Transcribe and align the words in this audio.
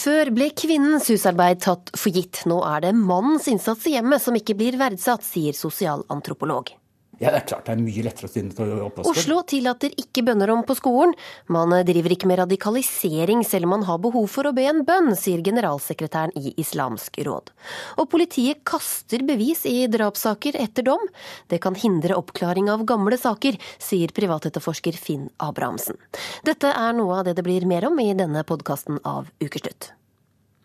Før 0.00 0.30
ble 0.32 0.46
kvinnens 0.56 1.10
husarbeid 1.12 1.60
tatt 1.60 1.90
for 1.92 2.14
gitt. 2.14 2.46
Nå 2.48 2.62
er 2.64 2.86
det 2.86 2.94
mannens 2.96 3.50
innsats 3.52 3.84
i 3.90 3.98
hjemmet 3.98 4.22
som 4.24 4.36
ikke 4.38 4.56
blir 4.56 4.78
verdsatt, 4.80 5.26
sier 5.26 5.56
sosialantropolog. 5.56 6.70
Ja, 7.20 7.28
det 7.34 7.42
er 7.42 7.48
klart 7.50 7.66
det 7.68 7.74
er 7.74 7.80
mye 7.84 8.02
lettere 8.06 8.30
å 8.30 8.32
stille 8.32 8.54
til 8.56 8.70
oppvask. 8.80 9.10
Oslo 9.10 9.42
tillater 9.44 9.92
ikke 10.00 10.22
bønnerom 10.24 10.62
på 10.64 10.76
skolen. 10.78 11.12
Man 11.52 11.74
driver 11.84 12.14
ikke 12.14 12.30
med 12.30 12.40
radikalisering 12.40 13.42
selv 13.44 13.68
om 13.68 13.74
man 13.74 13.84
har 13.84 14.00
behov 14.00 14.24
for 14.32 14.48
å 14.48 14.54
be 14.56 14.64
en 14.70 14.80
bønn, 14.88 15.12
sier 15.20 15.42
generalsekretæren 15.44 16.32
i 16.40 16.54
Islamsk 16.62 17.20
råd. 17.28 17.52
Og 18.00 18.08
politiet 18.14 18.64
kaster 18.64 19.26
bevis 19.28 19.66
i 19.68 19.84
drapssaker 19.92 20.56
etter 20.64 20.88
dom. 20.88 21.04
Det 21.52 21.60
kan 21.60 21.76
hindre 21.76 22.16
oppklaring 22.16 22.72
av 22.72 22.86
gamle 22.88 23.20
saker, 23.20 23.60
sier 23.76 24.16
privatetterforsker 24.16 24.96
Finn 24.96 25.28
Abrahamsen. 25.44 26.00
Dette 26.48 26.72
er 26.72 26.96
noe 26.96 27.20
av 27.20 27.28
det 27.28 27.36
det 27.36 27.44
blir 27.44 27.68
mer 27.68 27.90
om 27.90 28.00
i 28.00 28.14
denne 28.16 28.48
podkasten 28.48 28.96
av 29.04 29.28
Ukeslutt. 29.44 29.92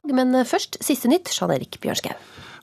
Men 0.08 0.32
først 0.48 0.80
siste 0.86 1.12
nytt, 1.12 1.36
Jean 1.36 1.52
Erik 1.52 1.82
Bjørnskau. 1.84 2.16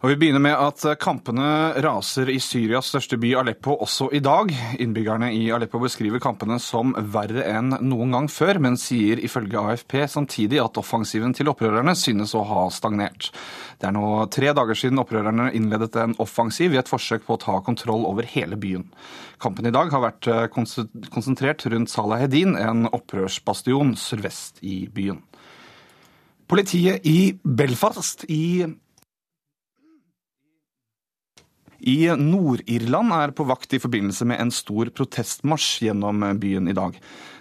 Og 0.03 0.11
Vi 0.11 0.17
begynner 0.19 0.43
med 0.43 0.59
at 0.59 0.83
kampene 0.99 1.77
raser 1.79 2.27
i 2.33 2.41
Syrias 2.43 2.89
største 2.91 3.15
by 3.23 3.37
Aleppo 3.39 3.77
også 3.85 4.09
i 4.11 4.19
dag. 4.19 4.49
Innbyggerne 4.83 5.29
i 5.31 5.45
Aleppo 5.55 5.79
beskriver 5.79 6.19
kampene 6.19 6.57
som 6.59 6.91
verre 7.15 7.45
enn 7.47 7.71
noen 7.87 8.17
gang 8.17 8.27
før, 8.27 8.59
men 8.59 8.75
sier 8.75 9.23
ifølge 9.23 9.63
AFP 9.63 9.95
samtidig 10.11 10.59
at 10.59 10.83
offensiven 10.83 11.31
til 11.39 11.53
opprørerne 11.55 11.95
synes 11.95 12.35
å 12.35 12.43
ha 12.51 12.67
stagnert. 12.75 13.31
Det 13.79 13.93
er 13.93 13.95
nå 13.95 14.27
tre 14.35 14.51
dager 14.51 14.83
siden 14.83 14.99
opprørerne 14.99 15.53
innledet 15.55 15.95
en 16.03 16.19
offensiv 16.19 16.75
i 16.75 16.83
et 16.83 16.91
forsøk 16.91 17.23
på 17.31 17.39
å 17.39 17.43
ta 17.47 17.61
kontroll 17.63 18.03
over 18.11 18.27
hele 18.35 18.59
byen. 18.59 18.91
Kampen 19.39 19.71
i 19.71 19.77
dag 19.79 19.95
har 19.95 20.03
vært 20.09 20.33
konsentrert 20.51 21.63
rundt 21.71 21.95
Salahedin, 21.95 22.59
en 22.59 22.89
opprørsbastion 22.91 23.95
sørvest 23.95 24.65
i 24.67 24.81
byen. 24.91 25.23
Politiet 26.51 27.07
i 27.07 27.37
Belfast 27.47 28.27
i 28.27 28.67
i 31.83 32.07
Nord-Irland 32.19 33.15
er 33.17 33.35
på 33.35 33.47
vakt 33.49 33.75
i 33.75 33.81
forbindelse 33.83 34.27
med 34.29 34.41
en 34.43 34.55
stor 34.55 34.91
protestmarsj 34.95 35.89
gjennom 35.89 36.23
byen 36.41 36.71
i 36.71 36.77
dag. 36.77 36.99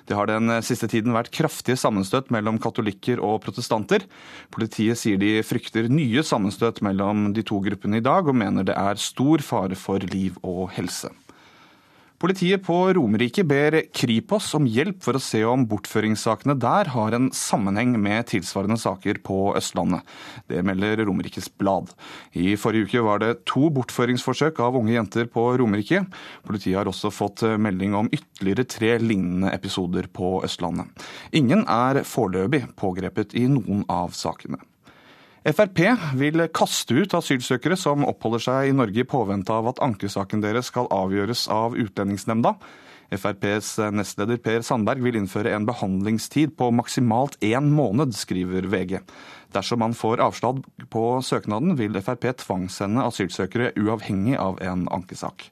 Det 0.10 0.18
har 0.18 0.28
den 0.28 0.50
siste 0.66 0.90
tiden 0.92 1.14
vært 1.16 1.32
kraftige 1.32 1.78
sammenstøt 1.80 2.34
mellom 2.34 2.58
katolikker 2.60 3.22
og 3.24 3.44
protestanter. 3.46 4.04
Politiet 4.52 5.00
sier 5.00 5.22
de 5.22 5.38
frykter 5.46 5.88
nye 5.94 6.26
sammenstøt 6.26 6.82
mellom 6.84 7.30
de 7.36 7.46
to 7.48 7.62
gruppene 7.64 8.02
i 8.02 8.06
dag, 8.06 8.28
og 8.28 8.36
mener 8.36 8.66
det 8.68 8.76
er 8.76 9.00
stor 9.00 9.46
fare 9.46 9.78
for 9.80 10.04
liv 10.12 10.40
og 10.42 10.72
helse. 10.76 11.14
Politiet 12.22 12.62
på 12.62 12.76
Romerike 12.94 13.42
ber 13.50 13.80
Kripos 13.98 14.52
om 14.54 14.68
hjelp 14.70 15.00
for 15.02 15.18
å 15.18 15.22
se 15.26 15.40
om 15.50 15.64
bortføringssakene 15.66 16.54
der 16.62 16.92
har 16.94 17.16
en 17.18 17.32
sammenheng 17.34 17.96
med 17.98 18.28
tilsvarende 18.30 18.78
saker 18.78 19.18
på 19.26 19.38
Østlandet. 19.58 20.06
Det 20.46 20.62
melder 20.62 21.02
Romerikes 21.08 21.50
Blad. 21.58 21.90
I 22.38 22.54
forrige 22.62 22.92
uke 22.92 23.06
var 23.08 23.24
det 23.24 23.32
to 23.50 23.72
bortføringsforsøk 23.74 24.62
av 24.62 24.78
unge 24.78 24.94
jenter 24.94 25.34
på 25.34 25.48
Romerike. 25.58 26.04
Politiet 26.46 26.78
har 26.78 26.94
også 26.94 27.10
fått 27.10 27.42
melding 27.58 27.98
om 27.98 28.14
ytterligere 28.14 28.70
tre 28.70 28.96
lignende 29.02 29.50
episoder 29.58 30.06
på 30.14 30.44
Østlandet. 30.46 30.94
Ingen 31.34 31.66
er 31.66 32.04
foreløpig 32.06 32.68
pågrepet 32.78 33.34
i 33.34 33.48
noen 33.50 33.82
av 33.90 34.14
sakene. 34.14 34.62
Frp 35.42 35.80
vil 36.20 36.44
kaste 36.54 36.94
ut 37.02 37.16
asylsøkere 37.18 37.74
som 37.80 38.04
oppholder 38.06 38.44
seg 38.46 38.70
i 38.70 38.76
Norge 38.78 39.02
i 39.02 39.08
påvente 39.10 39.50
av 39.56 39.72
at 39.72 39.82
ankesaken 39.82 40.44
deres 40.44 40.70
skal 40.70 40.90
avgjøres 40.94 41.48
av 41.50 41.74
Utlendingsnemnda. 41.82 42.54
FrPs 43.12 43.74
nestleder 43.92 44.38
Per 44.40 44.62
Sandberg 44.64 45.02
vil 45.02 45.18
innføre 45.18 45.56
en 45.56 45.66
behandlingstid 45.66 46.54
på 46.60 46.70
maksimalt 46.78 47.40
én 47.42 47.74
måned, 47.74 48.14
skriver 48.14 48.70
VG. 48.70 49.02
Dersom 49.52 49.82
man 49.82 49.98
får 49.98 50.22
avslag 50.24 50.62
på 50.94 51.06
søknaden, 51.26 51.74
vil 51.80 51.98
Frp 52.06 52.30
tvangssende 52.46 53.10
asylsøkere 53.10 53.74
uavhengig 53.82 54.38
av 54.40 54.62
en 54.62 54.86
ankesak. 54.94 55.50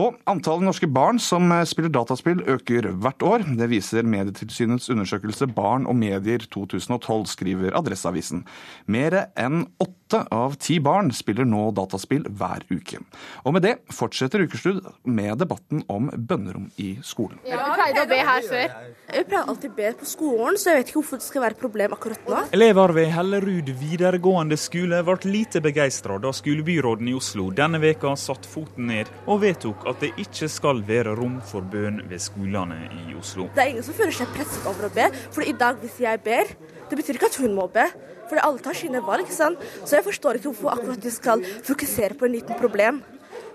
Og 0.00 0.16
Antallet 0.26 0.66
norske 0.66 0.88
barn 0.90 1.20
som 1.22 1.52
spiller 1.70 1.92
dataspill 1.94 2.40
øker 2.50 2.88
hvert 2.98 3.22
år. 3.22 3.44
Det 3.58 3.68
viser 3.70 4.02
Medietilsynets 4.02 4.90
undersøkelse 4.90 5.46
Barn 5.54 5.86
og 5.86 5.94
medier 6.00 6.42
2012, 6.50 7.28
skriver 7.30 7.76
Adresseavisen. 7.78 8.42
Mer 8.90 9.20
enn 9.38 9.62
åtte 9.78 10.03
av 10.34 10.56
ti 10.62 10.78
barn 10.82 11.10
spiller 11.14 11.46
nå 11.48 11.70
dataspill 11.76 12.26
hver 12.28 12.64
uke. 12.70 13.00
Og 13.44 13.56
med 13.56 13.64
det 13.66 13.74
fortsetter 13.94 14.44
Ukeslutt 14.44 14.84
med 15.04 15.38
debatten 15.40 15.82
om 15.92 16.10
bønnerom 16.14 16.70
i 16.80 16.94
skolen. 17.04 17.40
Ja, 17.48 17.58
vi 17.62 17.78
pleide 17.78 18.04
å 18.04 18.10
be 18.10 18.20
her 18.28 18.46
før. 18.48 18.76
Jeg 19.14 19.28
pleier 19.30 19.50
alltid 19.52 19.72
å 19.72 19.76
be 19.78 19.90
på 20.00 20.08
skolen, 20.08 20.58
så 20.60 20.70
jeg 20.70 20.80
vet 20.80 20.92
ikke 20.92 21.00
hvorfor 21.00 21.20
det 21.20 21.26
skal 21.28 21.44
være 21.44 21.56
et 21.56 21.62
problem 21.64 21.96
akkurat 21.96 22.30
nå. 22.30 22.42
Elever 22.56 22.94
ved 22.96 23.10
Hellerud 23.14 23.72
videregående 23.80 24.58
skole 24.60 25.02
ble 25.06 25.18
lite 25.28 25.62
begeistra 25.64 26.18
da 26.22 26.32
skolebyråden 26.34 27.10
i 27.10 27.16
Oslo 27.18 27.50
denne 27.54 27.80
veka 27.82 28.14
satte 28.20 28.50
foten 28.50 28.88
ned 28.90 29.10
og 29.26 29.42
vedtok 29.44 29.86
at 29.90 30.02
det 30.04 30.12
ikke 30.20 30.48
skal 30.52 30.82
være 30.86 31.14
rom 31.18 31.40
for 31.44 31.66
bønn 31.74 32.02
ved 32.10 32.22
skolene 32.22 32.80
i 33.04 33.18
Oslo. 33.18 33.48
Det 33.54 33.64
er 33.64 33.74
ingen 33.74 33.86
som 33.86 33.96
føler 33.96 34.16
seg 34.16 34.32
presset 34.34 34.66
over 34.70 34.88
å 34.88 34.94
be, 34.94 35.10
for 35.34 35.46
i 35.46 35.54
dag 35.58 35.78
hvis 35.82 36.00
jeg 36.04 36.22
ber, 36.24 36.50
det 36.90 36.98
betyr 36.98 37.18
ikke 37.18 37.32
at 37.32 37.40
hun 37.42 37.56
må 37.56 37.68
be. 37.72 37.86
For 38.34 38.42
alle 38.42 38.58
tar 38.58 38.74
sine 38.74 38.98
valg, 38.98 39.28
sant? 39.30 39.60
så 39.86 39.94
jeg 39.94 40.04
forstår 40.08 40.40
ikke 40.40 40.50
hvorfor 40.50 40.72
akkurat 40.72 41.02
de 41.04 41.10
skal 41.14 41.42
fokusere 41.62 42.16
på 42.18 42.26
en 42.26 42.32
liten 42.34 42.58
problem. 42.58 42.98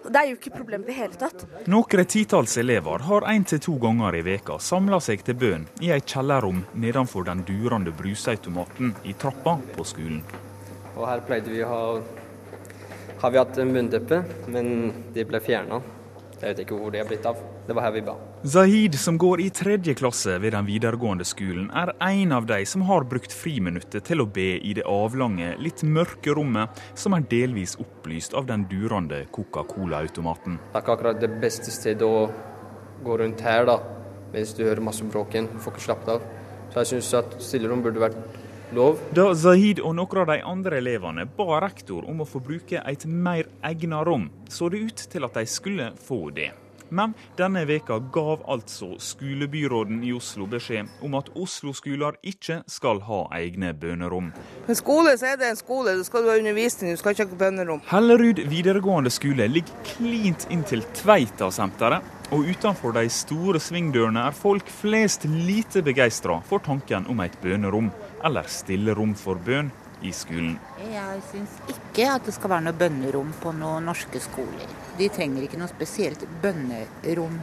Det 0.05 0.15
er 0.15 0.29
jo 0.29 0.37
ikke 0.37 0.53
problem 0.53 0.85
i 0.85 0.87
det 0.87 0.95
hele 0.95 1.19
tatt. 1.19 1.43
Noen 1.67 2.07
titalls 2.07 2.55
elever 2.61 3.03
har 3.03 3.27
én 3.27 3.43
til 3.43 3.59
to 3.59 3.75
ganger 3.75 4.15
i 4.15 4.23
veka 4.23 4.55
samla 4.63 5.01
seg 5.03 5.25
til 5.27 5.35
bønn 5.35 5.67
i 5.83 5.91
et 5.91 6.07
kjellerrom 6.07 6.63
nedenfor 6.79 7.27
den 7.27 7.43
durende 7.43 7.91
brusautomaten 7.91 8.95
i 9.03 9.17
trappa 9.19 9.57
på 9.75 9.83
skolen. 9.83 10.23
Og 10.95 11.03
her 11.09 11.27
pleide 11.27 11.51
vi 11.51 11.59
å 11.67 11.73
ha 11.73 11.83
har 13.19 13.35
vi 13.35 13.43
hatt 13.43 13.57
en 13.59 13.75
munnteppe, 13.75 14.23
men 14.47 14.93
de 15.11 15.27
ble 15.27 15.43
fjerna. 15.43 15.83
Jeg 16.39 16.53
vet 16.53 16.63
ikke 16.63 16.79
hvor 16.79 16.95
de 16.95 17.03
er 17.03 17.11
blitt 17.11 17.27
av. 17.27 17.43
Det 17.67 17.75
var 17.75 17.89
her 17.89 17.97
vi 17.99 18.07
ba. 18.07 18.15
Zahid, 18.43 18.99
som 18.99 19.17
går 19.17 19.41
i 19.41 19.49
tredje 19.49 19.93
klasse 19.93 20.37
ved 20.39 20.53
den 20.55 20.63
videregående 20.63 21.25
skolen, 21.27 21.65
er 21.75 21.89
en 21.99 22.31
av 22.31 22.45
de 22.47 22.61
som 22.65 22.85
har 22.87 23.03
brukt 23.03 23.33
friminuttet 23.35 24.05
til 24.07 24.23
å 24.23 24.25
be 24.31 24.53
i 24.63 24.71
det 24.77 24.85
avlange, 24.87 25.57
litt 25.59 25.83
mørke 25.83 26.31
rommet, 26.37 26.79
som 26.95 27.17
er 27.17 27.25
delvis 27.27 27.75
opplyst 27.83 28.31
av 28.39 28.47
den 28.47 28.63
durende 28.71 29.25
Coca-Cola-automaten. 29.35 30.55
Det 30.55 30.71
er 30.71 30.85
ikke 30.85 30.95
akkurat 30.95 31.19
det 31.19 31.29
beste 31.41 31.73
stedet 31.75 32.07
å 32.07 32.29
gå 33.03 33.17
rundt 33.19 33.43
her, 33.43 33.67
da, 33.67 33.75
mens 34.31 34.55
du 34.55 34.63
hører 34.63 34.87
masse 34.87 35.03
bråken. 35.03 35.51
Du 35.51 35.59
får 35.59 35.75
ikke 35.75 35.85
slappet 35.89 36.13
av. 36.15 36.31
Så 36.71 36.79
jeg 36.79 36.91
syns 36.93 37.11
at 37.19 37.35
stillerom 37.43 37.83
burde 37.83 38.05
vært 38.05 38.39
lov. 38.71 39.03
Da 39.19 39.33
Zahid 39.35 39.83
og 39.83 39.97
noen 39.99 40.23
av 40.23 40.31
de 40.31 40.39
andre 40.53 40.79
elevene 40.79 41.27
ba 41.27 41.59
rektor 41.67 42.07
om 42.07 42.23
å 42.23 42.31
få 42.31 42.39
bruke 42.39 42.87
et 42.87 43.03
mer 43.03 43.51
egnet 43.67 44.07
rom, 44.07 44.29
så 44.47 44.71
det 44.71 44.85
ut 44.87 45.07
til 45.11 45.27
at 45.27 45.43
de 45.43 45.47
skulle 45.59 45.91
få 46.07 46.29
det. 46.31 46.53
Men 46.89 47.13
denne 47.37 47.65
veka 47.69 47.99
gav 48.13 48.43
altså 48.49 48.95
skolebyråden 49.01 50.01
i 50.03 50.13
Oslo 50.15 50.47
beskjed 50.49 50.89
om 51.05 51.17
at 51.19 51.29
Oslo-skoler 51.37 52.17
ikke 52.25 52.61
skal 52.69 53.01
ha 53.05 53.23
egne 53.37 53.73
bønerom. 53.77 54.31
En 54.67 54.77
skole 54.77 55.15
så 55.19 55.33
er 55.33 55.41
det 55.41 55.51
en 55.51 55.59
skole, 55.59 55.97
du 55.97 56.05
skal 56.07 56.25
ha 56.29 56.37
undervisning, 56.39 56.93
du 56.93 57.01
skal 57.01 57.15
ikke 57.15 57.29
ha 57.29 57.41
bønerom. 57.45 57.83
Hellerud 57.91 58.41
videregående 58.49 59.13
skole 59.13 59.49
ligger 59.51 59.91
klint 59.95 60.47
inntil 60.53 60.85
Tveita-senteret. 60.97 62.15
Og 62.29 62.45
utenfor 62.45 62.93
de 62.93 63.07
store 63.09 63.57
svingdørene 63.57 64.21
er 64.29 64.35
folk 64.37 64.67
flest 64.69 65.23
lite 65.25 65.81
begeistra 65.81 66.35
for 66.45 66.61
tanken 66.61 67.07
om 67.09 67.23
et 67.25 67.33
bønerom, 67.41 67.87
eller 68.21 68.45
stillerom 68.45 69.15
for 69.17 69.41
bønn, 69.41 69.71
i 70.05 70.11
skolen. 70.15 70.55
Jeg 70.79 71.23
syns 71.31 71.57
ikke 71.73 72.07
at 72.13 72.27
det 72.27 72.35
skal 72.35 72.53
være 72.53 72.67
noe 72.67 72.77
bønnerom 72.79 73.33
på 73.41 73.53
noen 73.57 73.89
norske 73.89 74.21
skoler. 74.23 74.71
De 74.99 75.09
trenger 75.11 75.45
ikke 75.45 75.59
noe 75.59 75.71
spesielt 75.71 76.23
bønnerom, 76.43 77.35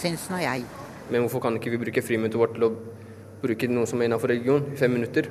syns 0.00 0.28
nå 0.32 0.40
jeg. 0.42 0.64
Men 1.10 1.26
hvorfor 1.26 1.44
kan 1.44 1.58
ikke 1.58 1.74
vi 1.74 1.82
bruke 1.84 2.04
friminuttet 2.04 2.40
vårt 2.40 2.56
til 2.56 2.66
å 2.68 2.72
bruke 3.42 3.70
noe 3.70 3.88
som 3.88 4.00
er 4.00 4.10
innenfor 4.10 4.32
religion, 4.32 4.66
i 4.72 4.80
fem 4.80 4.92
minutter? 4.94 5.30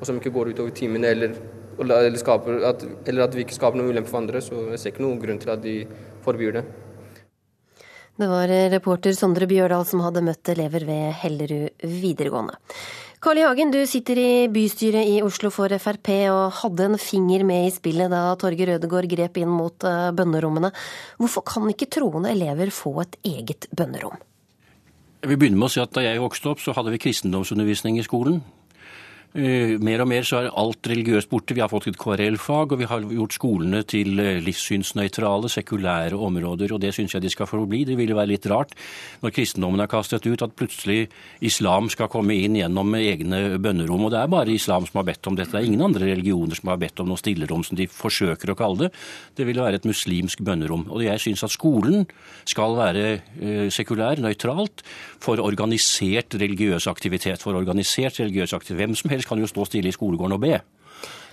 Og 0.00 0.06
som 0.08 0.18
ikke 0.18 0.32
går 0.34 0.54
utover 0.54 0.74
timene, 0.74 1.10
eller, 1.12 1.34
eller, 1.78 2.18
skaper, 2.18 2.62
at, 2.70 2.86
eller 3.06 3.26
at 3.26 3.34
vi 3.36 3.44
ikke 3.44 3.58
skaper 3.58 3.78
noen 3.78 3.92
ulempe 3.92 4.10
for 4.10 4.22
andre. 4.22 4.40
Så 4.42 4.64
jeg 4.72 4.80
ser 4.80 4.94
ikke 4.94 5.04
noen 5.04 5.20
grunn 5.20 5.42
til 5.42 5.52
at 5.52 5.62
de 5.62 5.82
forbyr 6.24 6.56
det. 6.56 6.64
Det 8.20 8.28
var 8.28 8.50
reporter 8.72 9.14
Sondre 9.16 9.46
Bjørdal 9.48 9.86
som 9.88 10.02
hadde 10.04 10.24
møtt 10.24 10.48
elever 10.52 10.84
ved 10.88 11.14
Hellerud 11.22 11.84
videregående. 11.88 12.58
Carl 13.20 13.36
I. 13.36 13.42
Hagen, 13.44 13.68
du 13.68 13.82
sitter 13.84 14.16
i 14.16 14.28
bystyret 14.48 15.04
i 15.04 15.18
Oslo 15.20 15.50
for 15.52 15.68
Frp 15.76 16.08
og 16.32 16.54
hadde 16.62 16.86
en 16.88 16.96
finger 16.96 17.42
med 17.44 17.66
i 17.66 17.72
spillet 17.74 18.08
da 18.08 18.22
Torgeir 18.40 18.78
Ødegaard 18.78 19.10
grep 19.12 19.36
inn 19.36 19.50
mot 19.52 19.76
bønnerommene. 20.16 20.70
Hvorfor 21.20 21.44
kan 21.44 21.68
ikke 21.68 21.90
troende 21.92 22.32
elever 22.32 22.72
få 22.72 22.94
et 23.02 23.18
eget 23.28 23.68
bønnerom? 23.76 24.16
Jeg 25.20 25.34
vil 25.34 25.36
begynne 25.42 25.60
med 25.60 25.68
å 25.68 25.74
si 25.74 25.82
at 25.84 25.92
Da 25.92 26.06
jeg 26.06 26.22
vokste 26.22 26.48
opp, 26.48 26.64
så 26.64 26.72
hadde 26.72 26.94
vi 26.94 27.02
kristendomsundervisning 27.04 28.00
i 28.00 28.06
skolen. 28.08 28.40
Eh, 29.30 29.76
mer 29.78 30.02
og 30.02 30.08
mer 30.10 30.24
så 30.26 30.40
er 30.40 30.48
alt 30.58 30.88
religiøst 30.90 31.28
borte. 31.30 31.54
Vi 31.54 31.62
har 31.62 31.70
fått 31.70 31.86
et 31.86 31.98
KRL-fag, 32.00 32.72
og 32.74 32.80
vi 32.80 32.86
har 32.90 33.04
gjort 33.14 33.36
skolene 33.36 33.84
til 33.86 34.18
eh, 34.18 34.40
livssynsnøytrale, 34.42 35.46
sekulære 35.46 36.18
områder, 36.18 36.72
og 36.74 36.80
det 36.82 36.90
syns 36.96 37.14
jeg 37.14 37.22
de 37.22 37.30
skal 37.30 37.46
få 37.46 37.60
bli. 37.70 37.84
Det 37.86 37.94
ville 37.94 38.16
være 38.18 38.32
litt 38.32 38.48
rart 38.50 38.74
når 39.22 39.34
kristendommen 39.36 39.84
er 39.84 39.90
kastet 39.90 40.26
ut, 40.26 40.42
at 40.42 40.56
plutselig 40.58 41.04
islam 41.46 41.86
skal 41.94 42.10
komme 42.10 42.34
inn 42.34 42.56
gjennom 42.58 42.90
egne 42.98 43.60
bønnerom. 43.62 44.08
Og 44.08 44.10
det 44.10 44.18
er 44.18 44.32
bare 44.34 44.56
islam 44.56 44.88
som 44.88 44.98
har 44.98 45.06
bedt 45.12 45.30
om 45.30 45.38
dette. 45.38 45.54
Det 45.54 45.62
er 45.62 45.70
ingen 45.70 45.86
andre 45.86 46.10
religioner 46.10 46.58
som 46.58 46.72
har 46.72 46.82
bedt 46.82 47.04
om 47.04 47.12
noe 47.12 47.22
stillerom, 47.22 47.62
som 47.62 47.78
de 47.78 47.86
forsøker 47.86 48.50
å 48.50 48.58
kalle 48.58 48.88
det. 48.88 48.90
Det 49.38 49.46
ville 49.46 49.62
være 49.62 49.78
et 49.78 49.86
muslimsk 49.86 50.42
bønnerom. 50.42 50.88
Og 50.90 51.06
jeg 51.06 51.22
syns 51.22 51.46
at 51.46 51.54
skolen 51.54 52.02
skal 52.50 52.74
være 52.80 53.06
eh, 53.14 53.70
sekulær, 53.70 54.18
nøytralt, 54.18 54.82
for 55.22 55.38
organisert 55.44 56.34
religiøs 56.34 56.90
aktivitet. 56.90 57.46
For 57.46 57.54
organisert 57.54 58.18
religiøs 58.18 58.58
aktivitet. 58.58 58.80
Hvem 58.80 58.98
som 58.98 59.10
helst 59.12 59.19
helst 59.20 59.28
kan 59.28 59.38
jo 59.38 59.48
stå 59.50 59.66
stille 59.68 59.88
i 59.88 59.96
skolegården 59.96 60.38
og 60.38 60.40
be. 60.40 60.60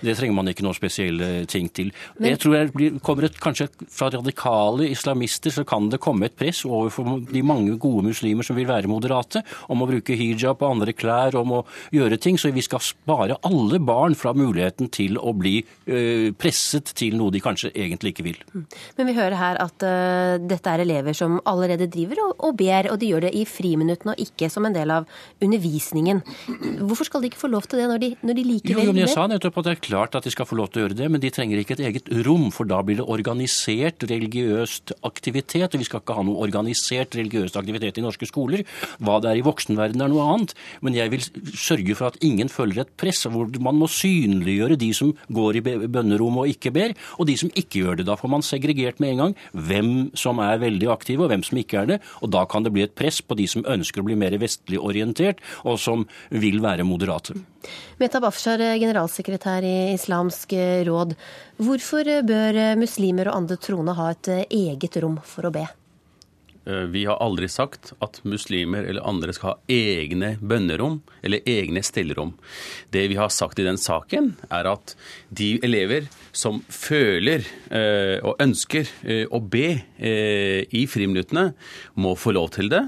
Det 0.00 0.14
trenger 0.18 0.36
man 0.36 0.50
ikke 0.50 0.64
noen 0.66 0.76
spesielle 0.76 1.28
ting 1.50 1.68
til. 1.74 1.90
Men, 2.18 2.32
jeg 2.32 2.42
tror 2.42 2.56
det 2.56 2.74
blir, 2.74 2.98
kommer 3.04 3.28
et, 3.28 3.36
Kanskje 3.38 3.68
fra 3.92 4.10
radikale 4.12 4.88
islamister 4.90 5.52
så 5.54 5.64
kan 5.68 5.88
det 5.92 6.00
komme 6.02 6.26
et 6.28 6.36
press 6.38 6.64
overfor 6.66 7.22
de 7.28 7.42
mange 7.46 7.76
gode 7.80 8.04
muslimer 8.08 8.46
som 8.46 8.58
vil 8.58 8.68
være 8.68 8.90
moderate, 8.90 9.42
om 9.70 9.82
å 9.82 9.88
bruke 9.88 10.16
hijab 10.18 10.62
og 10.62 10.74
andre 10.74 10.94
klær, 10.96 11.36
om 11.38 11.58
å 11.60 11.62
gjøre 11.94 12.18
ting. 12.20 12.38
Så 12.40 12.52
vi 12.54 12.64
skal 12.64 12.82
spare 12.84 13.38
alle 13.46 13.80
barn 13.82 14.16
fra 14.18 14.34
muligheten 14.36 14.90
til 14.94 15.18
å 15.18 15.32
bli 15.36 15.60
øh, 15.62 16.30
presset 16.38 16.92
til 16.98 17.16
noe 17.18 17.32
de 17.34 17.42
kanskje 17.44 17.72
egentlig 17.74 18.14
ikke 18.14 18.26
vil. 18.26 18.42
Mm. 18.52 18.66
Men 18.98 19.10
vi 19.10 19.16
hører 19.18 19.38
her 19.38 19.60
at 19.62 19.86
øh, 19.86 20.36
dette 20.48 20.74
er 20.74 20.84
elever 20.84 21.16
som 21.16 21.38
allerede 21.48 21.88
driver 21.90 22.24
og, 22.26 22.34
og 22.48 22.58
ber, 22.58 22.90
og 22.92 23.00
de 23.00 23.12
gjør 23.12 23.28
det 23.28 23.34
i 23.38 23.44
friminuttene 23.48 24.14
og 24.14 24.22
ikke 24.22 24.50
som 24.52 24.66
en 24.68 24.76
del 24.76 24.92
av 24.94 25.08
undervisningen. 25.44 26.22
Hvorfor 26.82 27.08
skal 27.08 27.24
de 27.24 27.32
ikke 27.32 27.42
få 27.42 27.52
lov 27.52 27.68
til 27.68 27.82
det 27.82 27.88
når 27.90 28.02
de, 28.02 28.12
når 28.26 28.38
de 28.38 28.46
likevel 28.52 28.82
jo, 28.82 28.90
jo, 28.90 28.96
men 28.96 29.04
Jeg 29.06 29.14
sa 29.14 29.26
nettopp 29.30 29.60
at 29.62 29.68
det 29.68 29.74
er 29.74 29.82
klart 29.88 30.16
at 30.18 30.26
de 30.26 30.32
skal 30.32 30.46
få 30.48 30.58
lov 30.58 30.70
til 30.70 30.82
å 30.82 30.86
gjøre 30.86 30.98
det, 30.98 31.08
men 31.12 31.22
de 31.22 31.30
trenger 31.32 31.60
ikke 31.60 31.76
et 31.78 31.84
eget 31.88 32.10
rom, 32.26 32.48
for 32.54 32.68
da 32.68 32.80
blir 32.84 33.00
det 33.00 33.06
organisert 33.08 34.04
religiøst 34.08 34.94
aktivitet. 35.08 35.72
Og 35.72 35.82
vi 35.82 35.88
skal 35.88 36.02
ikke 36.02 36.16
ha 36.18 36.24
noe 36.26 36.44
organisert 36.44 37.16
religiøst 37.18 37.58
aktivitet 37.58 38.00
i 38.00 38.04
norske 38.04 38.28
skoler. 38.28 38.64
Hva 39.02 39.18
det 39.24 39.32
er 39.32 39.40
i 39.40 39.46
voksenverdenen 39.46 40.06
er 40.06 40.12
noe 40.12 40.26
annet. 40.34 40.54
Men 40.84 40.96
jeg 40.98 41.12
vil 41.14 41.26
sørge 41.58 41.98
for 41.98 42.10
at 42.10 42.20
ingen 42.24 42.52
følger 42.52 42.84
et 42.84 42.94
press 43.00 43.24
hvor 43.28 43.50
man 43.64 43.78
må 43.80 43.88
synliggjøre 43.92 44.78
de 44.80 44.92
som 44.96 45.14
går 45.34 45.60
i 45.60 45.64
bønnerom 45.64 46.42
og 46.42 46.52
ikke 46.52 46.72
ber, 46.74 46.96
og 47.18 47.28
de 47.30 47.36
som 47.40 47.52
ikke 47.54 47.82
gjør 47.82 48.00
det. 48.00 48.08
Da 48.08 48.18
får 48.18 48.32
man 48.32 48.46
segregert 48.46 49.02
med 49.02 49.14
en 49.14 49.24
gang 49.24 49.36
hvem 49.52 49.92
som 50.18 50.42
er 50.44 50.62
veldig 50.62 50.92
aktive 50.94 51.26
og 51.26 51.32
hvem 51.32 51.44
som 51.46 51.60
ikke 51.60 51.82
er 51.82 51.92
det. 51.94 52.00
Og 52.22 52.32
da 52.34 52.44
kan 52.48 52.66
det 52.66 52.74
bli 52.74 52.86
et 52.86 52.96
press 52.98 53.20
på 53.22 53.38
de 53.38 53.48
som 53.50 53.66
ønsker 53.68 54.02
å 54.02 54.08
bli 54.08 54.18
mer 54.18 54.36
vestlig 54.40 54.80
orientert, 54.80 55.42
og 55.64 55.80
som 55.82 56.06
vil 56.30 56.62
være 56.64 56.86
moderate. 56.86 57.38
Meta 57.98 58.20
Bafshar, 58.22 58.62
generalsekretær 58.80 59.66
i 59.66 59.76
Islamsk 59.94 60.54
råd. 60.88 61.16
Hvorfor 61.58 62.12
bør 62.28 62.62
muslimer 62.78 63.30
og 63.30 63.42
andre 63.42 63.58
troende 63.60 63.96
ha 63.98 64.12
et 64.14 64.32
eget 64.46 65.00
rom 65.02 65.20
for 65.26 65.48
å 65.48 65.54
be? 65.54 65.66
Eh, 66.68 66.84
vi 66.92 67.04
har 67.08 67.16
aldri 67.24 67.48
sagt 67.48 67.94
at 68.04 68.20
muslimer 68.28 68.84
eller 68.84 69.06
andre 69.08 69.32
skal 69.32 69.54
ha 69.54 69.72
egne 69.72 70.34
bønnerom 70.40 71.00
eller 71.24 71.44
egne 71.48 71.82
stellerom. 71.84 72.34
Det 72.92 73.06
vi 73.08 73.16
har 73.16 73.32
sagt 73.32 73.58
i 73.58 73.66
den 73.66 73.80
saken, 73.80 74.34
er 74.52 74.68
at 74.68 74.94
de 75.30 75.54
elever 75.64 76.10
som 76.36 76.60
føler 76.68 77.46
eh, 77.72 78.18
og 78.20 78.36
ønsker 78.44 78.90
eh, 79.04 79.24
å 79.30 79.40
be 79.40 79.68
i 79.98 80.84
friminuttene, 80.90 81.52
må 81.96 82.14
få 82.18 82.32
lov 82.36 82.52
til 82.56 82.68
det. 82.72 82.82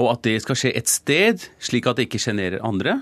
Og 0.00 0.10
at 0.14 0.22
det 0.24 0.38
skal 0.44 0.58
skje 0.58 0.72
et 0.76 0.88
sted, 0.90 1.44
slik 1.62 1.88
at 1.88 1.98
det 1.98 2.08
ikke 2.08 2.22
sjenerer 2.22 2.64
andre. 2.64 3.00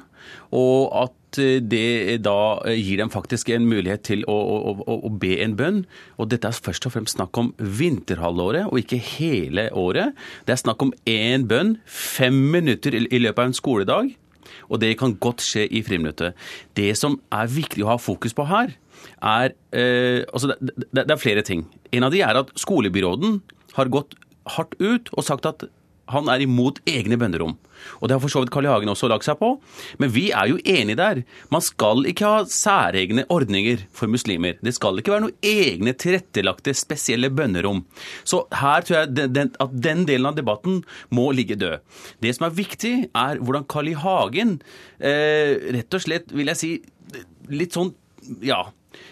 Og 0.56 0.92
at 1.04 1.18
Eh, 1.36 1.58
det 1.60 2.22
da 2.24 2.60
eh, 2.64 2.78
gir 2.78 3.00
dem 3.02 3.10
faktisk 3.12 3.50
en 3.52 3.66
mulighet 3.68 4.04
til 4.08 4.24
å, 4.30 4.36
å, 4.72 4.96
å, 4.96 5.10
be 5.20 5.36
en 5.44 5.56
bønn. 5.58 5.82
Og 6.16 6.30
dette 6.32 6.48
er 6.48 6.56
først 6.56 6.88
og 6.88 6.94
fremst 6.94 7.18
snakk 7.18 7.36
om 7.40 7.52
vinterhalvåret, 7.58 8.70
og 8.70 8.80
ikke 8.80 9.00
hele 9.18 9.68
året. 9.76 10.16
Det 10.46 10.54
er 10.54 10.62
snakk 10.62 10.86
om 10.86 10.94
én 11.08 11.46
bønn, 11.50 11.76
fem 11.84 12.38
minutter 12.52 12.96
i 12.96 13.20
løpet 13.20 13.42
av 13.42 13.50
en 13.50 13.58
skoledag. 13.58 14.14
Og 14.68 14.80
det 14.80 14.94
kan 15.00 15.16
godt 15.20 15.44
skje 15.44 15.66
i 15.68 15.82
friminuttet. 15.84 16.36
Det 16.76 16.94
som 16.98 17.18
er 17.34 17.50
viktig 17.52 17.84
å 17.84 17.92
ha 17.92 17.98
fokus 18.00 18.36
på 18.36 18.48
her, 18.48 18.72
er 19.22 19.52
eh, 19.76 20.24
altså 20.32 20.54
det, 20.54 20.72
det, 20.88 21.04
det 21.04 21.12
er 21.14 21.20
flere 21.20 21.44
ting. 21.46 21.66
En 21.94 22.08
av 22.08 22.14
de 22.14 22.24
er 22.24 22.40
at 22.40 22.50
skolebyråden 22.58 23.40
har 23.76 23.92
gått 23.92 24.16
hardt 24.56 24.74
ut 24.80 25.12
og 25.12 25.26
sagt 25.26 25.46
at 25.48 25.68
han 26.12 26.28
er 26.32 26.44
imot 26.44 26.80
egne 26.88 27.18
bønnerom. 27.20 27.56
Og 28.00 28.08
det 28.08 28.16
har 28.16 28.22
for 28.22 28.32
så 28.32 28.42
vidt 28.42 28.52
Carl 28.54 28.66
I. 28.66 28.70
Hagen 28.72 28.90
også 28.90 29.10
lagt 29.10 29.26
seg 29.26 29.38
på. 29.40 29.52
Men 30.02 30.12
vi 30.14 30.28
er 30.34 30.50
jo 30.50 30.58
enige 30.64 30.98
der. 30.98 31.20
Man 31.54 31.64
skal 31.64 32.06
ikke 32.10 32.26
ha 32.26 32.40
særegne 32.50 33.26
ordninger 33.32 33.84
for 33.94 34.10
muslimer. 34.10 34.58
Det 34.64 34.74
skal 34.76 34.98
ikke 34.98 35.14
være 35.14 35.26
noen 35.26 35.36
egne 35.46 35.94
tilrettelagte 35.98 36.74
spesielle 36.76 37.30
bønnerom. 37.34 37.84
Så 38.28 38.44
her 38.60 38.86
tror 38.86 39.00
jeg 39.00 39.30
den, 39.36 39.52
at 39.60 39.76
den 39.88 40.04
delen 40.08 40.30
av 40.30 40.38
debatten 40.38 40.82
må 41.14 41.30
ligge 41.36 41.58
død. 41.60 41.78
Det 42.24 42.34
som 42.36 42.48
er 42.48 42.58
viktig, 42.58 42.94
er 43.14 43.42
hvordan 43.42 43.68
Carl 43.70 43.92
I. 43.92 43.96
Hagen 43.98 44.58
eh, 45.02 45.54
rett 45.74 45.94
og 45.96 46.02
slett, 46.04 46.34
vil 46.34 46.50
jeg 46.52 46.60
si, 46.60 46.72
litt 47.50 47.74
sånn 47.74 47.94
ja, 48.44 48.60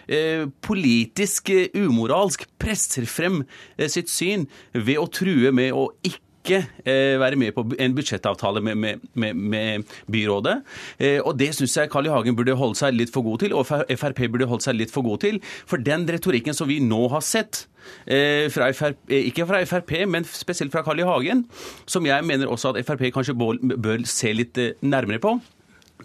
Eh, 0.06 0.46
politisk 0.62 1.50
eh, 1.50 1.72
umoralsk 1.74 2.44
presser 2.62 3.08
frem 3.10 3.40
eh, 3.76 3.88
sitt 3.90 4.10
syn 4.12 4.46
ved 4.72 5.00
å 5.02 5.08
true 5.10 5.50
med 5.54 5.74
å 5.74 5.88
ikke 6.06 6.22
ikke 6.46 6.62
eh, 6.86 7.16
være 7.20 7.38
med 7.40 7.54
på 7.56 7.64
en 7.78 7.94
budsjettavtale 7.96 8.62
med, 8.64 8.74
med, 8.74 9.06
med, 9.14 9.34
med 9.34 9.96
byrådet. 10.12 10.56
Eh, 10.98 11.18
og 11.20 11.38
det 11.38 11.52
syns 11.56 11.76
jeg 11.76 11.90
Carl 11.92 12.08
I. 12.08 12.12
Hagen 12.14 12.36
burde 12.38 12.56
holde 12.56 12.78
seg 12.78 12.94
litt 12.94 13.12
for 13.14 13.26
god 13.26 13.42
til, 13.42 13.56
og 13.56 13.66
Frp 13.66 14.22
burde 14.30 14.48
holde 14.50 14.66
seg 14.66 14.78
litt 14.78 14.94
for 14.94 15.06
god 15.06 15.24
til. 15.26 15.40
For 15.66 15.82
den 15.82 16.06
retorikken 16.08 16.56
som 16.56 16.70
vi 16.70 16.78
nå 16.84 17.02
har 17.12 17.24
sett, 17.26 17.66
eh, 18.06 18.46
fra 18.52 18.70
FRP, 18.72 19.10
ikke 19.32 19.48
fra 19.48 19.64
Frp, 19.66 19.92
men 20.08 20.26
spesielt 20.28 20.74
fra 20.74 20.84
Carl 20.86 21.02
I. 21.02 21.06
Hagen, 21.06 21.44
som 21.86 22.06
jeg 22.06 22.24
mener 22.26 22.50
også 22.50 22.74
at 22.74 22.86
Frp 22.86 23.10
kanskje 23.14 23.36
bør 23.36 24.06
se 24.08 24.32
litt 24.34 24.58
nærmere 24.82 25.22
på, 25.22 25.36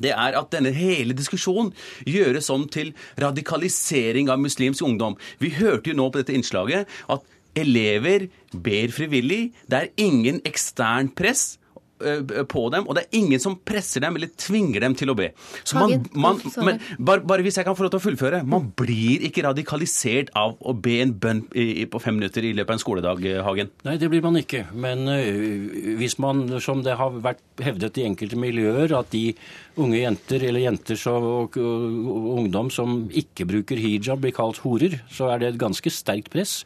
det 0.02 0.14
er 0.16 0.38
at 0.40 0.52
denne 0.54 0.72
hele 0.74 1.14
diskusjonen 1.18 1.74
gjøres 2.08 2.50
om 2.54 2.64
til 2.72 2.94
radikalisering 3.22 4.32
av 4.32 4.40
muslimsk 4.42 4.86
ungdom. 4.88 5.18
Vi 5.42 5.52
hørte 5.58 5.92
jo 5.92 5.98
nå 6.00 6.08
på 6.10 6.22
dette 6.22 6.36
innslaget 6.38 6.88
at 7.12 7.28
Elever 7.58 8.30
ber 8.52 8.94
frivillig. 8.96 9.42
Det 9.68 9.82
er 9.82 9.92
ingen 10.02 10.40
ekstern 10.48 11.12
press 11.16 11.58
på 12.50 12.64
dem, 12.74 12.88
og 12.90 12.98
det 12.98 13.04
er 13.04 13.18
ingen 13.20 13.42
som 13.42 13.54
presser 13.66 14.02
dem 14.02 14.16
eller 14.18 14.32
tvinger 14.40 14.82
dem 14.82 14.96
til 14.98 15.12
å 15.12 15.16
be. 15.18 15.32
Så 15.68 15.78
man, 15.78 16.06
man, 16.14 16.40
men 16.66 16.80
bare, 16.98 17.22
bare, 17.22 17.46
hvis 17.46 17.60
jeg 17.60 17.68
kan 17.68 17.78
få 17.78 17.86
lov 17.86 17.94
til 17.94 18.02
å 18.02 18.04
fullføre 18.04 18.42
Man 18.48 18.72
blir 18.78 19.22
ikke 19.28 19.44
radikalisert 19.46 20.32
av 20.38 20.56
å 20.58 20.74
be 20.74 20.98
en 21.04 21.14
bønn 21.22 21.44
på 21.52 22.02
fem 22.02 22.18
minutter 22.18 22.46
i 22.48 22.54
løpet 22.58 22.74
av 22.74 22.80
en 22.80 22.84
skoledag, 22.84 23.28
Hagen? 23.46 23.72
Nei, 23.88 23.98
det 24.02 24.10
blir 24.12 24.24
man 24.26 24.40
ikke. 24.40 24.64
Men 24.74 25.06
hvis 26.00 26.18
man, 26.22 26.48
som 26.64 26.82
det 26.86 26.98
har 27.00 27.22
vært 27.24 27.44
hevdet 27.62 28.02
i 28.02 28.08
enkelte 28.10 28.40
miljøer, 28.40 28.96
at 28.98 29.12
de 29.14 29.28
unge 29.80 30.02
jenter 30.02 30.44
eller 30.48 30.66
jenter 30.66 30.98
som, 31.00 31.24
og, 31.24 31.58
og, 31.62 32.26
ungdom 32.42 32.72
som 32.74 33.06
ikke 33.08 33.48
bruker 33.48 33.80
hijab, 33.80 34.20
blir 34.24 34.34
kalt 34.36 34.60
horer, 34.66 34.98
så 35.12 35.30
er 35.32 35.42
det 35.42 35.52
et 35.52 35.62
ganske 35.62 35.94
sterkt 35.94 36.32
press. 36.34 36.62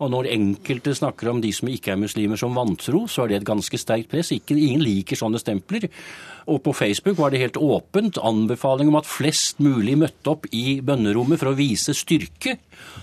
Og 0.00 0.12
når 0.12 0.30
enkelte 0.32 0.94
snakker 0.96 1.30
om 1.32 1.40
de 1.44 1.52
som 1.52 1.68
ikke 1.68 1.94
er 1.94 2.00
muslimer 2.00 2.40
som 2.40 2.56
vantro, 2.56 3.04
så 3.08 3.24
er 3.24 3.32
det 3.32 3.40
et 3.40 3.48
ganske 3.50 3.80
sterkt 3.80 4.10
press. 4.12 4.32
Ikke, 4.36 4.56
ingen 4.56 4.84
liker 4.84 5.18
sånne 5.18 5.40
stempler. 5.40 5.88
Og 6.50 6.62
på 6.64 6.74
Facebook 6.76 7.18
var 7.20 7.32
det 7.32 7.42
helt 7.42 7.60
åpent 7.60 8.20
anbefaling 8.24 8.88
om 8.92 9.00
at 9.00 9.08
flest 9.08 9.60
mulig 9.60 9.98
møtte 10.00 10.32
opp 10.32 10.48
i 10.56 10.80
bønnerommet 10.84 11.40
for 11.40 11.52
å 11.52 11.58
vise 11.58 11.96
styrke. 11.96 12.56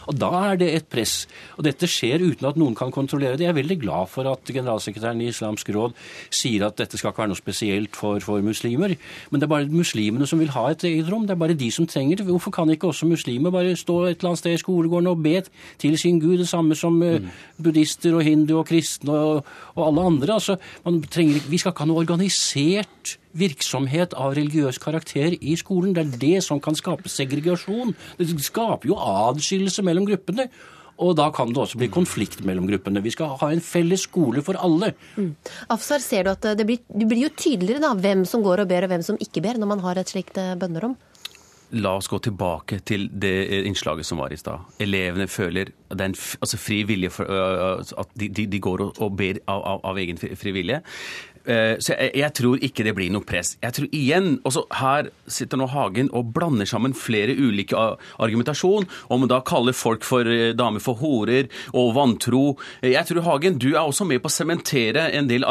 Og 0.08 0.16
da 0.16 0.30
er 0.52 0.60
det 0.62 0.70
et 0.74 0.88
press. 0.90 1.26
Og 1.58 1.66
dette 1.68 1.90
skjer 1.90 2.24
uten 2.24 2.48
at 2.48 2.60
noen 2.60 2.76
kan 2.78 2.94
kontrollere 2.96 3.36
det. 3.38 3.46
Jeg 3.48 3.54
er 3.54 3.60
veldig 3.60 3.80
glad 3.82 4.12
for 4.12 4.30
at 4.32 4.48
generalsekretæren 4.48 5.22
i 5.24 5.30
Islamsk 5.32 5.72
råd 5.76 5.96
sier 6.34 6.68
at 6.68 6.78
dette 6.80 7.00
skal 7.00 7.12
ikke 7.12 7.26
være 7.26 7.34
noe 7.34 7.40
spesielt 7.40 8.00
for, 8.00 8.22
for 8.24 8.44
muslimer. 8.46 8.96
Men 9.30 9.42
det 9.42 9.48
er 9.48 9.54
bare 9.54 9.72
muslimene 9.72 10.28
som 10.30 10.42
vil 10.42 10.54
ha 10.56 10.68
et 10.72 10.88
eget 10.88 11.12
rom. 11.12 11.28
Det 11.28 11.36
er 11.36 11.44
bare 11.44 11.60
de 11.60 11.70
som 11.74 11.88
trenger 11.90 12.22
det. 12.22 12.28
Hvorfor 12.30 12.56
kan 12.56 12.72
ikke 12.72 12.92
også 12.92 13.10
muslimer 13.10 13.54
bare 13.54 13.76
stå 13.80 14.00
et 14.06 14.18
eller 14.18 14.34
annet 14.34 14.44
sted 14.44 14.58
i 14.58 14.64
skolegården 14.64 15.12
og 15.12 15.24
be 15.24 15.42
til 15.82 15.98
sin 16.00 16.22
gud, 16.24 16.38
det 16.40 16.48
samme 16.50 16.76
som 16.76 17.02
eh, 17.04 17.20
mm. 17.20 17.30
buddhister 17.64 18.16
og 18.16 18.24
hindu 18.26 18.58
og 18.62 18.68
kristne 18.70 19.12
og, 19.14 19.56
og 19.76 19.88
alle 19.90 20.08
andre. 20.14 20.34
Altså, 20.40 20.58
trenger, 21.12 21.44
vi 21.50 21.60
skal 21.60 21.74
ikke 21.74 21.86
ha 21.86 21.92
noe 21.92 22.04
organisert 22.06 23.18
virksomhet 23.38 24.16
av 24.18 24.36
religiøs 24.38 24.80
karakter 24.84 25.38
i 25.38 25.58
skolen. 25.60 25.94
Det 25.96 26.06
er 26.06 26.24
det 26.24 26.44
som 26.46 26.62
kan 26.64 26.78
skape 26.78 27.12
segregasjon. 27.12 27.94
Det 28.18 28.30
skaper 28.46 28.90
jo 28.90 28.98
adskillelse 28.98 29.86
mellom 29.86 30.08
gruppene. 30.10 30.50
Og 30.98 31.14
da 31.18 31.28
kan 31.30 31.52
det 31.54 31.62
også 31.62 31.78
bli 31.78 31.92
konflikt 31.94 32.42
mellom 32.46 32.66
gruppene. 32.70 33.04
Vi 33.06 33.14
skal 33.14 33.36
ha 33.38 33.52
en 33.54 33.62
felles 33.62 34.08
skole 34.08 34.42
for 34.46 34.58
alle. 34.58 34.96
Mm. 35.16 35.36
Afsar, 35.74 36.02
ser 36.02 36.26
du 36.26 36.32
at 36.34 36.48
det 36.58 36.66
blir, 36.66 36.82
det 36.90 37.06
blir 37.06 37.28
jo 37.28 37.36
tydeligere 37.38 37.84
da, 37.86 37.94
hvem 37.94 38.26
som 38.26 38.42
går 38.46 38.64
og 38.64 38.72
ber, 38.72 38.88
og 38.88 38.96
hvem 38.96 39.06
som 39.06 39.20
ikke 39.22 39.44
ber, 39.46 39.62
når 39.62 39.72
man 39.76 39.86
har 39.86 40.02
et 40.02 40.10
slikt 40.10 40.42
eh, 40.42 40.56
bønnerom? 40.58 40.98
La 41.76 41.98
oss 42.00 42.08
gå 42.08 42.18
tilbake 42.24 42.80
til 42.88 43.10
det 43.12 43.34
innslaget 43.68 44.08
som 44.08 44.22
var 44.24 44.32
i 44.32 44.40
stad. 44.40 44.64
Elevene 44.80 45.28
føler 45.28 45.74
det 45.92 46.00
er 46.00 46.14
en 46.14 46.16
altså 46.16 46.60
fri 46.60 46.78
vilje 46.88 47.12
for, 47.12 47.28
uh, 47.28 47.82
at 47.84 48.14
de, 48.16 48.30
de, 48.32 48.46
de, 48.48 48.60
går 48.64 48.86
og, 48.86 49.02
og 49.04 49.18
ber 49.20 49.42
av, 49.52 49.66
av, 49.74 49.82
av 49.92 50.00
egen 50.00 50.18
fri 50.18 50.54
vilje. 50.56 50.80
Eh, 51.48 51.78
Så 51.80 51.94
jeg, 51.96 52.12
jeg 52.20 52.34
tror 52.36 52.60
ikke 52.62 52.84
det 52.84 52.94
blir 52.98 53.12
noe 53.14 53.24
press. 53.24 53.56
Jeg 53.64 53.74
tror 53.74 53.88
igjen, 53.96 54.40
også 54.44 54.66
Her 54.82 55.10
sitter 55.28 55.58
nå 55.58 55.68
Hagen 55.72 56.10
og 56.14 56.34
blander 56.36 56.68
sammen 56.68 56.94
flere 56.98 57.32
ulike 57.38 57.78
argumentasjon, 58.20 58.88
om 59.10 59.24
å 59.24 59.30
da 59.32 59.40
kalle 59.48 59.74
folk 59.76 60.04
for 60.08 60.28
eh, 60.28 60.54
damer 60.58 60.84
for 60.84 61.00
horer 61.00 61.48
og 61.74 61.94
vantro. 61.96 62.58
Eh, 62.82 62.92
Jeg 62.92 63.06
tror 63.10 63.24
Hagen, 63.28 63.58
du 63.58 63.70
er 63.76 63.82
også 63.86 64.06
med 64.08 64.22
på 64.24 64.28
å 64.32 64.36
sementere 64.38 65.08
en 65.16 65.28
del 65.30 65.46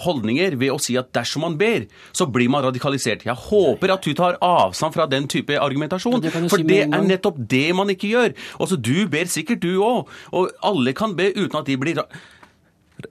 holdninger 0.00 0.56
ved 0.60 0.72
å 0.72 0.78
si 0.80 0.96
at 0.96 1.12
dersom 1.14 1.44
man 1.44 1.56
ber, 1.60 1.86
så 2.16 2.26
blir 2.30 2.48
man 2.52 2.64
radikalisert. 2.64 3.24
Jeg 3.26 3.36
håper 3.48 3.92
at 3.94 4.04
du 4.06 4.14
tar 4.16 4.38
avstand 4.40 4.94
fra 4.96 5.06
den 5.10 5.28
type 5.28 5.56
argumentasjon, 5.60 6.22
for 6.48 6.64
det 6.64 6.84
er 6.86 7.04
nettopp 7.04 7.36
det 7.50 7.66
man 7.76 7.90
ikke 7.92 8.10
gjør. 8.12 8.34
Også 8.64 8.78
du 8.80 9.06
ber 9.12 9.28
sikkert, 9.30 9.60
du 9.64 9.80
òg. 9.84 10.08
Og 10.32 10.50
alle 10.64 10.94
kan 10.96 11.14
be 11.18 11.30
uten 11.36 11.58
at 11.60 11.66
de 11.68 11.76
blir 11.80 11.98
ra 12.00 12.06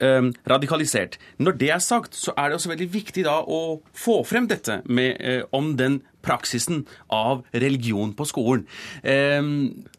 eh, 0.00 0.30
radikalisert. 0.50 1.18
Når 1.38 1.58
det 1.60 1.70
er 1.70 1.82
sagt, 1.82 2.16
så 2.16 2.34
er 2.36 2.48
det 2.48 2.58
også 2.58 2.72
veldig 2.72 2.90
viktig 2.92 3.24
da 3.26 3.40
å 3.42 3.80
få 3.94 4.22
frem 4.26 4.48
dette 4.50 4.82
med, 4.86 5.16
eh, 5.20 5.42
om 5.52 5.76
den 5.76 6.02
praksisen 6.24 6.86
av 7.12 7.44
religion 7.52 8.14
på 8.14 8.24
skolen. 8.24 8.66
Eh, 9.02 9.42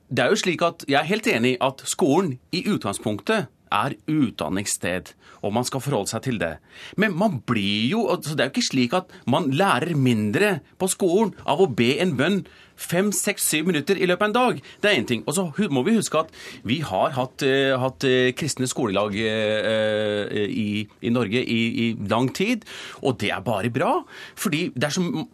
det 0.06 0.22
er 0.22 0.30
jo 0.30 0.38
slik 0.38 0.62
at 0.62 0.86
Jeg 0.88 1.00
er 1.00 1.10
helt 1.10 1.28
enig 1.28 1.56
i 1.56 1.62
at 1.62 1.82
skolen 1.86 2.38
i 2.52 2.64
utgangspunktet 2.70 3.48
er 3.76 3.96
utdanningssted, 4.10 5.14
og 5.46 5.54
man 5.56 5.68
skal 5.68 5.84
forholde 5.84 6.12
seg 6.12 6.26
til 6.26 6.40
det. 6.42 6.56
Men 6.98 7.16
man 7.18 7.42
blir 7.46 7.90
jo 7.92 8.06
altså 8.10 8.36
Det 8.36 8.44
er 8.44 8.50
jo 8.50 8.56
ikke 8.56 8.70
slik 8.72 8.94
at 8.98 9.12
man 9.30 9.52
lærer 9.52 9.96
mindre 9.96 10.60
på 10.80 10.90
skolen 10.92 11.36
av 11.46 11.62
å 11.62 11.72
be 11.72 11.96
en 12.02 12.16
bønn 12.18 12.46
fem, 12.76 13.12
seks, 13.16 13.46
syv 13.48 13.70
minutter 13.70 14.00
i 14.00 14.08
løpet 14.10 14.26
av 14.26 14.30
en 14.30 14.36
dag. 14.36 14.60
Det 14.84 14.90
er 14.90 15.00
én 15.00 15.08
ting. 15.08 15.24
Og 15.26 15.36
så 15.38 15.48
må 15.72 15.86
vi 15.88 15.96
huske 15.96 16.20
at 16.20 16.34
vi 16.68 16.82
har 16.86 17.16
hatt, 17.16 17.46
uh, 17.46 17.76
hatt 17.82 18.04
eh, 18.08 18.34
kristne 18.36 18.68
skolelag 18.68 19.16
uh, 19.16 20.36
i, 20.46 20.84
i 21.02 21.14
Norge 21.14 21.42
i, 21.42 21.62
i 21.86 21.88
lang 22.12 22.32
tid, 22.36 22.68
og 23.02 23.20
det 23.22 23.32
er 23.32 23.46
bare 23.46 23.72
bra. 23.74 24.02
Fordi 24.36 24.70
dersom 24.76 25.28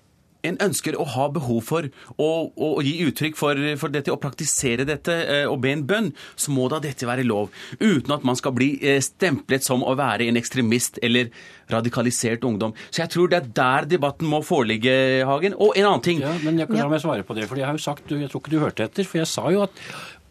en 0.48 0.58
ønsker 0.64 0.98
å 1.00 1.06
ha 1.16 1.28
behov 1.34 1.62
for 1.68 1.88
å, 2.18 2.30
å 2.50 2.70
gi 2.86 2.96
uttrykk 3.08 3.38
for, 3.40 3.60
for 3.82 3.94
dette 3.94 4.14
og 4.14 4.22
praktisere 4.24 4.86
dette 4.88 5.16
eh, 5.24 5.46
og 5.50 5.62
be 5.64 5.74
en 5.76 5.86
bønn, 5.88 6.12
så 6.36 6.54
må 6.54 6.68
da 6.72 6.82
dette 6.84 7.08
være 7.10 7.26
lov. 7.28 7.52
Uten 7.80 8.16
at 8.16 8.26
man 8.28 8.40
skal 8.40 8.56
bli 8.58 8.74
eh, 8.80 9.02
stemplet 9.04 9.66
som 9.66 9.86
å 9.86 9.96
være 10.00 10.30
en 10.30 10.40
ekstremist 10.40 11.02
eller 11.06 11.32
radikalisert 11.72 12.46
ungdom. 12.48 12.76
Så 12.90 13.04
jeg 13.04 13.14
tror 13.14 13.32
det 13.32 13.42
er 13.42 13.52
der 13.62 13.90
debatten 13.96 14.30
må 14.32 14.42
foreligge, 14.46 14.94
Hagen. 15.28 15.56
Og 15.58 15.78
en 15.78 15.92
annen 15.92 16.06
ting. 16.06 16.24
Ja, 16.24 16.34
men 16.44 16.60
jeg 16.60 16.72
kan 16.72 16.84
la 16.84 16.90
meg 16.92 17.04
svare 17.04 17.28
på 17.28 17.38
det, 17.38 17.48
for 17.50 17.60
jeg 17.60 17.70
har 17.70 17.78
jo 17.78 17.84
sagt, 17.84 18.12
jeg 18.12 18.32
tror 18.32 18.44
ikke 18.44 18.56
du 18.56 18.62
hørte 18.64 18.88
etter, 18.88 19.08
for 19.08 19.22
jeg 19.22 19.30
sa 19.32 19.48
jo 19.54 19.66
at 19.68 19.84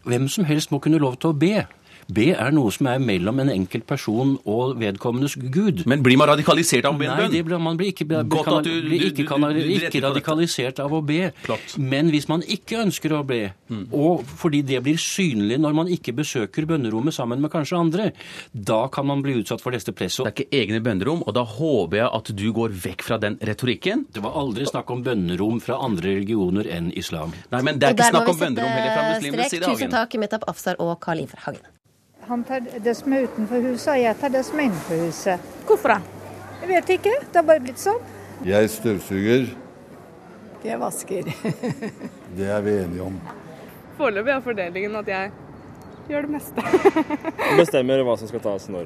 hvem 0.07 0.27
som 0.31 0.47
helst 0.49 0.71
må 0.73 0.81
kunne 0.83 1.01
lov 1.01 1.19
til 1.21 1.31
å 1.31 1.37
be. 1.37 1.55
Be 2.11 2.31
er 2.33 2.51
noe 2.55 2.71
som 2.75 2.87
er 2.91 2.99
mellom 2.99 3.39
en 3.43 3.49
enkelt 3.53 3.85
person 3.87 4.33
og 4.49 4.73
vedkommendes 4.81 5.35
Gud. 5.53 5.83
Men 5.87 6.01
blir 6.03 6.17
man 6.19 6.27
radikalisert 6.31 6.85
av 6.89 6.95
å 6.95 6.99
be 6.99 7.05
en 7.07 7.11
Nei, 7.13 7.19
bønn? 7.23 7.31
det 7.31 7.41
blir, 7.47 7.59
man 7.61 7.77
blir 7.79 7.91
ikke, 7.93 8.07
Godt 8.27 8.45
kan, 8.47 8.57
at 8.57 8.63
du- 8.65 8.81
blir 8.89 9.05
ikke, 9.11 9.25
kan, 9.29 9.41
du- 9.41 9.53
du 9.53 9.61
du, 9.61 9.85
ikke 9.87 10.01
radikalisert 10.03 10.79
av 10.83 10.91
å 10.91 11.01
be. 11.05 11.31
Klart. 11.45 11.77
Men 11.79 12.09
hvis 12.11 12.27
man 12.27 12.41
ikke 12.41 12.81
ønsker 12.85 13.11
å 13.15 13.25
be, 13.25 13.53
og 13.93 14.25
fordi 14.25 14.61
det 14.65 14.81
blir 14.83 14.97
synlig 14.99 15.59
når 15.59 15.73
man 15.73 15.87
ikke 15.87 16.13
besøker 16.17 16.65
bønnerommet 16.67 17.13
sammen 17.13 17.39
med 17.41 17.51
kanskje 17.51 17.77
andre, 17.79 18.11
da 18.53 18.87
kan 18.87 19.05
man 19.07 19.21
bli 19.21 19.37
utsatt 19.41 19.61
for 19.61 19.71
dette 19.71 19.91
presset. 19.93 20.25
Det 20.25 20.33
er 20.33 20.43
ikke 20.45 20.61
egne 20.61 20.81
bønnerom, 20.83 21.23
og 21.25 21.33
da 21.33 21.43
håper 21.45 21.97
jeg 22.01 22.09
at 22.13 22.35
du 22.35 22.51
går 22.53 22.69
vekk 22.69 23.01
fra 23.03 23.17
den 23.17 23.37
retorikken. 23.37 24.05
Det 24.11 24.21
var 24.23 24.31
aldri 24.35 24.65
snakk 24.65 24.89
om 24.91 25.03
bønnerom 25.03 25.61
fra 25.61 25.77
andre 25.81 26.15
religioner 26.17 26.67
enn 26.67 26.91
islam. 26.97 27.31
Nei, 27.51 27.61
men 27.61 27.79
det 27.79 27.87
er 27.89 27.93
ikke 27.95 28.09
snakk 28.11 28.27
om 28.33 28.37
bønnerom 28.37 28.69
heller 28.69 28.95
fra 28.97 29.05
muslimenes 29.15 29.49
side. 29.53 29.63
Tusen 29.69 29.89
takk, 29.93 30.17
Metab 30.19 30.43
Afsar 30.47 30.75
og 30.79 30.99
Karl 30.99 31.19
Iver 31.23 31.39
Hagen. 31.45 31.61
Han 32.27 32.43
tar 32.47 32.63
det 32.83 32.93
som 32.95 33.13
er 33.13 33.27
utenfor 33.27 33.63
huset, 33.65 33.91
og 33.93 34.01
jeg 34.01 34.17
tar 34.21 34.31
det 34.33 34.41
som 34.45 34.59
er 34.59 34.69
innenfor 34.69 35.05
huset. 35.05 35.51
Hvorfor 35.67 35.95
da? 35.95 35.99
Jeg 36.61 36.69
vet 36.69 36.91
ikke, 36.95 37.13
det 37.25 37.39
har 37.39 37.45
bare 37.47 37.63
blitt 37.63 37.81
sånn. 37.81 38.01
Jeg 38.45 38.69
støvsuger. 38.73 39.47
Jeg 40.63 40.77
vasker. 40.81 41.29
Det 42.37 42.45
er 42.47 42.61
vi 42.63 42.75
enige 42.83 43.01
om. 43.03 43.15
Foreløpig 43.97 44.31
er 44.31 44.43
fordelingen 44.45 44.93
at 45.01 45.07
jeg 45.09 45.31
gjør 46.09 46.27
det 46.27 46.33
meste. 46.37 46.63
Bestemmer 47.57 48.03
hva 48.05 48.13
som 48.21 48.29
skal 48.29 48.43
tas 48.45 48.69
når. 48.71 48.85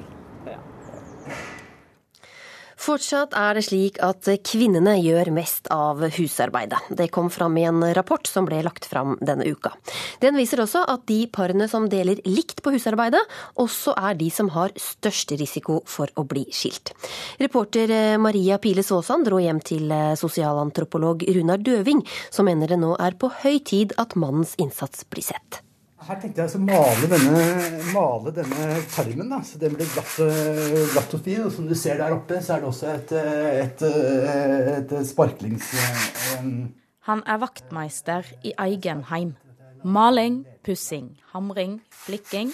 Fortsatt 2.76 3.32
er 3.36 3.56
det 3.56 3.64
slik 3.66 3.96
at 4.04 4.28
kvinnene 4.44 4.98
gjør 5.00 5.30
mest 5.34 5.70
av 5.72 6.02
husarbeidet. 6.18 6.78
Det 6.92 7.08
kom 7.14 7.30
fram 7.32 7.56
i 7.56 7.64
en 7.64 7.80
rapport 7.96 8.28
som 8.28 8.44
ble 8.48 8.60
lagt 8.66 8.84
fram 8.90 9.16
denne 9.24 9.46
uka. 9.48 9.72
Den 10.20 10.36
viser 10.36 10.60
også 10.62 10.84
at 10.92 11.06
de 11.08 11.22
parene 11.32 11.70
som 11.72 11.88
deler 11.90 12.20
likt 12.28 12.60
på 12.62 12.74
husarbeidet, 12.76 13.22
også 13.56 13.96
er 13.96 14.20
de 14.20 14.30
som 14.30 14.52
har 14.54 14.76
størst 14.76 15.32
risiko 15.40 15.80
for 15.88 16.12
å 16.20 16.26
bli 16.28 16.44
skilt. 16.52 16.92
Reporter 17.40 17.90
eh, 17.90 18.20
Maria 18.20 18.60
Pile 18.62 18.84
Svåsand 18.86 19.26
dro 19.26 19.40
hjem 19.40 19.62
til 19.64 19.90
eh, 19.90 20.14
sosialantropolog 20.20 21.24
Runar 21.36 21.64
Døving, 21.64 22.04
som 22.30 22.48
mener 22.48 22.70
det 22.70 22.82
nå 22.82 22.94
er 23.00 23.16
på 23.16 23.32
høy 23.42 23.56
tid 23.64 23.96
at 24.00 24.18
mannens 24.20 24.54
innsats 24.62 25.08
blir 25.08 25.24
sett. 25.24 25.65
Her 26.06 26.18
tenkte 26.22 26.38
jeg 26.38 26.46
altså 26.46 26.60
male 26.62 27.08
denne, 27.10 27.38
male 27.90 28.32
denne 28.36 28.66
tarmen, 28.92 29.30
da, 29.32 29.40
så 29.42 29.58
den 29.58 29.74
blir 29.74 29.88
glatt, 29.90 30.12
øh, 30.22 30.84
glatt 30.92 31.16
og 31.18 31.22
fin. 31.24 31.40
Og 31.42 31.50
som 31.54 31.66
du 31.66 31.74
ser 31.74 31.98
der 31.98 32.14
oppe, 32.14 32.38
så 32.44 32.54
er 32.54 32.62
det 32.62 32.68
også 32.68 32.92
et, 32.92 33.14
et, 33.16 33.82
et, 33.82 34.92
øh, 34.92 35.00
et 35.00 35.08
sparklings... 35.08 35.72
øh, 35.74 36.52
Han 37.08 37.22
er 37.26 37.42
vaktmeister 37.42 38.30
i 38.46 38.52
egen 38.58 39.04
heim. 39.10 39.34
Maling, 39.84 40.44
pussing, 40.66 41.12
hamring, 41.34 41.80
flikking. 41.90 42.50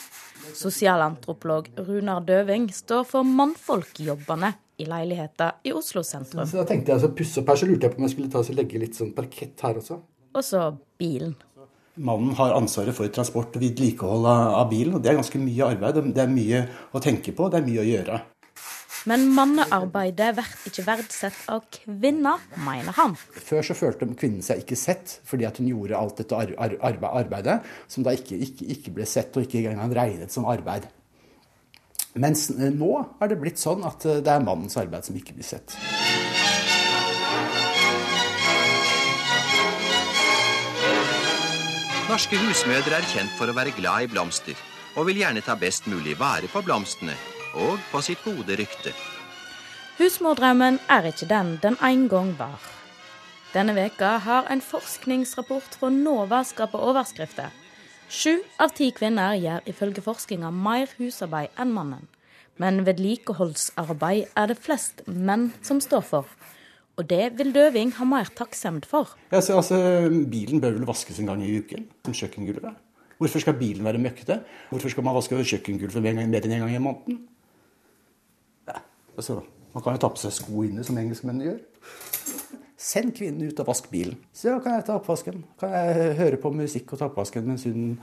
Sosialantropolog 0.54 1.68
Runar 1.78 2.24
Døving 2.28 2.66
står 2.74 3.06
for 3.08 3.22
mannfolkjobbene 3.24 4.52
i 4.80 4.88
leiligheter 4.88 5.60
i 5.64 5.72
Oslo 5.76 6.02
sentrum. 6.04 6.44
Så 6.48 6.60
da 6.60 6.66
tenkte 6.68 6.92
jeg 6.92 6.98
altså 6.98 7.12
pusse 7.16 7.40
opp 7.40 7.52
her, 7.52 7.60
så 7.60 7.68
lurte 7.68 7.86
jeg 7.86 7.94
på 7.94 8.00
om 8.02 8.08
jeg 8.08 8.14
skulle 8.16 8.32
ta 8.32 8.42
og 8.42 8.58
legge 8.58 8.80
litt 8.82 8.98
sånn 8.98 9.14
parkett 9.16 9.64
her 9.64 9.80
også. 9.80 10.00
Og 10.32 10.44
så 10.44 10.66
bilen. 11.00 11.36
Mannen 12.00 12.32
har 12.38 12.54
ansvaret 12.56 12.96
for 12.96 13.10
transport 13.12 13.56
og 13.58 13.60
vedlikehold 13.60 14.24
av, 14.24 14.64
bilen, 14.70 14.94
og 14.96 15.02
det 15.04 15.10
er 15.12 15.18
ganske 15.18 15.40
mye 15.42 15.66
arbeid. 15.74 15.98
Det 16.16 16.22
er 16.22 16.30
mye 16.30 16.62
å 16.96 17.02
tenke 17.04 17.34
på, 17.36 17.50
det 17.52 17.60
er 17.60 17.66
mye 17.66 17.82
å 17.82 17.88
gjøre. 17.88 18.20
Men 19.10 19.26
mannearbeidet 19.34 20.28
blir 20.38 20.50
ikke 20.70 20.84
verdsett 20.86 21.40
av 21.52 21.66
kvinner, 21.74 22.40
mener 22.64 22.96
han. 22.96 23.16
Før 23.34 23.66
så 23.66 23.76
følte 23.76 24.08
kvinnen 24.14 24.44
seg 24.46 24.62
ikke 24.62 24.78
sett, 24.78 25.18
fordi 25.28 25.44
at 25.48 25.58
hun 25.60 25.68
gjorde 25.68 25.98
alt 25.98 26.22
dette 26.22 26.38
ar 26.38 26.54
ar 26.56 26.76
arbe- 26.92 27.12
arbeidet, 27.24 27.58
som 27.90 28.06
da 28.06 28.14
ikke, 28.16 28.38
ikke, 28.46 28.70
ikke 28.76 28.94
ble 28.96 29.08
sett 29.10 29.36
og 29.36 29.44
ikke 29.44 29.64
engang 29.74 29.92
regnet 29.98 30.32
som 30.32 30.46
arbeid. 30.48 30.86
Mens 32.14 32.48
eh, 32.54 32.70
nå 32.72 32.94
er 33.20 33.32
det 33.32 33.40
blitt 33.42 33.60
sånn 33.60 33.84
at 33.88 34.06
eh, 34.06 34.22
det 34.24 34.32
er 34.32 34.44
mannens 34.44 34.78
arbeid 34.80 35.04
som 35.08 35.18
ikke 35.18 35.36
blir 35.36 35.48
sett. 35.48 35.76
Norske 42.12 42.36
husmødre 42.36 42.98
er 42.98 43.06
kjent 43.08 43.32
for 43.38 43.48
å 43.48 43.54
være 43.56 43.70
glad 43.72 44.04
i 44.04 44.08
blomster, 44.12 44.58
og 45.00 45.06
vil 45.08 45.22
gjerne 45.22 45.40
ta 45.40 45.54
best 45.56 45.86
mulig 45.88 46.12
vare 46.20 46.44
på 46.52 46.60
blomstene 46.60 47.14
og 47.56 47.78
på 47.88 48.02
sitt 48.04 48.20
gode 48.20 48.52
rykte. 48.58 48.92
Husmordrømmen 49.96 50.76
er 50.92 51.08
ikke 51.08 51.30
den 51.30 51.54
den 51.62 51.78
en 51.80 52.02
gang 52.12 52.34
var. 52.36 52.60
Denne 53.54 53.72
veka 53.78 54.10
har 54.26 54.50
en 54.52 54.60
forskningsrapport 54.60 55.78
fra 55.80 55.88
NOVA 55.88 56.42
skapt 56.50 56.76
overskrifter. 56.76 57.48
Sju 58.12 58.42
av 58.60 58.76
ti 58.76 58.90
kvinner 58.92 59.38
gjør 59.40 59.64
ifølge 59.72 60.04
forskninga 60.04 60.52
mer 60.52 60.92
husarbeid 60.98 61.56
enn 61.56 61.72
mannen. 61.72 62.10
Men 62.60 62.84
vedlikeholdsarbeid 62.84 64.36
er 64.36 64.52
det 64.52 64.60
flest 64.60 65.00
menn 65.08 65.54
som 65.64 65.80
står 65.80 66.04
for. 66.10 66.28
Og 67.00 67.08
det 67.08 67.30
vil 67.38 67.54
Døving 67.54 67.92
ha 67.96 68.04
mer 68.04 68.28
takksemd 68.36 68.84
for. 68.88 69.14
Ja, 69.32 69.40
så, 69.40 69.56
altså, 69.62 69.78
bilen 70.28 70.60
bør 70.60 70.76
vel 70.76 70.88
vaskes 70.88 71.20
en 71.22 71.30
gang 71.30 71.44
i 71.44 71.54
uken, 71.62 71.86
som 72.04 72.16
kjøkkengulvet. 72.16 72.80
Hvorfor 73.22 73.44
skal 73.44 73.56
bilen 73.56 73.86
være 73.86 74.00
møkkete? 74.02 74.40
Hvorfor 74.70 74.92
skal 74.92 75.06
man 75.06 75.16
vaske 75.16 75.38
kjøkkengulvet 75.38 76.04
mer 76.04 76.20
enn 76.20 76.34
en 76.34 76.64
gang 76.64 76.74
i 76.74 76.82
måneden? 76.82 77.22
Ja, 78.68 78.82
altså, 79.16 79.40
man 79.72 79.84
kan 79.84 79.96
jo 79.96 80.02
ta 80.02 80.10
på 80.12 80.20
seg 80.20 80.34
sko 80.36 80.66
inne, 80.66 80.84
som 80.84 80.98
engelskmennene 81.00 81.48
gjør. 81.48 81.62
Send 82.82 83.14
kvinnen 83.16 83.48
ut 83.48 83.62
og 83.62 83.70
vask 83.70 83.88
bilen. 83.92 84.18
Så 84.36 84.58
kan 84.60 84.76
jeg 84.76 84.84
ta 84.88 84.98
oppvasken. 84.98 85.44
Kan 85.60 85.72
jeg 85.72 86.12
høre 86.18 86.40
på 86.42 86.52
musikk 86.52 86.92
og 86.92 87.00
ta 87.00 87.08
oppvasken 87.08 87.46
mens 87.46 87.64
hun 87.68 87.94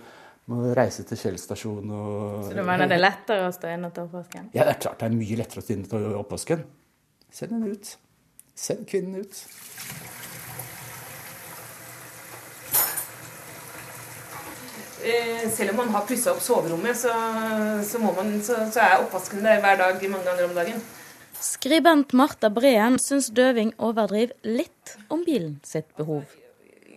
må 0.50 0.74
reise 0.74 1.04
til 1.06 1.20
Kjell 1.20 1.38
stasjon 1.38 1.92
og 1.94 2.48
Så 2.48 2.56
du 2.58 2.64
mener 2.66 2.90
det 2.90 2.98
er 2.98 3.04
lettere 3.04 3.46
å 3.46 3.54
stå 3.54 3.70
inne 3.76 3.92
og 3.92 3.98
ta 3.98 4.08
oppvasken? 4.08 4.50
Ja, 4.56 4.64
det 4.64 4.78
er 4.78 4.80
klart 4.88 5.04
det 5.04 5.10
er 5.12 5.18
mye 5.20 5.38
lettere 5.38 5.62
å 5.62 5.66
stå 5.68 5.76
inne 5.76 5.86
og 5.86 5.92
ta 5.92 6.22
oppvasken. 6.24 6.64
Send 7.30 7.54
henne 7.54 7.76
ut. 7.76 7.92
Send 8.60 8.88
kvinnen 8.90 9.22
ut. 9.24 9.44
Eh, 15.00 15.50
Selv 15.50 15.72
om 15.72 15.78
man 15.80 15.94
har 15.96 16.04
pussa 16.08 16.34
opp 16.34 16.42
soverommet, 16.44 16.98
så, 17.00 17.14
så, 17.88 18.02
må 18.04 18.12
man, 18.18 18.36
så, 18.44 18.60
så 18.74 18.84
er 18.84 18.98
oppvasken 19.06 19.46
der 19.46 19.62
hver 19.64 19.80
dag 19.80 20.04
mange 20.12 20.28
ganger 20.28 20.50
om 20.50 20.58
dagen. 20.58 20.82
Skribent 21.40 22.12
Marta 22.20 22.50
Breen 22.52 23.00
syns 23.00 23.30
Døving 23.32 23.72
overdriver 23.80 24.36
litt 24.44 24.98
om 25.08 25.24
bilen 25.24 25.56
sitt 25.64 25.88
behov. 25.96 26.28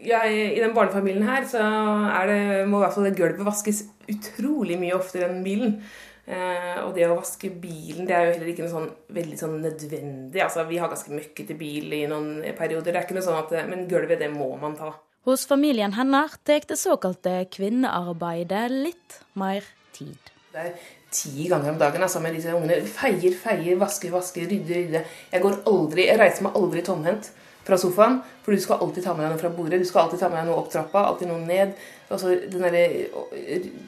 Ja, 0.03 0.25
I 0.27 0.57
i 0.57 0.59
den 0.59 0.75
barnefamilien 0.75 1.29
her 1.29 1.47
så 1.47 1.63
er 1.63 2.27
det, 2.27 2.41
må 2.67 2.81
i 2.81 2.83
hvert 2.83 2.97
fall 2.97 3.07
det 3.07 3.15
gulvet 3.21 3.47
vaskes 3.47 3.85
utrolig 4.11 4.81
mye 4.81 4.97
oftere 4.99 5.31
enn 5.31 5.45
bilen. 5.47 5.77
Eh, 6.23 6.77
og 6.85 6.93
det 6.95 7.09
å 7.09 7.17
vaske 7.19 7.49
bilen 7.51 8.07
det 8.07 8.15
er 8.15 8.29
jo 8.29 8.35
heller 8.37 8.51
ikke 8.53 8.63
noe 8.63 8.73
sånn 8.73 8.91
veldig 9.17 9.39
sånn 9.41 9.57
nødvendig. 9.65 10.43
Altså, 10.45 10.65
Vi 10.69 10.79
har 10.79 10.93
ganske 10.93 11.15
møkkete 11.15 11.57
bil 11.59 11.93
i 11.93 12.05
noen 12.11 12.45
perioder. 12.59 12.93
Det 12.93 13.01
er 13.01 13.07
ikke 13.09 13.19
noe 13.19 13.27
sånn 13.27 13.41
at, 13.41 13.55
Men 13.69 13.89
gulvet, 13.91 14.21
det 14.23 14.31
må 14.31 14.53
man 14.61 14.77
ta. 14.79 14.95
Hos 15.27 15.47
familien 15.47 15.95
hennes 15.95 16.39
tar 16.45 16.65
det 16.67 16.79
såkalte 16.79 17.47
kvinnearbeidet 17.51 18.71
litt 18.71 19.21
mer 19.39 19.67
tid. 19.95 20.19
Det 20.53 20.61
er 20.61 20.73
ti 21.13 21.47
ganger 21.49 21.73
om 21.73 21.79
dagen 21.79 22.03
altså, 22.03 22.21
med 22.21 22.35
disse 22.35 22.55
ungene. 22.55 22.81
Feier, 22.87 23.35
feier, 23.35 23.77
vasker, 23.79 24.11
vasker, 24.11 24.49
rydde, 24.51 24.75
rydde. 24.75 25.05
Jeg 25.33 25.45
går 25.45 25.63
aldri, 25.71 26.07
jeg 26.09 26.19
reiser 26.19 26.47
meg 26.47 26.59
aldri 26.59 26.83
tomhendt 26.87 27.31
fra 27.67 27.79
sofaen, 27.79 28.19
for 28.43 28.55
du 28.55 28.63
skal 28.63 28.81
alltid 28.83 29.05
ta 29.05 29.15
med 29.15 29.25
deg 29.25 29.35
noe 29.35 29.41
fra 29.41 29.51
bordet. 29.55 29.81
Du 29.83 29.87
skal 29.89 30.07
alltid 30.07 30.23
ta 30.23 30.31
med 30.33 30.41
deg 30.41 30.49
noe 30.51 30.59
opp 30.63 30.73
trappa, 30.73 31.05
alltid 31.11 31.31
noe 31.31 31.45
ned. 31.45 31.77
Altså, 32.13 32.35
der, 32.53 32.77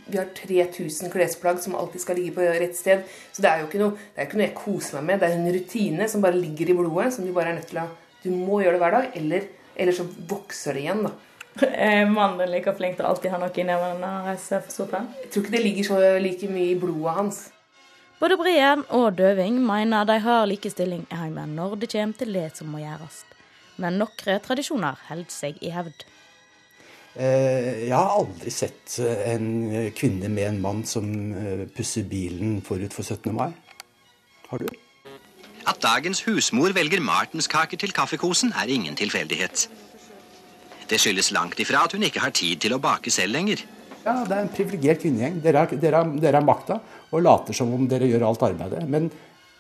vi 0.07 0.19
har 0.21 0.31
3000 0.37 1.13
klesplagg 1.13 1.61
som 1.63 1.77
alltid 1.79 2.05
skal 2.05 2.19
ligge 2.21 2.37
på 2.37 2.47
rett 2.47 2.79
sted. 2.79 3.03
Så 3.35 3.45
det 3.45 3.51
er 3.51 3.63
jo 3.63 3.69
ikke 3.69 3.83
noe, 3.83 3.99
det 4.15 4.23
er 4.23 4.31
ikke 4.31 4.41
noe 4.41 4.47
jeg 4.47 4.57
koser 4.61 5.01
meg 5.01 5.11
med. 5.11 5.21
Det 5.23 5.29
er 5.29 5.39
en 5.41 5.59
rutine 5.59 6.09
som 6.11 6.25
bare 6.25 6.39
ligger 6.39 6.71
i 6.71 6.79
blodet, 6.79 7.11
som 7.17 7.27
du 7.27 7.35
bare 7.35 7.53
er 7.53 7.61
nødt 7.61 7.71
til 7.73 7.83
å 7.83 7.91
Du 8.25 8.31
må 8.33 8.63
gjøre 8.63 8.79
det 8.79 8.81
hver 8.81 8.95
dag, 8.95 9.17
eller, 9.21 9.43
eller 9.77 9.93
så 9.93 10.07
vokser 10.31 10.79
det 10.79 10.87
igjen, 10.87 11.03
da. 11.05 11.11
Er 11.87 12.07
mannen 12.11 12.39
din 12.41 12.55
like 12.55 12.73
flink 12.75 12.97
til 12.97 13.05
å 13.05 13.11
alltid 13.13 13.35
ha 13.35 13.39
noe 13.39 13.53
i 13.53 13.67
neven 13.69 14.01
når 14.01 14.15
han 14.15 14.31
reiser 14.31 14.63
for 14.65 14.75
sofaen? 14.75 15.11
Jeg 15.21 15.29
tror 15.31 15.45
ikke 15.45 15.55
det 15.55 15.63
ligger 15.67 15.91
så 15.91 16.01
like 16.25 16.49
mye 16.51 16.71
i 16.73 16.79
blodet 16.81 17.19
hans. 17.19 17.43
Både 18.19 18.39
Breen 18.41 18.87
og 18.95 19.19
Døving 19.19 19.61
mener 19.61 20.09
de 20.09 20.19
har 20.25 20.49
likestilling 20.49 21.05
i 21.11 21.21
heimen 21.21 21.55
når 21.59 21.77
det 21.83 21.93
kommer 21.93 22.17
til 22.19 22.33
det 22.33 22.49
som 22.57 22.73
må 22.73 22.81
gjøres. 22.81 23.25
Men 23.83 23.99
noen 23.99 24.43
tradisjoner 24.45 25.01
holder 25.09 25.33
seg 25.33 25.59
i 25.65 25.73
hevd. 25.75 26.07
Jeg 27.15 27.95
har 27.95 28.11
aldri 28.11 28.51
sett 28.51 28.97
en 28.99 29.47
kvinne 29.95 30.31
med 30.35 30.49
en 30.49 30.63
mann 30.63 30.81
som 30.89 31.07
pusser 31.77 32.07
bilen 32.11 32.59
forut 32.67 32.95
for 32.95 33.07
17. 33.07 33.31
mai. 33.35 33.53
Har 34.51 34.65
du? 34.65 34.67
At 35.65 35.79
dagens 35.81 36.25
husmor 36.27 36.75
velger 36.77 37.01
martenskaker 37.01 37.81
til 37.81 37.95
kaffekosen, 37.97 38.53
er 38.53 38.69
ingen 38.69 38.99
tilfeldighet. 38.99 39.69
Det 40.91 40.99
skyldes 41.01 41.31
langt 41.33 41.61
ifra 41.63 41.87
at 41.87 41.95
hun 41.97 42.05
ikke 42.05 42.21
har 42.21 42.35
tid 42.37 42.61
til 42.61 42.75
å 42.77 42.81
bake 42.83 43.13
selv 43.15 43.33
lenger. 43.33 43.63
Ja, 44.05 44.19
Det 44.29 44.37
er 44.37 44.43
en 44.43 44.53
privilegert 44.53 45.01
kvinnegjeng. 45.01 45.41
Har, 45.57 45.71
dere 45.73 46.37
har 46.37 46.45
makta 46.45 46.81
og 47.11 47.23
later 47.25 47.57
som 47.57 47.73
om 47.73 47.87
dere 47.89 48.11
gjør 48.11 48.27
alt 48.29 48.45
arbeidet. 48.45 48.85
Men 48.89 49.09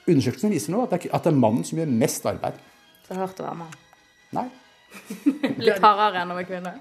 undersøkelsen 0.04 0.52
viser 0.52 0.74
nå 0.74 0.84
at 0.84 0.92
det, 0.92 1.06
er, 1.06 1.14
at 1.16 1.24
det 1.24 1.32
er 1.32 1.40
mannen 1.46 1.64
som 1.64 1.80
gjør 1.80 1.96
mest 2.02 2.28
arbeid. 2.28 2.60
Så 3.08 3.16
hørte 3.16 3.44
å 3.44 3.48
være 3.48 3.60
mann. 3.62 3.72
Nei. 4.34 4.48
Litt 5.58 5.82
hardere 5.82 6.22
enn 6.22 6.32
å 6.32 6.38
være 6.38 6.48
kvinne? 6.48 6.74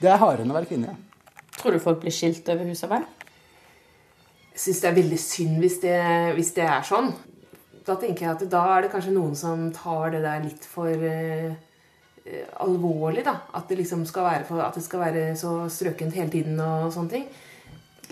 Det 0.00 0.10
er 0.12 0.20
hardere 0.20 0.44
enn 0.44 0.52
å 0.52 0.56
være 0.58 0.70
kvinne, 0.70 0.92
ja. 0.92 0.96
Tror 1.56 1.72
du 1.72 1.80
folk 1.80 2.02
blir 2.02 2.12
skilt 2.12 2.48
over 2.52 2.68
husarbeid? 2.68 3.06
Jeg 4.56 4.62
syns 4.64 4.82
det 4.82 4.88
er 4.90 4.96
veldig 4.96 5.20
synd 5.20 5.62
hvis 5.62 5.78
det, 5.82 5.96
hvis 6.36 6.52
det, 6.56 6.66
er 6.68 6.84
sånn. 6.88 7.10
Da 7.86 7.96
tenker 8.00 8.26
jeg 8.26 8.34
at 8.34 8.44
da 8.52 8.62
er 8.74 8.84
det 8.84 8.92
kanskje 8.92 9.14
noen 9.14 9.34
som 9.38 9.70
tar 9.76 10.12
det 10.14 10.22
der 10.24 10.44
litt 10.44 10.64
for 10.68 11.06
uh, 11.06 11.56
alvorlig, 12.64 13.24
da. 13.26 13.38
At 13.56 13.68
det 13.70 13.80
liksom 13.82 14.04
skal 14.08 14.28
være, 14.28 14.44
for, 14.48 14.60
at 14.64 14.76
det 14.76 14.84
skal 14.84 15.04
være 15.04 15.24
så 15.40 15.56
strøkent 15.72 16.16
hele 16.16 16.32
tiden 16.32 16.60
og 16.60 16.92
sånne 16.94 17.12
ting. 17.12 17.26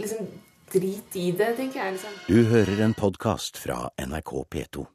Liksom 0.00 0.28
drit 0.74 1.16
i 1.20 1.30
det, 1.36 1.54
tenker 1.56 1.80
jeg. 1.80 1.96
liksom. 1.96 2.18
Du 2.28 2.44
hører 2.50 2.84
en 2.88 2.94
podkast 2.98 3.60
fra 3.60 3.88
NRK 4.00 4.32
P2. 4.54 4.86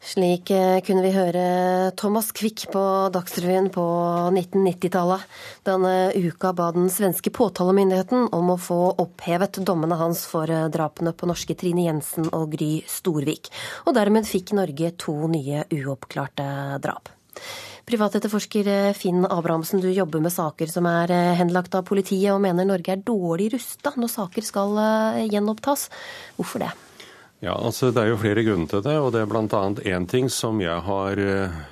Slik 0.00 0.48
kunne 0.86 1.02
vi 1.04 1.10
høre 1.12 1.42
Thomas 2.00 2.30
Quick 2.32 2.62
på 2.72 2.84
Dagsrevyen 3.12 3.66
på 3.74 3.82
1990-tallet. 4.30 5.26
Denne 5.68 5.90
uka 6.16 6.54
ba 6.56 6.70
den 6.72 6.88
svenske 6.88 7.28
påtalemyndigheten 7.36 8.30
om 8.32 8.54
å 8.54 8.56
få 8.56 8.78
opphevet 9.04 9.60
dommene 9.68 9.98
hans 10.00 10.22
for 10.30 10.48
drapene 10.48 11.12
på 11.12 11.28
norske 11.28 11.58
Trine 11.60 11.84
Jensen 11.90 12.30
og 12.30 12.56
Gry 12.56 12.78
Storvik. 12.88 13.52
Og 13.84 13.98
dermed 13.98 14.24
fikk 14.24 14.54
Norge 14.56 14.94
to 14.96 15.18
nye 15.28 15.66
uoppklarte 15.76 16.48
drap. 16.80 17.12
Privatetterforsker 17.84 18.96
Finn 18.96 19.28
Abrahamsen, 19.28 19.84
du 19.84 19.92
jobber 19.92 20.24
med 20.24 20.32
saker 20.32 20.72
som 20.72 20.88
er 20.88 21.12
henlagt 21.36 21.76
av 21.76 21.84
politiet, 21.84 22.32
og 22.32 22.40
mener 22.48 22.64
Norge 22.64 22.96
er 22.96 23.04
dårlig 23.04 23.52
rusta 23.58 23.92
når 24.00 24.14
saker 24.16 24.50
skal 24.54 24.82
gjenopptas. 25.28 25.90
Hvorfor 26.40 26.64
det? 26.64 26.72
Ja, 27.44 27.52
altså 27.52 27.90
Det 27.92 28.00
er 28.00 28.08
jo 28.08 28.16
flere 28.16 28.40
grunner 28.46 28.68
til 28.70 28.80
det. 28.80 28.94
og 28.96 29.10
Det 29.12 29.20
er 29.20 29.28
bl.a. 29.28 29.58
én 29.92 30.06
ting 30.08 30.30
som 30.32 30.56
jeg 30.60 30.80
har 30.86 31.20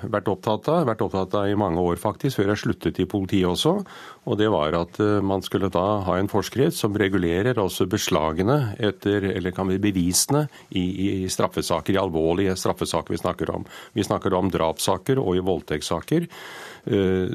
vært 0.05 0.27
opptatt 0.29 0.67
av, 0.69 0.85
vært 0.85 1.01
opptatt 1.01 1.33
av 1.33 1.49
i 1.49 1.57
mange 1.57 1.81
år 1.81 1.97
faktisk, 1.97 2.37
før 2.37 2.51
jeg 2.53 2.61
sluttet 2.61 2.99
i 3.01 3.07
politiet 3.09 3.49
også. 3.49 3.73
og 4.25 4.37
Det 4.37 4.49
var 4.53 4.77
at 4.77 4.99
man 5.25 5.41
skulle 5.41 5.71
da 5.73 6.01
ha 6.05 6.17
en 6.19 6.29
forskrift 6.29 6.77
som 6.77 6.93
regulerer 6.93 7.57
også 7.57 7.87
beslagene 7.89 8.75
etter, 8.77 9.25
eller 9.33 9.51
kan 9.51 9.67
vi 9.67 9.81
bevisene 9.81 10.45
i, 10.69 10.85
i 11.25 11.29
straffesaker, 11.33 11.95
i 11.95 12.01
alvorlige 12.01 12.53
straffesaker 12.55 13.15
vi 13.15 13.23
snakker 13.23 13.49
om. 13.49 13.65
Vi 13.93 14.05
snakker 14.05 14.37
om 14.37 14.51
drapssaker 14.53 15.17
og 15.17 15.33
i 15.35 15.43
voldtektssaker 15.45 16.29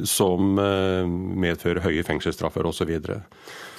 som 0.06 0.54
medfører 0.54 1.82
høye 1.82 2.06
fengselsstraffer 2.06 2.68
osv. 2.70 2.92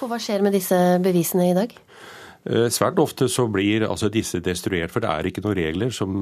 Hva 0.01 0.19
skjer 0.19 0.43
med 0.43 0.59
disse 0.59 0.75
bevisene 0.99 1.47
i 1.53 1.55
dag? 1.55 1.77
Svært 2.43 2.97
ofte 2.97 3.27
så 3.29 3.45
blir 3.53 3.83
altså 3.85 4.09
disse 4.09 4.39
destruert, 4.41 4.89
for 4.89 5.03
det 5.03 5.11
er 5.11 5.27
ikke 5.29 5.43
noen 5.45 5.59
regler 5.59 5.91
som 5.93 6.13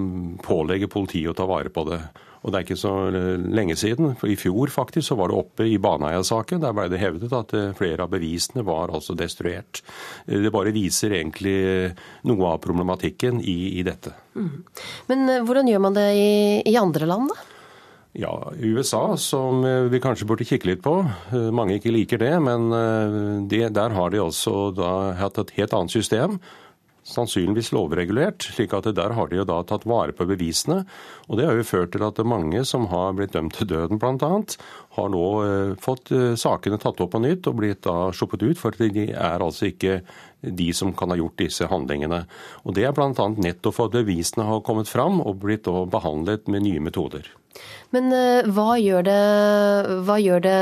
pålegger 0.43 0.91
politiet 0.91 1.31
å 1.31 1.37
ta 1.37 1.45
vare 1.47 1.71
på 1.71 1.85
det. 1.87 1.99
Og 2.39 2.51
det 2.51 2.59
er 2.59 2.65
ikke 2.65 2.79
så 2.79 2.91
lenge 3.11 3.75
siden, 3.79 4.13
for 4.19 4.31
i 4.31 4.37
fjor 4.39 4.71
faktisk 4.71 5.09
så 5.09 5.17
var 5.19 5.31
det 5.31 5.39
oppe 5.39 5.67
i 5.67 5.77
Baneheia-saken. 5.79 6.61
Der 6.63 6.75
ble 6.75 6.87
det 6.91 7.01
hevdet 7.01 7.35
at 7.35 7.55
flere 7.79 8.03
av 8.03 8.11
bevisene 8.13 8.63
var 8.67 8.91
altså 8.95 9.15
destruert. 9.19 9.81
Det 10.27 10.51
bare 10.55 10.75
viser 10.75 11.15
egentlig 11.19 11.55
noe 12.27 12.51
av 12.53 12.61
problematikken 12.63 13.39
i, 13.43 13.79
i 13.79 13.85
dette. 13.87 14.15
Mm. 14.35 14.51
Men 15.11 15.31
hvordan 15.47 15.71
gjør 15.71 15.83
man 15.87 15.99
det 15.99 16.09
i, 16.15 16.29
i 16.67 16.75
andre 16.79 17.07
land, 17.11 17.31
da? 17.31 17.58
Ja, 18.19 18.51
USA, 18.59 19.17
som 19.17 19.61
vi 19.63 19.99
kanskje 20.03 20.25
burde 20.27 20.43
kikke 20.43 20.67
litt 20.67 20.81
på. 20.83 20.91
Mange 21.55 21.77
ikke 21.77 21.93
liker 21.95 22.19
det, 22.19 22.33
men 22.43 22.67
det, 23.47 23.69
der 23.77 23.93
har 23.95 24.11
de 24.11 24.19
også 24.19 24.73
da 24.75 24.89
hatt 25.15 25.39
et 25.39 25.53
helt 25.55 25.75
annet 25.77 25.93
system. 25.93 26.35
Sannsynligvis 27.07 27.71
lovregulert, 27.71 28.43
slik 28.43 28.75
at 28.75 28.89
der 28.93 29.15
har 29.15 29.31
de 29.31 29.39
jo 29.39 29.45
da 29.47 29.61
tatt 29.63 29.87
vare 29.87 30.11
på 30.13 30.27
bevisene. 30.27 30.81
Og 31.29 31.39
det 31.39 31.47
har 31.47 31.55
jo 31.55 31.65
ført 31.65 31.93
til 31.95 32.03
at 32.05 32.19
mange 32.27 32.65
som 32.67 32.89
har 32.91 33.15
blitt 33.15 33.33
dømt 33.37 33.55
til 33.55 33.71
døden 33.71 34.01
bl.a., 34.01 34.31
har 34.99 35.09
nå 35.15 35.25
fått 35.79 36.11
sakene 36.43 36.81
tatt 36.81 36.99
opp 36.99 37.15
på 37.15 37.23
nytt 37.23 37.47
og 37.47 37.59
blitt 37.61 37.85
da 37.87 38.09
sluppet 38.11 38.43
ut, 38.43 38.59
for 38.59 38.75
de 38.75 39.09
er 39.13 39.39
altså 39.39 39.71
ikke 39.71 40.01
de 40.43 40.71
som 40.75 40.91
kan 40.91 41.15
ha 41.15 41.17
gjort 41.23 41.39
disse 41.39 41.71
handlingene. 41.71 42.25
Og 42.67 42.75
Det 42.75 42.83
er 42.83 42.97
bl.a. 42.99 43.13
nettopp 43.15 43.79
for 43.79 43.87
at 43.87 43.95
bevisene 43.95 44.51
har 44.51 44.65
kommet 44.67 44.91
fram 44.91 45.23
og 45.23 45.39
blitt 45.45 45.71
behandlet 45.71 46.51
med 46.51 46.67
nye 46.67 46.83
metoder. 46.83 47.31
Men 47.95 48.13
hva 48.53 48.75
gjør 48.77 49.05
det, 49.07 49.21
hva 50.05 50.19
gjør 50.21 50.43
det 50.45 50.59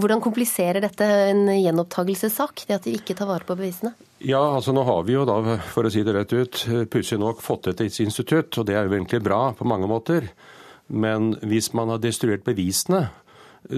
hvordan 0.00 0.22
kompliserer 0.22 0.84
dette 0.84 1.06
en 1.30 1.48
gjenopptakelsessak, 1.50 2.64
det 2.68 2.76
at 2.78 2.86
de 2.86 2.94
ikke 2.94 3.16
tar 3.18 3.28
vare 3.28 3.46
på 3.46 3.56
bevisene? 3.58 3.92
Ja, 4.22 4.40
altså 4.54 4.74
Nå 4.76 4.84
har 4.86 5.02
vi 5.08 5.16
jo 5.16 5.24
da, 5.28 5.58
for 5.72 5.86
å 5.86 5.92
si 5.92 6.04
det 6.06 6.14
rett 6.14 6.32
ut, 6.36 6.62
pussig 6.92 7.18
nok 7.20 7.42
fått 7.42 7.70
et 7.72 7.82
institutt, 7.82 8.54
og 8.60 8.68
det 8.68 8.76
er 8.76 8.86
jo 8.86 8.94
egentlig 8.94 9.22
bra 9.24 9.50
på 9.56 9.66
mange 9.68 9.88
måter. 9.90 10.28
Men 10.86 11.34
hvis 11.46 11.72
man 11.76 11.90
har 11.92 12.02
destruert 12.02 12.46
bevisene, 12.46 13.08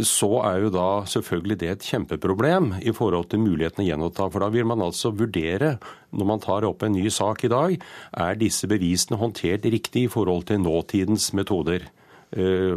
så 0.00 0.28
er 0.48 0.62
jo 0.64 0.70
da 0.72 0.86
selvfølgelig 1.08 1.56
det 1.60 1.70
et 1.72 1.86
kjempeproblem 1.86 2.70
i 2.80 2.94
forhold 2.96 3.28
til 3.32 3.42
mulighetene 3.44 3.84
å 3.84 3.88
gjenoppta. 3.90 4.28
For 4.32 4.44
da 4.44 4.48
vil 4.54 4.68
man 4.68 4.84
altså 4.84 5.12
vurdere, 5.12 5.74
når 6.16 6.28
man 6.30 6.42
tar 6.42 6.66
opp 6.68 6.86
en 6.86 6.96
ny 6.96 7.10
sak 7.12 7.44
i 7.44 7.52
dag, 7.52 7.76
er 8.24 8.40
disse 8.40 8.68
bevisene 8.70 9.20
håndtert 9.20 9.68
riktig 9.68 10.06
i 10.06 10.12
forhold 10.12 10.48
til 10.48 10.62
nåtidens 10.64 11.30
metoder, 11.36 11.84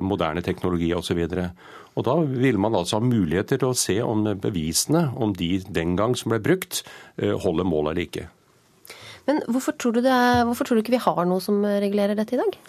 moderne 0.03 0.43
teknologi 0.43 0.89
osv. 0.91 1.21
Og 1.95 2.03
Da 2.03 2.15
vil 2.27 2.57
man 2.59 2.75
altså 2.75 2.99
ha 2.99 3.07
muligheter 3.07 3.61
til 3.61 3.71
å 3.71 3.77
se 3.79 4.01
om 4.03 4.25
bevisene, 4.43 5.07
om 5.15 5.31
de 5.31 5.61
den 5.63 5.95
gang 5.95 6.15
som 6.19 6.33
ble 6.33 6.41
brukt, 6.43 6.83
holder 7.15 7.63
mål 7.63 7.93
eller 7.93 8.03
ikke. 8.03 8.27
Men 9.25 9.39
hvorfor 9.47 9.73
tror, 9.79 9.95
du 9.95 10.03
er, 10.03 10.43
hvorfor 10.45 10.67
tror 10.67 10.77
du 10.77 10.83
ikke 10.83 10.97
vi 10.97 11.05
har 11.07 11.23
noe 11.25 11.41
som 11.41 11.63
regulerer 11.63 12.17
dette 12.19 12.35
i 12.35 12.41
dag? 12.41 12.59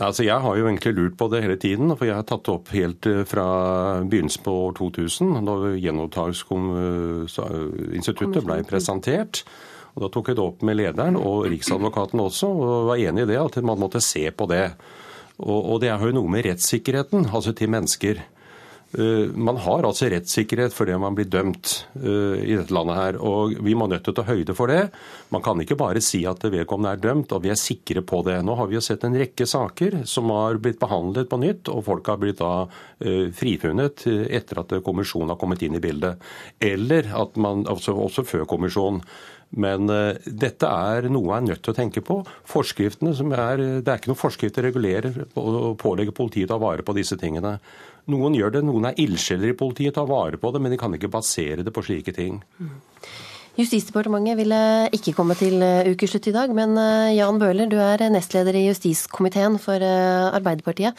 Altså, 0.00 0.24
jeg 0.24 0.40
har 0.40 0.56
jo 0.56 0.64
egentlig 0.70 0.94
lurt 0.96 1.18
på 1.20 1.26
det 1.28 1.42
hele 1.44 1.58
tiden, 1.60 1.92
for 1.96 2.04
jeg 2.08 2.14
har 2.16 2.24
tatt 2.24 2.44
det 2.46 2.52
opp 2.54 2.68
helt 2.72 3.06
fra 3.28 3.44
begynnelsen 4.08 4.42
på 4.46 4.52
år 4.68 4.72
2000, 4.78 5.44
da 5.44 5.54
Gjenopptaksinstituttet 5.76 8.44
ble 8.46 8.62
presentert. 8.68 9.44
Og 9.92 10.02
Da 10.02 10.08
tok 10.08 10.28
jeg 10.30 10.36
det 10.38 10.46
opp 10.46 10.62
med 10.64 10.76
lederen 10.80 11.16
og 11.20 11.46
Riksadvokaten 11.52 12.20
også, 12.24 12.46
og 12.48 12.88
var 12.88 12.96
enig 12.96 13.22
i 13.26 13.30
det, 13.34 13.36
at 13.36 13.56
man 13.60 13.78
måtte 13.78 14.00
se 14.00 14.30
på 14.32 14.46
det. 14.48 14.72
Og, 15.42 15.64
og 15.74 15.80
det 15.82 15.90
har 15.92 16.00
jo 16.00 16.12
noe 16.16 16.28
med 16.32 16.44
rettssikkerheten, 16.46 17.26
altså 17.28 17.52
til 17.52 17.68
mennesker. 17.68 18.24
Eh, 18.98 19.30
man 19.34 19.56
har 19.56 19.86
altså 19.88 20.10
rettssikkerhet 20.12 20.74
for 20.76 20.88
det 20.88 20.98
man 21.00 21.16
blir 21.16 21.28
dømt 21.32 21.70
uh, 21.96 22.36
i 22.36 22.52
dette 22.58 22.74
landet 22.76 22.98
her, 22.98 23.18
og 23.24 23.54
vi 23.64 23.72
må 23.78 23.86
nødt 23.88 24.04
til 24.04 24.12
å 24.12 24.18
ta 24.18 24.26
høyde 24.28 24.56
for 24.56 24.68
det. 24.68 24.82
Man 25.32 25.44
kan 25.44 25.60
ikke 25.62 25.78
bare 25.80 26.02
si 26.04 26.22
at 26.28 26.44
vedkommende 26.44 26.92
er 26.92 27.00
dømt, 27.00 27.32
og 27.32 27.46
vi 27.46 27.52
er 27.54 27.60
sikre 27.60 28.04
på 28.04 28.20
det. 28.26 28.36
Nå 28.44 28.56
har 28.58 28.68
vi 28.68 28.76
jo 28.76 28.84
sett 28.84 29.06
en 29.08 29.16
rekke 29.16 29.48
saker 29.48 30.02
som 30.08 30.28
har 30.34 30.60
blitt 30.60 30.80
behandlet 30.82 31.30
på 31.30 31.40
nytt, 31.40 31.72
og 31.72 31.86
folk 31.88 32.12
har 32.12 32.20
blitt 32.20 32.42
da 32.42 32.66
uh, 32.68 33.26
frifunnet 33.36 34.04
etter 34.28 34.60
at 34.60 34.76
kommisjonen 34.84 35.32
har 35.32 35.40
kommet 35.40 35.64
inn 35.64 35.78
i 35.78 35.84
bildet. 35.84 36.20
Eller 36.60 37.08
at 37.16 37.38
man, 37.40 37.64
altså 37.72 37.96
også 37.96 38.26
før 38.28 38.44
kommisjonen. 38.50 39.00
Men 39.52 39.88
uh, 39.88 40.18
dette 40.24 40.68
er 40.68 41.08
noe 41.12 41.30
jeg 41.30 41.38
er 41.38 41.48
nødt 41.48 41.64
til 41.64 41.72
å 41.72 41.78
tenke 41.80 42.04
på. 42.04 42.18
Forskriftene 42.48 43.16
som 43.16 43.32
er, 43.32 43.64
Det 43.80 43.88
er 43.88 44.00
ikke 44.00 44.12
noen 44.12 44.20
forskrift 44.20 44.60
som 44.60 44.68
regulerer 44.68 45.24
og 45.32 45.78
pålegger 45.80 46.12
politiet 46.16 46.50
å 46.50 46.54
ta 46.54 46.60
vare 46.60 46.84
på 46.84 46.96
disse 47.00 47.16
tingene. 47.20 47.56
Noen 48.10 48.34
gjør 48.34 48.56
det, 48.56 48.64
noen 48.66 48.88
er 48.88 48.98
ildsjeler 48.98 49.52
i 49.52 49.58
politiet, 49.58 49.94
tar 49.94 50.08
vare 50.10 50.40
på 50.40 50.50
det, 50.50 50.62
men 50.62 50.74
de 50.74 50.78
kan 50.80 50.94
ikke 50.96 51.12
basere 51.12 51.62
det 51.62 51.74
på 51.74 51.84
slike 51.86 52.14
ting. 52.16 52.40
Justisdepartementet 53.52 54.38
ville 54.38 54.58
ikke 54.96 55.12
komme 55.12 55.36
til 55.36 55.60
eh, 55.60 55.90
ukeslutt 55.92 56.26
i 56.30 56.32
dag, 56.34 56.54
men 56.56 56.72
eh, 56.80 57.12
Jan 57.18 57.38
Bøhler, 57.38 57.68
du 57.68 57.76
er 57.84 58.06
nestleder 58.10 58.56
i 58.56 58.64
justiskomiteen 58.64 59.58
for 59.60 59.76
eh, 59.84 60.30
Arbeiderpartiet. 60.32 60.96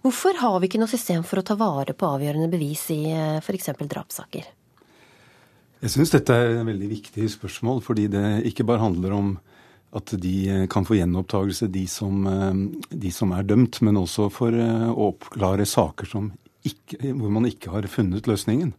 Hvorfor 0.00 0.38
har 0.40 0.56
vi 0.58 0.70
ikke 0.70 0.80
noe 0.80 0.90
system 0.90 1.26
for 1.28 1.42
å 1.42 1.44
ta 1.44 1.58
vare 1.60 1.92
på 1.92 2.08
avgjørende 2.08 2.48
bevis 2.48 2.86
i 2.94 3.02
f.eks. 3.44 3.68
drapssaker? 3.84 4.48
Jeg 5.80 5.92
syns 5.92 6.12
dette 6.12 6.32
er 6.32 6.54
et 6.54 6.64
veldig 6.64 6.88
viktig 6.88 7.28
spørsmål, 7.36 7.84
fordi 7.84 8.08
det 8.12 8.24
ikke 8.48 8.64
bare 8.68 8.82
handler 8.82 9.14
om 9.16 9.30
at 9.96 10.12
de 10.22 10.66
kan 10.70 10.86
få 10.86 10.94
gjenopptakelse, 11.00 11.66
de 11.74 11.82
som, 11.90 12.22
de 12.90 13.10
som 13.10 13.32
er 13.34 13.46
dømt, 13.48 13.80
men 13.82 13.98
også 13.98 14.28
for 14.30 14.54
å 14.54 15.08
oppklare 15.10 15.66
saker 15.66 16.06
ikke, 16.66 17.12
hvor 17.16 17.32
man 17.32 17.48
ikke 17.48 17.72
har 17.72 17.88
funnet 17.90 18.28
løsningen. 18.30 18.74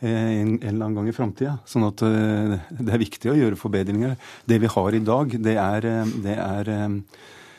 Eh, 0.00 0.40
en, 0.40 0.54
eller 0.62 0.86
annen 0.86 0.96
gang 0.96 1.08
i 1.10 1.16
framtida. 1.16 1.58
Sånn 1.68 1.84
at 1.84 2.00
eh, 2.06 2.54
det 2.72 2.94
er 2.94 3.02
viktig 3.02 3.28
å 3.32 3.36
gjøre 3.36 3.58
forbedringer. 3.60 4.14
Det 4.48 4.56
vi 4.62 4.70
har 4.72 4.96
i 4.96 5.02
dag, 5.04 5.34
det 5.44 5.56
er, 5.60 5.88
eh, 5.90 6.14
det 6.24 6.36
er 6.40 6.72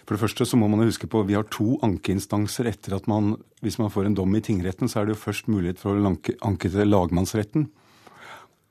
For 0.02 0.18
det 0.18 0.24
første 0.24 0.46
så 0.50 0.58
må 0.58 0.68
man 0.68 0.82
huske 0.82 1.08
på 1.08 1.22
vi 1.24 1.38
har 1.38 1.46
to 1.54 1.78
ankeinstanser 1.86 2.66
etter 2.68 2.98
at 2.98 3.06
man 3.08 3.38
Hvis 3.62 3.78
man 3.78 3.92
får 3.94 4.10
en 4.10 4.16
dom 4.18 4.34
i 4.36 4.42
tingretten, 4.42 4.90
så 4.90 5.00
er 5.00 5.06
det 5.06 5.14
jo 5.14 5.22
først 5.22 5.48
mulighet 5.48 5.78
for 5.78 5.94
å 5.94 6.16
anke 6.42 6.70
til 6.70 6.90
lagmannsretten 6.90 7.70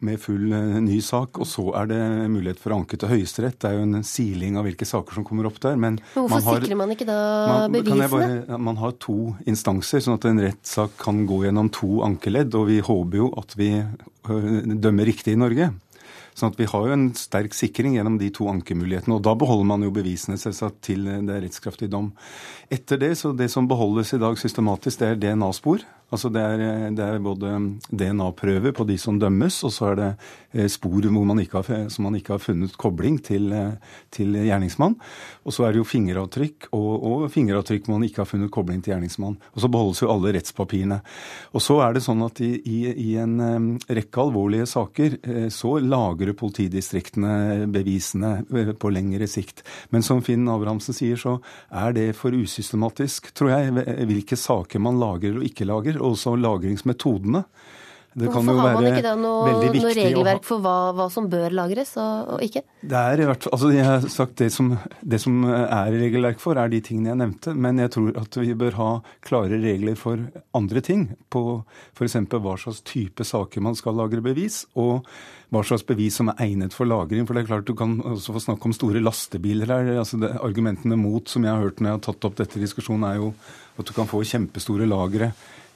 med 0.07 0.21
full 0.21 0.53
uh, 0.53 0.79
ny 0.83 0.99
sak. 1.05 1.41
Og 1.41 1.49
så 1.49 1.65
er 1.81 1.91
det 1.91 2.01
mulighet 2.33 2.61
for 2.63 2.75
å 2.75 2.81
anke 2.81 2.99
til 3.01 3.13
Høyesterett. 3.13 3.59
Det 3.61 3.71
er 3.71 3.77
jo 3.79 3.87
en 3.89 4.07
siling 4.07 4.57
av 4.61 4.67
hvilke 4.69 4.89
saker 4.89 5.19
som 5.19 5.27
kommer 5.27 5.51
opp 5.51 5.61
der. 5.63 5.77
Men, 5.77 5.99
men 6.01 6.25
hvorfor 6.25 6.37
man 6.37 6.47
har, 6.49 6.63
sikrer 6.63 6.81
man 6.81 6.95
ikke 6.97 7.09
da 7.09 7.19
man, 7.51 7.77
bevisene? 7.77 8.09
Bare, 8.15 8.63
man 8.71 8.81
har 8.81 8.97
to 9.03 9.19
instanser, 9.51 10.05
sånn 10.05 10.19
at 10.19 10.27
en 10.31 10.43
rettssak 10.47 10.97
kan 11.03 11.23
gå 11.29 11.45
gjennom 11.47 11.71
to 11.75 12.01
ankeledd. 12.07 12.57
Og 12.59 12.67
vi 12.73 12.81
håper 12.85 13.23
jo 13.23 13.31
at 13.41 13.55
vi 13.61 13.71
uh, 13.81 14.51
dømmer 14.71 15.09
riktig 15.11 15.37
i 15.37 15.41
Norge. 15.41 15.71
Sånn 16.37 16.53
at 16.55 16.59
Vi 16.61 16.69
har 16.71 16.87
jo 16.87 16.95
en 16.95 17.09
sterk 17.19 17.55
sikring 17.57 17.97
gjennom 17.99 18.17
de 18.21 18.31
to 18.33 18.47
ankemulighetene. 18.49 19.19
og 19.19 19.25
Da 19.27 19.35
beholder 19.37 19.67
man 19.69 19.85
jo 19.85 19.93
bevisene 19.95 20.39
selvsagt 20.41 20.81
til 20.87 21.05
det 21.05 21.35
er 21.35 21.45
rettskraftig 21.45 21.91
dom. 21.93 22.13
Etter 22.73 23.01
det, 23.01 23.17
så 23.19 23.35
det 23.37 23.51
som 23.53 23.69
beholdes 23.69 24.15
i 24.15 24.23
dag 24.23 24.39
systematisk, 24.41 25.03
det 25.03 25.09
er 25.09 25.21
DNA-spor. 25.21 25.85
Altså 26.11 26.31
det 26.35 26.43
er, 26.43 26.91
det 26.91 27.05
er 27.07 27.23
både 27.23 27.53
DNA-prøver 27.95 28.75
på 28.75 28.87
de 28.89 28.97
som 28.99 29.19
dømmes, 29.21 29.61
og 29.67 29.73
så 29.75 29.91
er 29.93 29.99
det 30.01 30.09
eh, 30.59 30.67
spor 30.71 31.07
man 31.11 31.39
har, 31.39 31.69
som 31.89 32.07
man 32.09 32.17
ikke 32.19 32.35
har 32.35 32.43
funnet 32.43 32.75
kobling 32.77 33.21
til, 33.23 33.53
eh, 33.55 33.77
til 34.11 34.35
gjerningsmann. 34.35 34.97
Og 35.47 35.55
så 35.55 35.65
er 35.65 35.73
det 35.73 35.79
jo 35.79 35.87
fingeravtrykk, 35.87 36.71
og, 36.75 36.91
og 37.07 37.27
fingeravtrykk 37.31 37.87
man 37.93 38.07
ikke 38.09 38.25
har 38.25 38.31
funnet 38.31 38.51
kobling 38.51 38.83
til 38.83 38.95
gjerningsmann. 38.95 39.39
Og 39.55 39.63
så 39.63 39.71
beholdes 39.71 40.03
jo 40.03 40.11
alle 40.11 40.35
rettspapirene. 40.35 40.99
Og 41.55 41.63
så 41.63 41.79
er 41.85 41.95
det 41.95 42.03
sånn 42.03 42.27
at 42.27 42.43
i, 42.43 42.51
i, 42.59 42.81
i 42.91 43.15
en 43.23 43.39
um, 43.39 43.71
rekke 43.87 44.25
alvorlige 44.25 44.67
saker 44.67 45.17
så 45.55 45.77
lagrer 45.83 46.35
politidistriktene 46.37 47.69
bevisene 47.71 48.75
på 48.79 48.91
lengre 48.93 49.29
sikt. 49.31 49.63
Men 49.95 50.05
som 50.07 50.23
Finn 50.25 50.49
Abrahamsen 50.51 50.97
sier, 50.97 51.19
så 51.21 51.39
er 51.71 51.95
det 51.95 52.09
for 52.19 52.35
usystematisk, 52.35 53.31
tror 53.37 53.55
jeg, 53.55 53.87
hvilke 54.11 54.39
saker 54.39 54.83
man 54.83 54.99
lager 55.01 55.39
og 55.39 55.47
ikke 55.47 55.69
lager 56.01 56.17
også 56.17 56.37
lagringsmetodene. 56.41 57.45
Det 58.11 58.27
Hvorfor 58.27 58.57
har 58.59 58.75
man 58.75 58.87
ikke 58.89 59.03
da 59.05 59.13
noe, 59.15 59.51
noe 59.71 59.91
regelverk 59.95 60.43
for 60.43 60.59
hva, 60.65 60.91
hva, 60.99 61.05
som 61.15 61.29
bør 61.31 61.53
lagres 61.55 61.93
og, 61.95 62.33
og 62.35 62.41
ikke? 62.43 62.65
Det 62.83 62.99
er 62.99 63.21
i 63.23 63.27
hvert 63.29 63.45
fall, 63.45 63.53
altså 63.55 63.69
jeg 63.71 63.85
har 63.87 64.07
sagt 64.11 64.41
det 64.41 64.49
som, 64.51 64.73
det 64.99 65.21
som 65.23 65.45
er 65.47 65.93
regelverk 65.95 66.43
for, 66.43 66.59
er 66.59 66.73
de 66.73 66.81
tingene 66.83 67.13
jeg 67.13 67.21
nevnte. 67.21 67.55
Men 67.55 67.79
jeg 67.79 67.93
tror 67.95 68.19
at 68.19 68.39
vi 68.43 68.57
bør 68.59 68.79
ha 68.81 68.89
klare 69.23 69.61
regler 69.63 69.95
for 70.01 70.25
andre 70.59 70.83
ting. 70.83 71.05
På 71.31 71.63
f.eks. 71.95 72.19
hva 72.35 72.57
slags 72.59 72.83
type 72.83 73.29
saker 73.31 73.63
man 73.63 73.79
skal 73.79 73.95
lagre 74.01 74.25
bevis, 74.27 74.65
og 74.75 75.07
hva 75.55 75.63
slags 75.67 75.87
bevis 75.87 76.19
som 76.19 76.33
er 76.35 76.43
egnet 76.49 76.75
for 76.75 76.91
lagring. 76.91 77.29
For 77.29 77.39
det 77.39 77.45
er 77.45 77.53
klart 77.53 77.71
Du 77.71 77.77
kan 77.79 77.95
også 78.03 78.35
få 78.35 78.43
snakke 78.43 78.67
om 78.67 78.75
store 78.75 79.05
lastebiler 79.07 79.71
her. 79.71 79.93
altså 80.03 80.19
det, 80.19 80.35
Argumentene 80.43 80.99
mot 80.99 81.31
som 81.31 81.47
jeg 81.47 81.55
har 81.55 81.63
hørt 81.63 81.79
når 81.79 81.93
jeg 81.93 82.01
har 82.01 82.05
tatt 82.11 82.27
opp 82.27 82.43
dette 82.43 82.59
i 82.59 82.67
diskusjonen, 82.67 83.07
er 83.07 83.23
jo 83.23 83.33
at 83.79 83.87
du 83.87 83.95
kan 83.95 84.11
få 84.11 84.27
kjempestore 84.27 84.91
lagre 84.91 85.31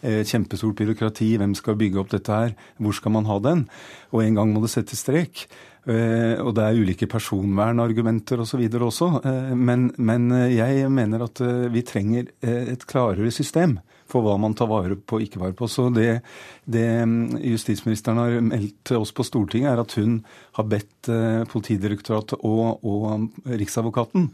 kjempestort 0.04 0.76
byråkrati. 0.78 1.34
Hvem 1.40 1.54
skal 1.58 1.78
bygge 1.80 2.02
opp 2.02 2.10
dette 2.12 2.32
her? 2.32 2.56
Hvor 2.82 2.96
skal 2.96 3.14
man 3.16 3.28
ha 3.30 3.38
den? 3.42 3.64
Og 4.12 4.24
en 4.24 4.36
gang 4.38 4.52
må 4.52 4.62
det 4.64 4.72
settes 4.74 5.04
strek. 5.04 5.46
Eh, 5.84 6.40
og 6.40 6.54
det 6.56 6.64
er 6.64 6.78
ulike 6.80 7.08
personvernargumenter 7.10 8.40
osv. 8.40 8.62
Og 8.70 8.86
også. 8.88 9.10
Eh, 9.24 9.50
men, 9.56 9.90
men 9.98 10.30
jeg 10.52 10.88
mener 10.92 11.26
at 11.26 11.42
vi 11.72 11.84
trenger 11.84 12.30
et 12.40 12.86
klarere 12.88 13.32
system 13.34 13.78
for 14.08 14.24
hva 14.24 14.36
man 14.38 14.52
tar 14.56 14.68
vare 14.68 14.96
på 14.96 15.18
og 15.18 15.24
ikke 15.24 15.40
vare 15.42 15.56
på. 15.56 15.68
Så 15.68 15.88
det, 15.92 16.22
det 16.64 16.86
mm, 17.04 17.40
justisministeren 17.52 18.20
har 18.20 18.36
meldt 18.44 18.76
til 18.88 19.00
oss 19.00 19.12
på 19.16 19.24
Stortinget, 19.26 19.72
er 19.72 19.82
at 19.84 19.96
hun 20.00 20.20
har 20.58 20.68
bedt 20.68 21.10
Politidirektoratet 21.50 22.40
og, 22.44 22.84
og 22.84 23.48
Riksadvokaten 23.48 24.30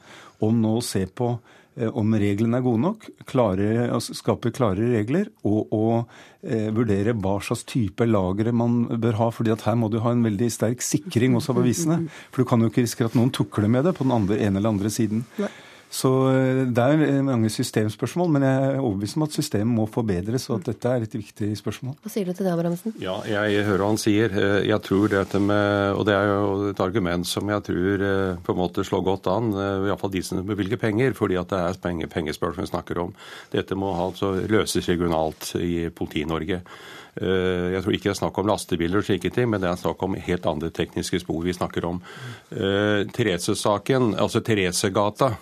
om 0.47 0.61
nå 0.63 0.77
å 0.79 0.85
se 0.85 1.07
på 1.07 1.35
Eh, 1.35 1.60
om 1.97 2.15
reglene 2.19 2.59
er 2.59 2.65
gode 2.65 2.83
nok, 2.83 3.07
klare, 3.31 3.87
altså 3.95 4.17
skape 4.19 4.51
klare 4.55 4.91
regler, 4.91 5.31
og, 5.47 5.71
å 5.71 5.85
eh, 6.43 6.69
vurdere 6.75 7.15
hva 7.15 7.37
slags 7.45 7.63
type 7.69 8.07
lagre 8.09 8.53
man 8.53 8.83
bør 9.01 9.19
ha. 9.21 9.31
fordi 9.35 9.55
at 9.55 9.65
her 9.69 9.79
må 9.79 9.89
du 9.93 10.01
ha 10.03 10.13
en 10.13 10.27
veldig 10.27 10.51
sterk 10.51 10.85
sikring 10.85 11.39
også 11.39 11.55
av 11.55 11.63
bevisene. 11.63 12.01
For 12.31 12.43
du 12.43 12.51
kan 12.51 12.61
jo 12.61 12.71
ikke 12.73 12.85
risikere 12.85 13.13
at 13.13 13.19
noen 13.19 13.33
tukler 13.35 13.71
med 13.71 13.87
det 13.87 13.95
på 13.97 14.07
den 14.07 14.17
andre, 14.17 14.41
ene 14.43 14.61
eller 14.61 14.75
andre 14.75 14.93
siden. 14.93 15.25
Nei. 15.41 15.53
Så 15.91 16.11
eh, 16.31 16.61
det 16.71 16.85
er 16.85 17.23
mange 17.27 17.51
systemspørsmål, 17.51 18.29
men 18.37 18.45
jeg 18.47 18.67
er 18.69 18.79
overbevist 18.79 19.19
om 19.19 19.25
at 19.27 19.35
systemet 19.35 19.75
må 19.75 19.87
forbedres, 19.91 20.47
og 20.51 20.61
at 20.61 20.71
dette 20.71 20.93
er 20.93 21.07
et 21.07 21.17
viktig 21.19 21.49
spørsmål. 21.59 21.97
Hva 22.05 22.13
sier 22.13 22.29
du 22.29 22.33
til 22.33 22.47
det, 22.47 22.53
Abrahamsen? 22.55 22.95
Ja, 23.03 23.17
jeg 23.27 23.65
hører 23.67 23.83
hva 23.83 23.89
han 23.91 23.99
sier. 24.01 24.31
Eh, 24.31 24.69
jeg 24.71 24.79
tror 24.87 25.11
dette 25.11 25.43
med, 25.43 25.97
Og 25.99 26.07
det 26.07 26.15
er 26.15 26.31
jo 26.31 26.71
et 26.71 26.85
argument 26.85 27.27
som 27.27 27.51
jeg 27.51 27.67
tror 27.67 28.07
eh, 28.07 28.39
på 28.47 28.55
en 28.55 28.61
måte 28.61 28.87
slår 28.87 29.05
godt 29.09 29.27
an, 29.33 29.51
iallfall 29.89 30.15
de 30.15 30.23
som 30.23 30.45
bevilger 30.47 30.79
penger, 30.79 31.13
fordi 31.19 31.41
at 31.41 31.51
det 31.51 31.59
er 31.59 32.07
pengespørsmål 32.15 32.63
vi 32.63 32.71
snakker 32.71 33.03
om. 33.03 33.13
Dette 33.51 33.75
må 33.79 33.91
altså 33.95 34.33
løses 34.47 34.89
regionalt 34.89 35.55
i 35.59 35.89
Politi-Norge. 35.91 36.63
Eh, 37.19 37.75
jeg 37.75 37.83
tror 37.83 37.97
ikke 37.97 38.09
det 38.09 38.13
er 38.13 38.21
snakk 38.21 38.39
om 38.39 38.51
lastebiler 38.51 39.01
og 39.01 39.07
slike 39.07 39.33
ting, 39.35 39.51
men 39.51 39.63
det 39.63 39.71
er 39.71 39.81
snakk 39.81 40.03
om 40.07 40.15
helt 40.15 40.47
andre 40.47 40.71
tekniske 40.75 41.23
spor 41.25 41.43
vi 41.45 41.57
snakker 41.57 41.87
om. 41.89 41.99
Eh, 42.55 43.03
Therese-saken, 43.11 44.15
altså 44.21 44.43
Theresegata, 44.47 45.33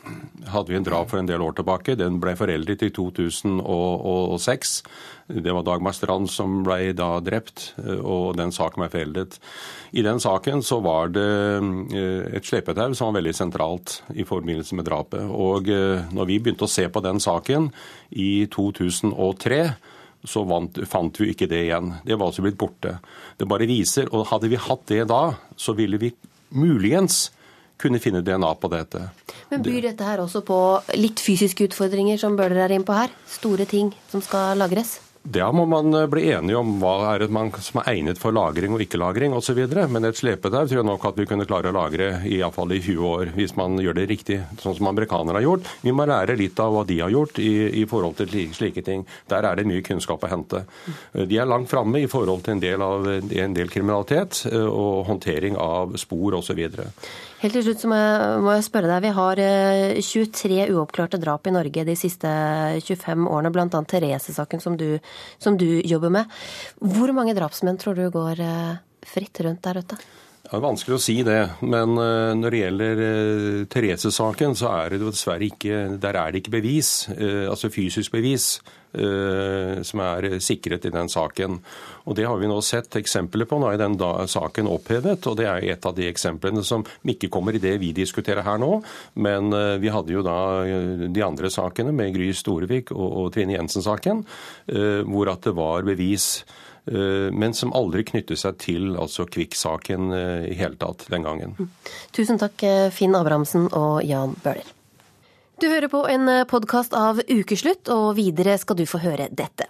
hadde 0.49 0.73
vi 0.73 0.79
en 0.79 0.87
drap 0.87 1.13
for 1.13 1.21
en 1.21 1.29
del 1.29 1.45
år 1.45 1.59
tilbake. 1.59 1.99
Den 1.99 2.21
ble 2.23 2.35
foreldet 2.39 2.87
i 2.87 2.93
2006. 2.95 4.75
Det 5.29 5.53
var 5.53 5.65
Dagmar 5.67 5.93
Strand 5.93 6.31
som 6.33 6.63
ble 6.65 6.95
da 6.97 7.19
drept, 7.21 7.75
eh, 7.85 8.01
og 8.01 8.39
den 8.41 8.55
saken 8.55 8.87
ble 8.87 8.91
foreldet. 8.95 9.37
I 9.93 10.05
den 10.05 10.21
saken 10.21 10.65
så 10.65 10.81
var 10.85 11.13
det 11.13 11.29
et 12.37 12.45
slepetau 12.45 12.93
som 12.93 13.09
var 13.09 13.23
veldig 13.23 13.33
sentralt 13.37 14.03
i 14.13 14.25
forbindelse 14.29 14.77
med 14.77 14.85
drapet. 14.85 15.25
Og 15.25 15.65
når 16.13 16.29
vi 16.29 16.37
begynte 16.45 16.67
å 16.67 16.71
se 16.71 16.85
på 16.93 17.01
den 17.01 17.17
saken 17.25 17.71
i 18.13 18.45
2003, 18.53 19.63
så 20.25 20.43
vant, 20.49 20.79
fant 20.89 21.21
vi 21.21 21.31
ikke 21.33 21.49
det 21.51 21.65
igjen. 21.69 21.93
Det 22.05 22.17
var 22.17 22.31
altså 22.31 22.45
blitt 22.45 22.59
borte. 22.59 22.99
Det 23.39 23.49
bare 23.49 23.69
viser, 23.71 24.11
og 24.13 24.27
Hadde 24.33 24.51
vi 24.51 24.61
hatt 24.61 24.87
det 24.91 25.05
da, 25.11 25.23
så 25.57 25.75
ville 25.79 26.01
vi 26.01 26.13
muligens 26.55 27.29
kunne 27.79 28.01
finne 28.03 28.25
DNA 28.27 28.51
på 28.59 28.71
dette. 28.73 29.05
Men 29.53 29.63
Byr 29.63 29.85
dette 29.91 30.07
her 30.07 30.23
også 30.23 30.43
på 30.47 30.59
litt 30.99 31.23
fysiske 31.23 31.69
utfordringer, 31.69 32.19
som 32.19 32.37
Bøhler 32.39 32.65
er 32.67 32.75
inne 32.75 32.89
på 32.89 32.97
her? 32.97 33.13
Store 33.31 33.69
ting 33.71 33.93
som 34.11 34.25
skal 34.25 34.59
lagres? 34.59 34.99
Da 35.23 35.51
må 35.53 35.65
man 35.69 35.93
eh, 35.95 36.07
bli 36.09 36.29
enige 36.31 36.57
om 36.57 36.77
hva 36.81 37.13
er 37.13 37.25
det 37.25 37.29
man, 37.35 37.51
som 37.63 37.81
er 37.83 37.91
egnet 37.93 38.21
for 38.21 38.35
lagring 38.35 38.75
og 38.75 38.83
ikke-lagring 38.85 39.35
osv. 39.37 39.59
Men 39.91 40.09
et 40.09 40.19
slepetau 40.19 40.63
tror 40.63 40.81
jeg 40.81 40.87
nok 40.87 41.05
at 41.11 41.19
vi 41.19 41.27
kunne 41.29 41.47
klare 41.49 41.73
å 41.73 41.77
lagre 41.77 42.11
i, 42.29 42.39
fall 42.55 42.73
i 42.73 42.81
20 42.81 43.09
år, 43.09 43.33
hvis 43.37 43.57
man 43.59 43.77
gjør 43.83 43.99
det 43.99 44.07
riktig, 44.11 44.39
sånn 44.63 44.79
som 44.79 44.91
amerikanere 44.93 45.41
har 45.41 45.47
gjort. 45.49 45.69
Vi 45.83 45.93
må 45.93 46.07
lære 46.09 46.39
litt 46.39 46.61
av 46.63 46.73
hva 46.75 46.85
de 46.89 47.01
har 47.03 47.13
gjort 47.13 47.41
i, 47.43 47.53
i 47.83 47.85
forhold 47.91 48.21
til 48.23 48.49
slike 48.57 48.85
ting. 48.87 49.05
Der 49.29 49.45
er 49.45 49.59
det 49.59 49.67
mye 49.69 49.85
kunnskap 49.85 50.25
å 50.25 50.33
hente. 50.33 50.65
De 51.13 51.39
er 51.39 51.51
langt 51.51 51.71
framme 51.71 52.01
i 52.01 52.11
forhold 52.11 52.47
til 52.47 52.57
en 52.57 52.65
del, 52.65 52.85
av, 52.85 53.09
en 53.19 53.57
del 53.57 53.73
kriminalitet 53.75 54.45
eh, 54.53 54.69
og 54.69 55.09
håndtering 55.11 55.59
av 55.61 55.99
spor 56.01 56.39
osv. 56.41 56.63
Helt 57.39 57.55
til 57.55 57.63
slutt 57.63 57.85
må 57.87 57.95
jeg, 57.95 58.39
må 58.43 58.55
jeg, 58.57 58.65
spørre 58.67 58.91
deg. 58.91 59.05
Vi 59.07 59.15
har 59.15 59.41
23 60.03 60.57
eh, 60.65 60.73
uoppklarte 60.75 61.21
drap 61.23 61.47
i 61.47 61.55
Norge 61.55 61.85
de 61.87 61.95
siste 61.99 62.31
25 62.83 63.29
årene, 63.31 63.53
bl.a. 63.55 63.69
Therese-saken 63.71 64.63
som 64.65 64.79
som 65.39 65.59
du 65.59 65.69
jobber 65.87 66.11
med. 66.11 66.39
Hvor 66.83 67.15
mange 67.15 67.37
drapsmenn 67.39 67.79
tror 67.79 67.95
du 67.95 68.09
går 68.11 68.43
eh, 68.43 68.81
fritt 69.07 69.39
rundt 69.47 69.63
der 69.63 69.85
ute? 69.85 70.01
Det 70.49 70.57
er 70.57 70.63
vanskelig 70.65 70.97
å 70.97 71.03
si 71.03 71.15
det, 71.27 71.41
men 71.61 71.91
eh, 72.01 72.31
når 72.33 72.55
det 72.55 72.61
gjelder 72.63 73.01
eh, 73.05 73.57
Therese-saken, 73.69 74.55
så 74.57 74.71
er 74.79 74.95
det 74.95 75.03
dessverre 75.03 75.45
ikke 75.45 75.81
Der 76.01 76.17
er 76.17 76.33
det 76.33 76.41
ikke 76.41 76.55
bevis, 76.55 76.93
eh, 77.13 77.45
altså 77.51 77.69
fysisk 77.73 78.17
bevis, 78.17 78.57
som 78.89 80.01
er 80.01 80.25
sikret 80.41 80.87
i 80.89 80.91
den 80.91 81.11
saken. 81.13 81.59
Og 82.09 82.15
Det 82.17 82.25
har 82.25 82.39
vi 82.41 82.49
nå 82.49 82.55
sett 82.65 82.97
eksempler 82.97 83.45
på. 83.45 83.59
Nå 83.61 83.69
er 83.69 83.77
den 83.77 83.99
saken 84.01 84.71
opphevet, 84.73 85.27
og 85.29 85.37
det 85.37 85.45
er 85.45 85.67
et 85.75 85.85
av 85.85 85.93
de 85.93 86.07
eksemplene 86.09 86.63
som 86.65 86.87
ikke 87.05 87.29
kommer 87.29 87.53
i 87.53 87.61
det 87.61 87.75
vi 87.83 87.91
diskuterer 87.93 88.41
her 88.47 88.57
nå. 88.57 88.81
Men 89.21 89.53
vi 89.83 89.93
hadde 89.93 90.15
jo 90.17 90.25
da 90.25 90.65
de 91.05 91.27
andre 91.27 91.53
sakene 91.53 91.93
med 91.93 92.17
Gry 92.17 92.31
Storevik 92.33 92.89
og, 92.97 93.29
Trine 93.37 93.59
Jensen-saken, 93.59 94.25
hvor 95.05 95.35
at 95.35 95.45
det 95.45 95.55
var 95.61 95.85
bevis 95.85 96.31
men 96.87 97.55
som 97.55 97.73
aldri 97.77 98.05
knyttet 98.09 98.41
seg 98.41 98.59
til 98.63 98.97
altså 98.97 99.27
Kvikk-saken 99.29 100.13
eh, 100.15 100.49
i 100.53 100.59
hele 100.59 100.79
tatt 100.81 101.07
den 101.13 101.27
gangen. 101.27 101.57
Tusen 102.17 102.41
takk, 102.41 102.63
eh, 102.63 102.89
Finn 102.95 103.17
Abrahamsen 103.19 103.69
og 103.73 104.03
Jan 104.07 104.37
Bøhler. 104.45 104.75
Du 105.59 105.67
hører 105.67 105.91
på 105.91 106.05
en 106.07 106.31
podkast 106.47 106.95
av 106.95 107.19
Ukeslutt, 107.27 107.91
og 107.91 108.13
videre 108.15 108.55
skal 108.63 108.79
du 108.79 108.85
få 108.87 109.01
høre 109.03 109.27
dette. 109.35 109.67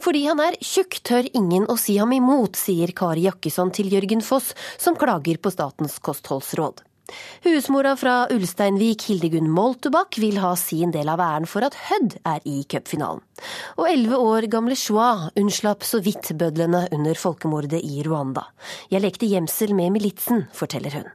Fordi 0.00 0.22
han 0.24 0.40
er 0.40 0.56
tjukk, 0.64 1.00
tør 1.04 1.28
ingen 1.36 1.66
å 1.68 1.76
si 1.80 1.98
ham 2.00 2.14
imot, 2.16 2.56
sier 2.56 2.92
Kari 2.96 3.26
Jakkesson 3.26 3.72
til 3.76 3.92
Jørgen 3.92 4.24
Foss, 4.24 4.54
som 4.80 4.96
klager 4.96 5.36
på 5.36 5.52
Statens 5.52 5.98
kostholdsråd. 6.00 6.80
Husmora 7.44 7.94
fra 7.98 8.14
Ulsteinvik, 8.34 9.04
Hildegunn 9.08 9.50
Moltebakk, 9.52 10.18
vil 10.22 10.40
ha 10.42 10.54
sin 10.58 10.94
del 10.94 11.10
av 11.12 11.22
æren 11.22 11.46
for 11.50 11.66
at 11.66 11.76
Hødd 11.88 12.18
er 12.26 12.46
i 12.48 12.62
cupfinalen. 12.70 13.22
Og 13.76 13.90
elleve 13.90 14.18
år 14.22 14.48
gamle 14.52 14.78
Shua 14.78 15.30
unnslapp 15.38 15.86
så 15.86 16.00
vidt 16.04 16.32
bødlene 16.38 16.86
under 16.96 17.18
folkemordet 17.20 17.82
i 17.84 18.02
Rwanda. 18.06 18.48
Jeg 18.90 19.04
lekte 19.04 19.30
gjemsel 19.30 19.76
med 19.76 19.94
militsen, 19.98 20.46
forteller 20.56 20.98
hun. 20.98 21.08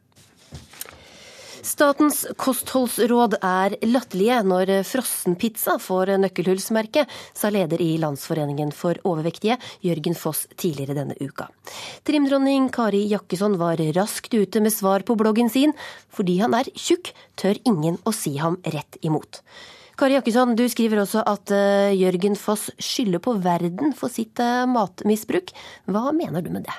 Statens 1.61 2.23
kostholdsråd 2.41 3.35
er 3.45 3.75
latterlige 3.85 4.39
når 4.47 4.71
frossenpizza 4.87 5.75
får 5.81 6.15
nøkkelhullsmerke, 6.23 7.05
sa 7.37 7.51
leder 7.53 7.81
i 7.83 7.93
Landsforeningen 8.01 8.73
for 8.73 8.97
overvektige, 9.07 9.59
Jørgen 9.85 10.17
Foss, 10.17 10.47
tidligere 10.57 10.97
denne 10.97 11.17
uka. 11.21 11.47
Trimdronning 12.07 12.71
Kari 12.73 13.03
Jakkesson 13.11 13.59
var 13.61 13.81
raskt 13.95 14.33
ute 14.33 14.63
med 14.63 14.73
svar 14.73 15.05
på 15.05 15.17
bloggen 15.19 15.51
sin. 15.53 15.75
Fordi 16.11 16.39
han 16.41 16.55
er 16.57 16.69
tjukk, 16.75 17.13
tør 17.39 17.59
ingen 17.67 17.99
å 18.05 18.13
si 18.15 18.35
ham 18.41 18.57
rett 18.65 18.97
imot. 19.05 19.41
Kari 20.01 20.17
Jakkesson, 20.17 20.55
du 20.57 20.65
skriver 20.71 21.03
også 21.03 21.21
at 21.29 21.51
eh, 21.53 21.93
Jørgen 21.93 22.37
Foss 22.39 22.71
skylder 22.81 23.21
på 23.21 23.35
verden 23.43 23.93
for 23.97 24.09
sitt 24.09 24.41
eh, 24.41 24.63
matmisbruk. 24.65 25.53
Hva 25.85 26.09
mener 26.15 26.41
du 26.41 26.49
med 26.53 26.65
det? 26.65 26.77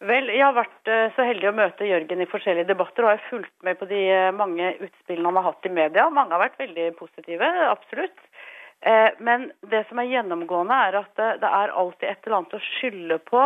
Vel, 0.00 0.30
Jeg 0.32 0.40
har 0.40 0.54
vært 0.56 0.88
eh, 0.88 1.10
så 1.12 1.26
heldig 1.28 1.50
å 1.50 1.56
møte 1.58 1.84
Jørgen 1.84 2.22
i 2.24 2.28
forskjellige 2.28 2.70
debatter 2.70 3.04
og 3.04 3.10
har 3.12 3.26
fulgt 3.26 3.52
med 3.66 3.76
på 3.76 3.88
de 3.90 3.98
eh, 4.08 4.30
mange 4.32 4.70
utspillene 4.80 5.28
han 5.28 5.36
har 5.36 5.50
hatt 5.50 5.66
i 5.68 5.72
media. 5.76 6.06
Mange 6.08 6.32
har 6.32 6.40
vært 6.40 6.56
veldig 6.62 6.86
positive, 6.96 7.50
absolutt. 7.68 8.22
Eh, 8.80 9.10
men 9.20 9.50
det 9.68 9.82
som 9.90 10.00
er 10.00 10.08
gjennomgående, 10.08 10.78
er 10.88 10.96
at 11.02 11.20
det 11.42 11.50
er 11.50 11.74
alltid 11.82 12.08
et 12.08 12.24
eller 12.24 12.38
annet 12.38 12.56
å 12.56 12.62
skylde 12.78 13.20
på 13.28 13.44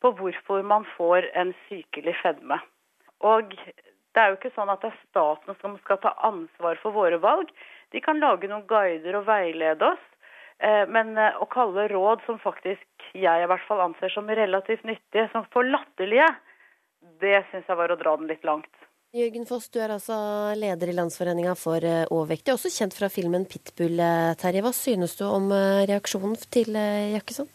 på 0.00 0.14
hvorfor 0.16 0.62
man 0.64 0.86
får 0.94 1.26
en 1.36 1.50
sykelig 1.66 2.14
fedme. 2.22 2.56
Og 3.26 3.50
det 3.52 4.22
er 4.22 4.30
jo 4.30 4.38
ikke 4.38 4.54
sånn 4.54 4.70
at 4.72 4.80
det 4.80 4.92
er 4.94 5.02
staten 5.10 5.58
som 5.60 5.74
skal 5.82 5.98
ta 6.00 6.14
ansvar 6.24 6.78
for 6.80 6.96
våre 6.96 7.18
valg. 7.20 7.50
De 7.92 8.00
kan 8.00 8.22
lage 8.22 8.48
noen 8.48 8.64
guider 8.70 9.18
og 9.18 9.26
veilede 9.28 9.90
oss. 9.90 10.06
Eh, 10.60 10.84
men 10.92 11.16
eh, 11.18 11.38
å 11.40 11.48
kalle 11.50 11.88
råd 11.92 12.24
som 12.26 12.40
faktisk 12.42 13.08
jeg 13.16 13.44
i 13.44 13.48
hvert 13.50 13.66
fall 13.68 13.82
anser 13.84 14.12
som 14.12 14.28
relativt 14.28 14.84
nyttige, 14.88 15.28
som 15.32 15.46
for 15.54 15.66
latterlige, 15.66 16.28
det 17.22 17.40
syns 17.50 17.68
jeg 17.68 17.80
var 17.80 17.92
å 17.92 17.98
dra 18.00 18.16
den 18.20 18.30
litt 18.30 18.44
langt. 18.46 18.70
Jørgen 19.16 19.46
Foss, 19.48 19.66
du 19.74 19.80
er 19.82 19.90
altså 19.90 20.16
leder 20.54 20.92
i 20.92 20.94
Landsforeninga 20.94 21.56
for 21.58 21.82
eh, 21.82 22.04
overvektige, 22.12 22.54
også 22.54 22.70
kjent 22.70 22.94
fra 22.94 23.08
filmen 23.10 23.48
Pitbull. 23.50 23.98
Terje, 24.38 24.62
hva 24.62 24.74
synes 24.76 25.16
du 25.18 25.24
om 25.26 25.48
reaksjonen 25.50 26.36
til 26.52 26.76
Jakkesson? 27.16 27.48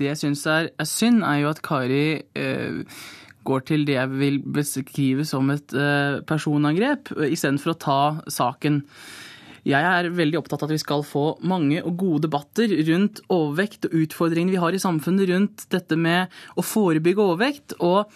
Det 0.00 0.08
jeg 0.08 0.20
syns 0.22 0.46
er, 0.48 0.70
er, 0.80 0.88
synd, 0.88 1.20
er 1.28 1.42
jo 1.42 1.50
at 1.52 1.60
Kari 1.64 2.04
eh, 2.40 3.00
går 3.44 3.64
til 3.68 3.84
det 3.88 3.98
jeg 3.98 4.12
vil 4.16 4.38
beskrive 4.40 5.26
som 5.28 5.50
et 5.52 5.74
eh, 5.76 6.20
personangrep, 6.28 7.12
istedenfor 7.28 7.74
å 7.74 7.80
ta 7.84 8.00
saken. 8.32 8.80
Jeg 9.68 9.84
er 9.84 10.10
veldig 10.16 10.38
opptatt 10.40 10.62
av 10.64 10.70
at 10.70 10.76
vi 10.76 10.82
skal 10.82 11.02
få 11.06 11.24
mange 11.46 11.82
og 11.82 11.96
gode 12.00 12.24
debatter 12.26 12.72
rundt 12.88 13.22
overvekt 13.28 13.88
og 13.88 13.96
utfordringene 14.04 14.54
vi 14.54 14.62
har 14.62 14.76
i 14.76 14.82
samfunnet 14.82 15.28
rundt 15.32 15.66
dette 15.72 15.98
med 16.00 16.32
å 16.56 16.64
forebygge 16.64 17.26
overvekt. 17.26 17.76
og 17.80 18.08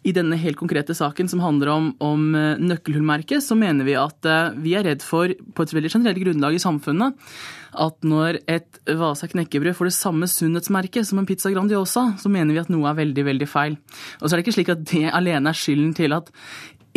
i 0.00 0.12
denne 0.16 0.38
helt 0.40 0.56
konkrete 0.56 0.94
saken 0.96 1.28
som 1.28 1.42
handler 1.44 1.70
om, 1.74 1.88
om 2.00 2.22
eh, 2.36 2.60
nøkkelhullmerket, 2.60 3.44
så 3.44 3.56
mener 3.58 3.84
vi 3.84 3.98
at 4.00 4.24
uh, 4.24 4.54
vi 4.56 4.72
er 4.78 4.86
redd 4.88 5.04
for, 5.04 5.28
på 5.28 5.66
et 5.66 5.74
veldig 5.76 5.90
generelt 5.92 6.22
grunnlag 6.22 6.56
i 6.56 6.62
samfunnet, 6.62 7.18
at 7.84 8.08
når 8.08 8.40
et 8.48 8.80
Vasa 8.96 9.28
knekkebrød 9.30 9.76
får 9.76 9.90
det 9.90 9.96
samme 9.98 10.28
sunnhetsmerket 10.30 11.06
som 11.06 11.20
en 11.20 11.28
pizza 11.28 11.52
Grandiosa, 11.52 12.06
så 12.18 12.32
mener 12.32 12.56
vi 12.56 12.62
at 12.62 12.72
noe 12.72 12.88
er 12.88 12.96
veldig, 13.02 13.26
veldig 13.28 13.50
feil. 13.50 13.76
Og 14.20 14.24
så 14.24 14.32
er 14.32 14.40
det 14.40 14.46
ikke 14.46 14.56
slik 14.56 14.72
at 14.72 14.86
det 14.88 15.04
alene 15.12 15.52
er 15.52 15.60
skylden 15.60 15.92
til 15.98 16.16
at 16.16 16.32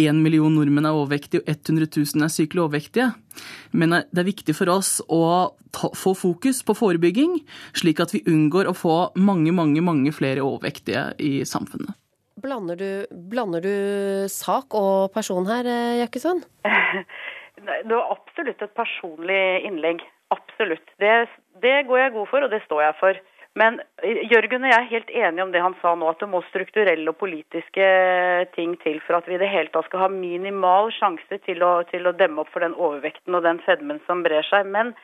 én 0.02 0.22
million 0.24 0.54
nordmenn 0.54 0.88
er 0.90 0.96
overvektige 0.96 1.44
og 1.44 1.52
100 1.52 1.90
000 1.96 2.26
er 2.26 2.32
sykelig 2.34 2.64
overvektige. 2.66 3.10
Men 3.74 3.98
det 4.10 4.22
er 4.22 4.30
viktig 4.30 4.56
for 4.58 4.72
oss 4.74 4.98
å 5.08 5.24
ta, 5.74 5.90
få 5.98 6.14
fokus 6.18 6.62
på 6.66 6.76
forebygging, 6.78 7.40
slik 7.78 8.02
at 8.04 8.14
vi 8.16 8.24
unngår 8.30 8.70
å 8.70 8.78
få 8.78 8.96
mange, 9.18 9.54
mange, 9.56 9.82
mange 9.86 10.14
flere 10.16 10.46
overvektige 10.46 11.12
i 11.22 11.34
samfunnet. 11.48 11.98
Blander 12.44 12.76
du, 12.76 12.90
blander 13.32 13.64
du 13.64 13.76
sak 14.32 14.76
og 14.76 15.14
person 15.14 15.46
her, 15.48 15.68
eh, 15.70 16.02
Jakkesson? 16.04 16.44
Det 17.64 17.88
var 17.88 18.10
absolutt 18.12 18.60
et 18.66 18.74
personlig 18.76 19.64
innlegg. 19.64 20.02
Absolutt. 20.34 20.84
Det, 21.00 21.12
det 21.64 21.86
går 21.88 22.02
jeg 22.02 22.14
god 22.16 22.28
for, 22.32 22.44
og 22.44 22.52
det 22.52 22.60
står 22.66 22.82
jeg 22.84 22.96
for. 23.00 23.20
Men 23.60 23.78
Jørgen 24.02 24.64
og 24.66 24.72
jeg 24.72 24.80
er 24.80 24.90
helt 24.90 25.12
enige 25.14 25.44
om 25.46 25.52
det 25.54 25.62
han 25.62 25.76
sa 25.82 25.92
nå, 25.94 26.08
at 26.10 26.22
det 26.24 26.30
må 26.32 26.42
strukturelle 26.48 27.12
og 27.12 27.20
politiske 27.22 27.90
ting 28.56 28.74
til 28.82 28.98
for 29.06 29.20
at 29.20 29.30
vi 29.30 29.38
i 29.38 29.42
det 29.42 29.52
hele 29.52 29.70
tatt 29.74 29.86
skal 29.90 30.08
ha 30.08 30.10
minimal 30.10 30.90
sjanse 30.96 31.38
til 31.46 31.62
å, 31.62 31.76
til 31.92 32.10
å 32.10 32.16
demme 32.18 32.42
opp 32.42 32.50
for 32.54 32.66
den 32.66 32.74
overvekten 32.74 33.38
og 33.38 33.46
den 33.46 33.62
fedmen 33.68 34.02
som 34.08 34.26
brer 34.26 34.46
seg. 34.50 34.66
Men 34.74 34.96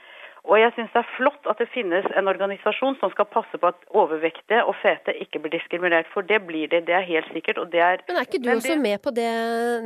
og 0.50 0.58
jeg 0.58 0.74
syns 0.76 0.92
det 0.96 1.02
er 1.04 1.10
flott 1.16 1.50
at 1.52 1.60
det 1.62 1.68
finnes 1.74 2.06
en 2.18 2.30
organisasjon 2.32 2.98
som 3.00 3.12
skal 3.14 3.28
passe 3.30 3.60
på 3.62 3.70
at 3.70 3.84
overvektige 3.94 4.64
og 4.66 4.76
fete 4.82 5.14
ikke 5.24 5.42
blir 5.44 5.54
diskriminert, 5.54 6.10
for 6.14 6.26
det 6.26 6.42
blir 6.48 6.72
de. 6.72 6.82
Det 6.86 6.96
er 6.96 7.06
helt 7.06 7.30
sikkert. 7.36 7.62
og 7.62 7.72
det 7.72 7.84
er... 7.86 8.02
Men 8.08 8.18
er 8.18 8.28
ikke 8.28 8.42
du 8.42 8.50
også 8.56 8.78
med 8.82 8.98
på 9.04 9.14
det, 9.14 9.30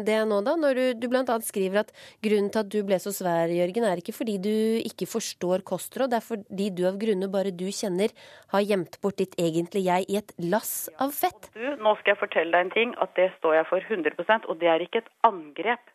det, 0.08 0.18
nå, 0.30 0.40
da? 0.46 0.56
Når 0.60 0.80
du, 0.80 0.84
du 1.04 1.10
bl.a. 1.12 1.38
skriver 1.44 1.84
at 1.84 1.92
grunnen 2.24 2.52
til 2.54 2.64
at 2.64 2.72
du 2.72 2.80
ble 2.88 3.00
så 3.04 3.12
svær, 3.16 3.52
Jørgen, 3.52 3.88
er 3.90 4.00
ikke 4.00 4.16
fordi 4.16 4.38
du 4.42 4.56
ikke 4.84 5.10
forstår 5.10 5.66
kostråd, 5.68 6.14
det 6.14 6.22
er 6.22 6.28
fordi 6.28 6.70
du 6.78 6.86
av 6.88 7.00
grunner 7.02 7.32
bare 7.34 7.52
du 7.52 7.68
kjenner, 7.68 8.14
har 8.54 8.64
gjemt 8.64 9.00
bort 9.04 9.20
ditt 9.20 9.36
egentlige 9.42 9.84
jeg 9.84 10.08
i 10.08 10.20
et 10.22 10.32
lass 10.40 10.88
av 11.04 11.12
fett. 11.16 11.52
Du, 11.58 11.66
nå 11.76 11.96
skal 12.00 12.14
jeg 12.14 12.22
fortelle 12.22 12.56
deg 12.56 12.68
en 12.68 12.74
ting, 12.78 12.96
at 13.04 13.12
det 13.20 13.32
står 13.40 13.60
jeg 13.60 13.70
for 13.72 13.92
100% 13.92 14.48
og 14.48 14.62
det 14.62 14.72
er 14.72 14.86
ikke 14.86 15.04
et 15.04 15.12
angrep. 15.28 15.92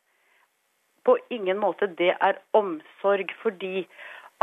På 1.07 1.16
ingen 1.33 1.57
måte. 1.57 1.87
Det 1.96 2.11
er 2.12 2.40
omsorg. 2.52 3.31
Fordi 3.40 3.87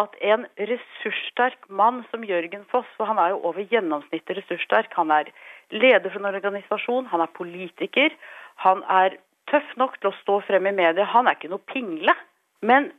at 0.02 0.16
en 0.22 0.46
ressurssterk 0.60 1.70
mann 1.70 2.04
som 2.12 2.26
Jørgen 2.28 2.66
Foss, 2.72 2.88
for 2.98 3.08
han 3.08 3.20
er 3.22 3.32
jo 3.32 3.44
over 3.48 3.64
gjennomsnittet 3.72 4.42
ressurssterk, 4.42 4.92
han 4.98 5.14
er 5.14 5.32
leder 5.72 6.12
for 6.12 6.20
en 6.20 6.36
organisasjon, 6.36 7.08
han 7.14 7.24
er 7.24 7.32
politiker, 7.38 8.16
han 8.64 8.84
er 8.92 9.18
tøff 9.52 9.76
nok 9.80 10.00
til 10.00 10.12
å 10.12 10.18
stå 10.22 10.40
frem 10.50 10.68
i 10.68 10.76
media, 10.76 11.08
han 11.08 11.30
er 11.30 11.38
ikke 11.38 11.54
noe 11.54 11.64
pingle. 11.72 12.16
Men 12.66 12.90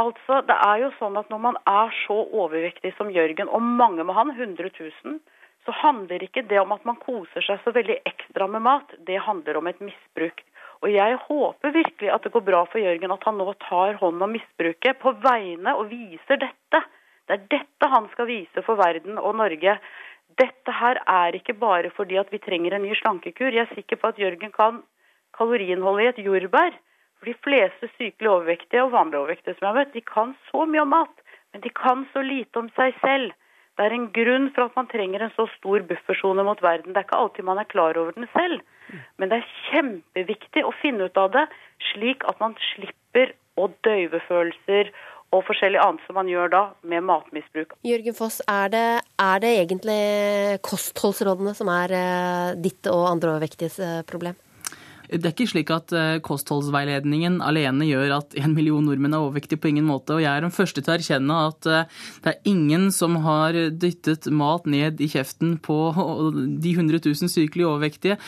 altså, 0.00 0.42
det 0.46 0.56
er 0.68 0.84
jo 0.84 0.92
sånn 1.00 1.18
at 1.18 1.32
når 1.32 1.42
man 1.48 1.58
er 1.70 1.94
så 2.04 2.20
overvektig 2.26 2.94
som 2.98 3.10
Jørgen, 3.10 3.50
og 3.50 3.64
mange 3.64 4.04
med 4.04 4.14
han, 4.18 4.34
100 4.36 4.70
000, 4.78 5.18
så 5.66 5.74
handler 5.82 6.22
ikke 6.22 6.46
det 6.46 6.60
om 6.62 6.74
at 6.76 6.84
man 6.86 6.98
koser 7.02 7.42
seg 7.42 7.58
så 7.64 7.72
veldig 7.74 7.98
ekstra 8.06 8.46
med 8.50 8.62
mat, 8.68 8.92
det 9.08 9.18
handler 9.26 9.58
om 9.58 9.66
et 9.66 9.80
misbruk. 9.82 10.44
Og 10.84 10.90
jeg 10.92 11.16
håper 11.28 11.72
virkelig 11.74 12.10
at 12.12 12.24
det 12.26 12.32
går 12.34 12.44
bra 12.46 12.64
for 12.68 12.82
Jørgen, 12.82 13.12
at 13.12 13.24
han 13.24 13.38
nå 13.40 13.52
tar 13.64 13.96
hånd 14.00 14.22
om 14.22 14.34
misbruket 14.36 14.98
på 15.00 15.14
vegne 15.24 15.74
og 15.76 15.88
viser 15.92 16.42
dette. 16.42 16.82
Det 17.26 17.36
er 17.36 17.46
dette 17.56 17.88
han 17.90 18.08
skal 18.12 18.28
vise 18.28 18.62
for 18.66 18.78
verden 18.78 19.18
og 19.18 19.38
Norge. 19.40 19.78
Dette 20.38 20.74
her 20.80 21.00
er 21.08 21.38
ikke 21.38 21.56
bare 21.58 21.90
fordi 21.96 22.18
at 22.20 22.30
vi 22.32 22.42
trenger 22.42 22.76
en 22.76 22.84
ny 22.84 22.92
slankekur. 22.98 23.50
Jeg 23.50 23.64
er 23.64 23.74
sikker 23.74 23.98
på 24.00 24.12
at 24.12 24.20
Jørgen 24.20 24.52
kan 24.52 24.82
kaloriinnholdet 25.38 26.04
i 26.04 26.12
et 26.12 26.26
jordbær. 26.28 26.76
For 27.16 27.30
de 27.30 27.34
fleste 27.46 27.88
sykelig 27.96 28.30
overvektige 28.30 28.84
og 28.84 28.92
vanlig 28.92 29.18
overvektige 29.18 29.56
som 29.56 29.64
jeg 29.64 29.72
har 29.72 29.78
møtt, 29.80 29.94
de 29.96 30.04
kan 30.04 30.34
så 30.50 30.66
mye 30.68 30.84
om 30.84 30.92
mat, 30.92 31.22
men 31.52 31.64
de 31.64 31.72
kan 31.72 32.04
så 32.12 32.22
lite 32.22 32.60
om 32.60 32.68
seg 32.76 32.92
selv. 33.00 33.32
Det 33.76 33.84
er 33.84 33.92
en 33.92 34.06
grunn 34.14 34.46
for 34.56 34.70
at 34.70 34.76
man 34.78 34.88
trenger 34.88 35.26
en 35.26 35.34
så 35.36 35.44
stor 35.58 35.84
buffersone 35.88 36.44
mot 36.46 36.62
verden. 36.64 36.94
Det 36.94 37.02
er 37.02 37.08
ikke 37.08 37.18
alltid 37.20 37.44
man 37.44 37.60
er 37.60 37.68
klar 37.68 37.98
over 38.00 38.16
den 38.16 38.28
selv. 38.32 38.62
Men 39.20 39.32
det 39.32 39.40
er 39.40 39.50
kjempeviktig 39.66 40.62
å 40.64 40.72
finne 40.80 41.10
ut 41.10 41.20
av 41.20 41.34
det, 41.34 41.44
slik 41.92 42.24
at 42.30 42.40
man 42.40 42.56
slipper 42.70 43.34
å 43.60 43.68
døyve 43.84 44.22
følelser 44.28 44.92
og 45.34 45.42
forskjellig 45.48 45.80
annet 45.82 46.04
som 46.06 46.16
man 46.16 46.30
gjør 46.30 46.52
da 46.52 46.62
med 46.86 47.04
matmisbruk. 47.04 47.74
Jørgen 47.84 48.16
Foss, 48.16 48.38
er 48.48 48.72
det, 48.72 48.86
er 49.20 49.42
det 49.42 49.52
egentlig 49.58 50.00
kostholdsrådene 50.64 51.52
som 51.58 51.70
er 51.72 51.96
eh, 51.98 52.50
ditt 52.62 52.88
og 52.92 53.08
andre 53.10 53.34
overvektiges 53.34 53.80
eh, 53.82 54.02
problem? 54.08 54.38
Det 55.10 55.24
er 55.24 55.34
ikke 55.34 55.48
slik 55.50 55.72
at 55.74 55.94
eh, 55.96 56.18
kostholdsveiledningen 56.24 57.40
alene 57.44 57.88
gjør 57.88 58.16
at 58.20 58.36
en 58.40 58.54
million 58.56 58.84
nordmenn 58.86 59.16
er 59.16 59.24
overvektige 59.24 59.60
på 59.62 59.72
ingen 59.72 59.88
måte. 59.88 60.16
Og 60.16 60.24
jeg 60.24 60.32
er 60.32 60.46
den 60.46 60.54
første 60.54 60.82
til 60.82 60.94
å 60.94 60.96
erkjenne 60.96 61.40
at 61.50 61.66
det 61.66 62.32
er 62.32 62.48
ingen 62.48 62.88
som 62.94 63.18
har 63.24 63.56
dyttet 63.72 64.28
mat 64.30 64.66
ned 64.70 65.02
i 65.02 65.10
kjeften 65.10 65.56
på 65.62 65.78
de 65.94 66.72
100 66.76 67.02
000 67.06 67.32
sykelig 67.32 67.68
overvektige. 67.68 68.18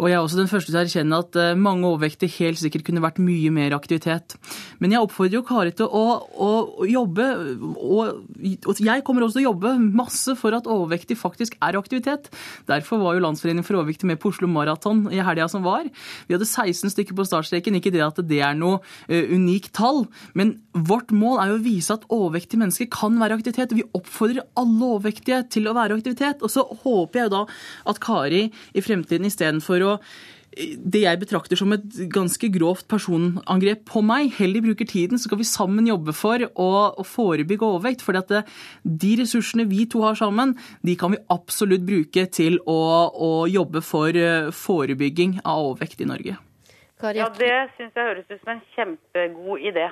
Og 0.00 0.08
jeg 0.08 0.16
er 0.16 0.24
også 0.24 0.38
den 0.38 0.48
første 0.48 0.72
til 0.72 0.78
å 0.78 0.82
erkjenne 0.82 1.18
at 1.20 1.36
eh, 1.36 1.58
mange 1.60 1.84
overvektige 1.84 2.32
helt 2.40 2.60
sikkert 2.60 2.86
kunne 2.86 3.02
vært 3.04 3.20
mye 3.20 3.50
mer 3.52 3.74
aktivitet. 3.76 4.36
Men 4.80 4.94
jeg 4.94 5.04
oppfordrer 5.04 5.36
jo 5.36 5.44
Kari 5.44 5.74
til 5.76 5.90
å, 5.92 6.04
å, 6.24 6.50
å 6.80 6.88
jobbe, 6.88 7.26
og, 7.68 8.22
og, 8.64 8.80
jeg 8.80 9.04
kommer 9.04 9.26
også 9.26 9.38
til 9.38 9.44
å 9.44 9.50
jobbe 9.50 9.74
masse 9.84 10.36
for 10.40 10.56
at 10.56 10.68
overvektig 10.70 11.18
faktisk 11.20 11.58
er 11.60 11.76
aktivitet. 11.76 12.30
Derfor 12.70 13.02
var 13.02 13.16
jo 13.16 13.24
Landsforeningen 13.26 13.66
for 13.66 13.76
overvektige 13.76 14.08
med 14.08 14.22
på 14.22 14.32
Oslo 14.32 14.48
Maraton 14.48 15.04
i 15.12 15.20
helga 15.20 15.50
som 15.52 15.66
var. 15.66 15.84
Vi 16.28 16.36
hadde 16.36 16.48
16 16.48 16.94
stykker 16.94 17.18
på 17.18 17.28
startstreken. 17.28 17.76
Ikke 17.76 17.92
det 17.92 18.04
at 18.06 18.22
det 18.24 18.40
er 18.44 18.56
noe 18.56 18.80
uh, 18.80 19.34
unikt 19.34 19.74
tall, 19.76 20.06
men 20.38 20.56
vårt 20.72 21.12
mål 21.12 21.42
er 21.42 21.52
jo 21.52 21.58
å 21.58 21.64
vise 21.64 21.92
at 21.92 22.08
overvektige 22.08 22.62
mennesker 22.62 22.88
kan 22.94 23.20
være 23.20 23.36
aktivitet. 23.36 23.76
Vi 23.76 23.84
oppfordrer 23.96 24.48
alle 24.60 24.90
overvektige 24.94 25.42
til 25.52 25.68
å 25.68 25.76
være 25.76 26.00
aktivitet. 26.00 26.40
Og 26.40 26.52
så 26.52 26.64
håper 26.64 27.20
jeg 27.20 27.28
jo 27.28 27.34
da 27.36 27.44
at 27.92 28.00
Kari 28.02 28.46
i 28.48 28.84
fremtiden 28.84 29.28
istedenfor 29.28 29.84
å 29.84 29.89
det 30.50 31.04
jeg 31.04 31.18
betrakter 31.20 31.58
som 31.58 31.70
et 31.74 31.84
ganske 32.10 32.48
grovt 32.50 32.88
personangrep 32.90 33.84
på 33.86 34.02
meg, 34.02 34.32
heller 34.34 34.64
bruker 34.64 34.88
tiden, 34.88 35.18
så 35.18 35.28
skal 35.28 35.38
vi 35.38 35.46
sammen 35.46 35.86
jobbe 35.86 36.14
for 36.16 36.42
å, 36.42 36.70
å 36.98 37.06
forebygge 37.06 37.66
overvekt. 37.66 38.02
For 38.02 38.18
de 38.18 39.12
ressursene 39.20 39.68
vi 39.70 39.86
to 39.90 40.02
har 40.02 40.18
sammen, 40.18 40.56
de 40.82 40.96
kan 40.98 41.14
vi 41.14 41.22
absolutt 41.30 41.86
bruke 41.86 42.26
til 42.34 42.58
å, 42.66 42.80
å 43.14 43.30
jobbe 43.50 43.82
for 43.86 44.16
eh, 44.16 44.50
forebygging 44.50 45.38
av 45.44 45.70
overvekt 45.70 46.02
i 46.02 46.10
Norge. 46.10 46.38
Ja, 47.00 47.30
Det 47.32 47.54
syns 47.78 47.94
jeg 47.94 48.08
høres 48.10 48.26
ut 48.28 48.40
som 48.42 48.56
en 48.56 48.64
kjempegod 48.74 49.62
idé. 49.70 49.86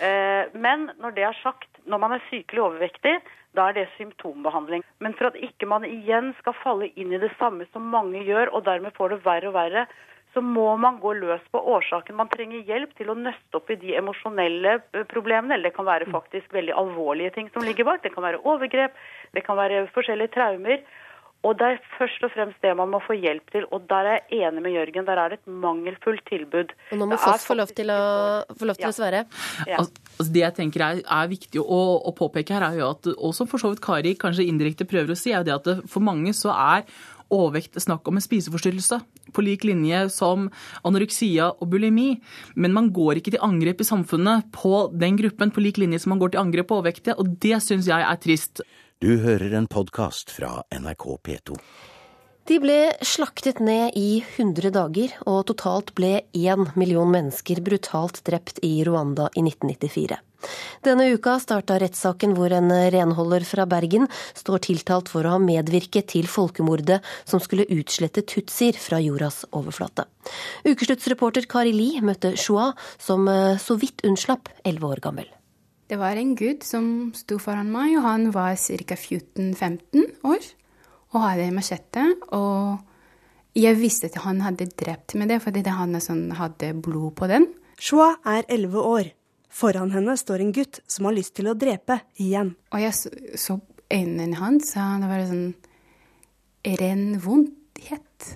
Eh, 0.00 0.54
men 0.54 0.90
når 1.02 1.18
det 1.18 1.26
er 1.26 1.42
sagt, 1.42 1.68
når 1.90 2.00
man 2.04 2.14
er 2.16 2.24
sykelig 2.30 2.62
overvektig, 2.62 3.18
da 3.56 3.70
er 3.70 3.78
det 3.78 3.86
symptombehandling. 3.96 4.84
Men 5.02 5.16
for 5.18 5.30
at 5.30 5.38
ikke 5.48 5.68
man 5.70 5.86
igjen 5.88 6.34
skal 6.40 6.56
falle 6.62 6.90
inn 6.94 7.14
i 7.14 7.22
det 7.22 7.32
samme 7.40 7.66
som 7.72 7.88
mange 7.92 8.22
gjør, 8.26 8.52
og 8.52 8.66
dermed 8.68 8.94
får 8.96 9.14
det 9.14 9.24
verre 9.24 9.50
og 9.50 9.56
verre, 9.56 9.86
så 10.36 10.42
må 10.44 10.68
man 10.76 10.98
gå 11.00 11.14
løs 11.16 11.44
på 11.48 11.60
årsaken. 11.76 12.18
Man 12.18 12.28
trenger 12.28 12.66
hjelp 12.68 12.90
til 12.98 13.08
å 13.08 13.16
nøste 13.16 13.56
opp 13.56 13.70
i 13.72 13.78
de 13.80 13.94
emosjonelle 13.96 14.74
eh, 14.92 15.06
problemene. 15.08 15.56
Eller 15.56 15.70
det 15.70 15.76
kan 15.78 15.88
være 15.88 16.10
faktisk 16.12 16.52
veldig 16.52 16.74
alvorlige 16.76 17.32
ting 17.38 17.48
som 17.54 17.64
ligger 17.64 17.88
bak. 17.88 18.02
Det 18.04 18.12
kan 18.12 18.26
være 18.26 18.42
overgrep, 18.44 18.98
det 19.32 19.44
kan 19.46 19.56
være 19.56 19.86
forskjellige 19.96 20.34
traumer. 20.36 20.84
Og 21.46 21.54
det 21.60 21.66
er 21.68 21.82
først 21.94 22.24
og 22.26 22.32
fremst 22.34 22.64
det 22.64 22.72
man 22.78 22.90
må 22.90 23.00
få 23.04 23.14
hjelp 23.18 23.52
til. 23.54 23.66
Og 23.74 23.86
der 23.90 24.10
er 24.10 24.18
jeg 24.18 24.48
enig 24.48 24.64
med 24.64 24.74
Jørgen, 24.74 25.06
der 25.06 25.20
er 25.22 25.32
det 25.32 25.40
et 25.40 25.52
mangelfullt 25.64 26.24
tilbud. 26.28 26.74
Og 26.92 27.00
nå 27.00 27.10
må 27.12 27.18
Foss 27.22 27.46
få 27.46 27.56
lov 27.58 27.70
til 27.76 27.92
å, 27.94 28.00
få 28.58 28.70
lov 28.70 28.78
til 28.80 28.88
ja. 28.88 28.92
å 28.92 28.96
svare. 28.96 29.24
Ja. 29.68 29.82
Altså, 29.84 30.30
det 30.34 30.42
jeg 30.42 30.56
tenker 30.58 30.86
er, 30.88 31.02
er 31.04 31.30
viktig 31.30 31.62
å, 31.62 31.82
å, 32.02 32.14
påpeke 32.16 32.56
her, 32.56 32.66
er 32.70 32.80
jo 32.80 32.88
at, 32.96 33.10
og 33.14 33.36
som 33.36 33.50
for 33.50 33.62
så 33.62 33.70
vidt 33.72 33.84
Kari 33.84 34.16
kanskje 34.18 34.48
indirekte 34.48 34.88
prøver 34.88 35.14
å 35.14 35.18
si, 35.18 35.34
er 35.36 35.46
det 35.46 35.54
at 35.54 35.68
det, 35.68 35.76
for 35.92 36.04
mange 36.04 36.34
så 36.36 36.54
er 36.54 36.88
overvekt 37.32 37.78
snakk 37.82 38.06
om 38.06 38.18
en 38.18 38.24
spiseforstyrrelse, 38.24 39.00
på 39.34 39.42
lik 39.42 39.64
linje 39.66 40.04
som 40.14 40.46
anoreksia 40.86 41.50
og 41.58 41.70
bulimi. 41.72 42.20
Men 42.54 42.74
man 42.76 42.92
går 42.94 43.20
ikke 43.20 43.34
til 43.34 43.42
angrep 43.44 43.82
i 43.82 43.88
samfunnet 43.88 44.46
på 44.54 44.86
den 44.94 45.18
gruppen 45.18 45.50
på 45.52 45.64
lik 45.64 45.80
linje 45.82 46.04
som 46.04 46.14
man 46.14 46.22
går 46.22 46.34
til 46.34 46.44
angrep 46.44 46.70
på 46.70 46.78
overvektige, 46.78 47.18
og 47.18 47.34
det 47.42 47.58
syns 47.64 47.90
jeg 47.90 48.06
er 48.06 48.22
trist. 48.22 48.62
Du 48.96 49.10
hører 49.20 49.52
en 49.58 49.66
podkast 49.68 50.30
fra 50.32 50.62
NRK 50.72 51.02
P2. 51.20 51.56
De 52.48 52.56
ble 52.62 52.78
slaktet 53.04 53.58
ned 53.60 53.92
i 53.92 54.22
100 54.22 54.70
dager, 54.72 55.12
og 55.28 55.42
totalt 55.50 55.92
ble 55.98 56.22
én 56.32 56.64
million 56.80 57.12
mennesker 57.12 57.60
brutalt 57.66 58.22
drept 58.24 58.62
i 58.64 58.78
Rwanda 58.88 59.28
i 59.36 59.44
1994. 59.44 60.16
Denne 60.88 61.10
uka 61.12 61.36
starta 61.44 61.76
rettssaken 61.82 62.32
hvor 62.38 62.56
en 62.56 62.72
renholder 62.72 63.44
fra 63.44 63.68
Bergen 63.68 64.08
står 64.32 64.64
tiltalt 64.70 65.12
for 65.12 65.28
å 65.28 65.36
ha 65.36 65.44
medvirket 65.44 66.14
til 66.16 66.24
folkemordet 66.24 67.02
som 67.28 67.42
skulle 67.44 67.68
utslette 67.68 68.24
tutsier 68.24 68.80
fra 68.80 69.02
jordas 69.04 69.42
overflate. 69.52 70.08
Ukesluttsreporter 70.64 71.44
Kari 71.52 71.76
Li 71.76 71.90
møtte 72.00 72.32
Shoa, 72.40 72.70
som 72.96 73.28
så 73.60 73.76
vidt 73.76 74.08
unnslapp, 74.08 74.48
11 74.64 74.94
år 74.94 75.04
gammel. 75.04 75.35
Det 75.86 75.98
var 76.00 76.18
en 76.18 76.34
gutt 76.34 76.64
som 76.66 76.86
sto 77.14 77.38
foran 77.38 77.70
meg, 77.70 77.94
og 77.98 78.06
han 78.06 78.30
var 78.34 78.56
ca. 78.58 78.96
14-15 78.98 80.24
år 80.26 80.48
og 81.14 81.20
hadde 81.22 81.52
machete. 81.54 82.06
Og 82.34 82.80
jeg 83.56 83.78
visste 83.78 84.10
at 84.10 84.18
han 84.24 84.42
hadde 84.42 84.66
drept 84.74 85.14
med 85.14 85.30
det, 85.30 85.38
fordi 85.44 85.62
det 85.62 85.76
han 85.76 85.94
sånn, 86.02 86.32
hadde 86.36 86.72
blod 86.82 87.14
på 87.20 87.28
den. 87.30 87.46
Shua 87.78 88.16
er 88.26 88.42
11 88.48 88.82
år. 88.82 89.12
Foran 89.56 89.94
henne 89.94 90.16
står 90.18 90.42
en 90.42 90.52
gutt 90.56 90.82
som 90.90 91.06
har 91.08 91.14
lyst 91.16 91.36
til 91.38 91.48
å 91.48 91.56
drepe 91.56 92.00
igjen. 92.20 92.56
Og 92.74 92.82
jeg 92.82 92.96
så, 92.98 93.12
så 93.38 93.58
øynene 93.92 94.40
hans, 94.40 94.74
og 94.74 95.04
det 95.04 95.12
var 95.12 95.22
sånn 95.30 95.46
ren 96.82 97.06
vondhet. 97.22 98.32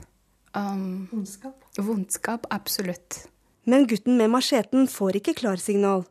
Um, 0.54 1.10
vondskap? 1.10 1.66
Vondskap, 1.76 2.46
absolutt. 2.54 3.24
Men 3.66 3.90
gutten 3.90 4.16
med 4.18 4.30
macheten 4.32 4.86
får 4.90 5.18
ikke 5.20 5.36
klarsignal. 5.42 6.06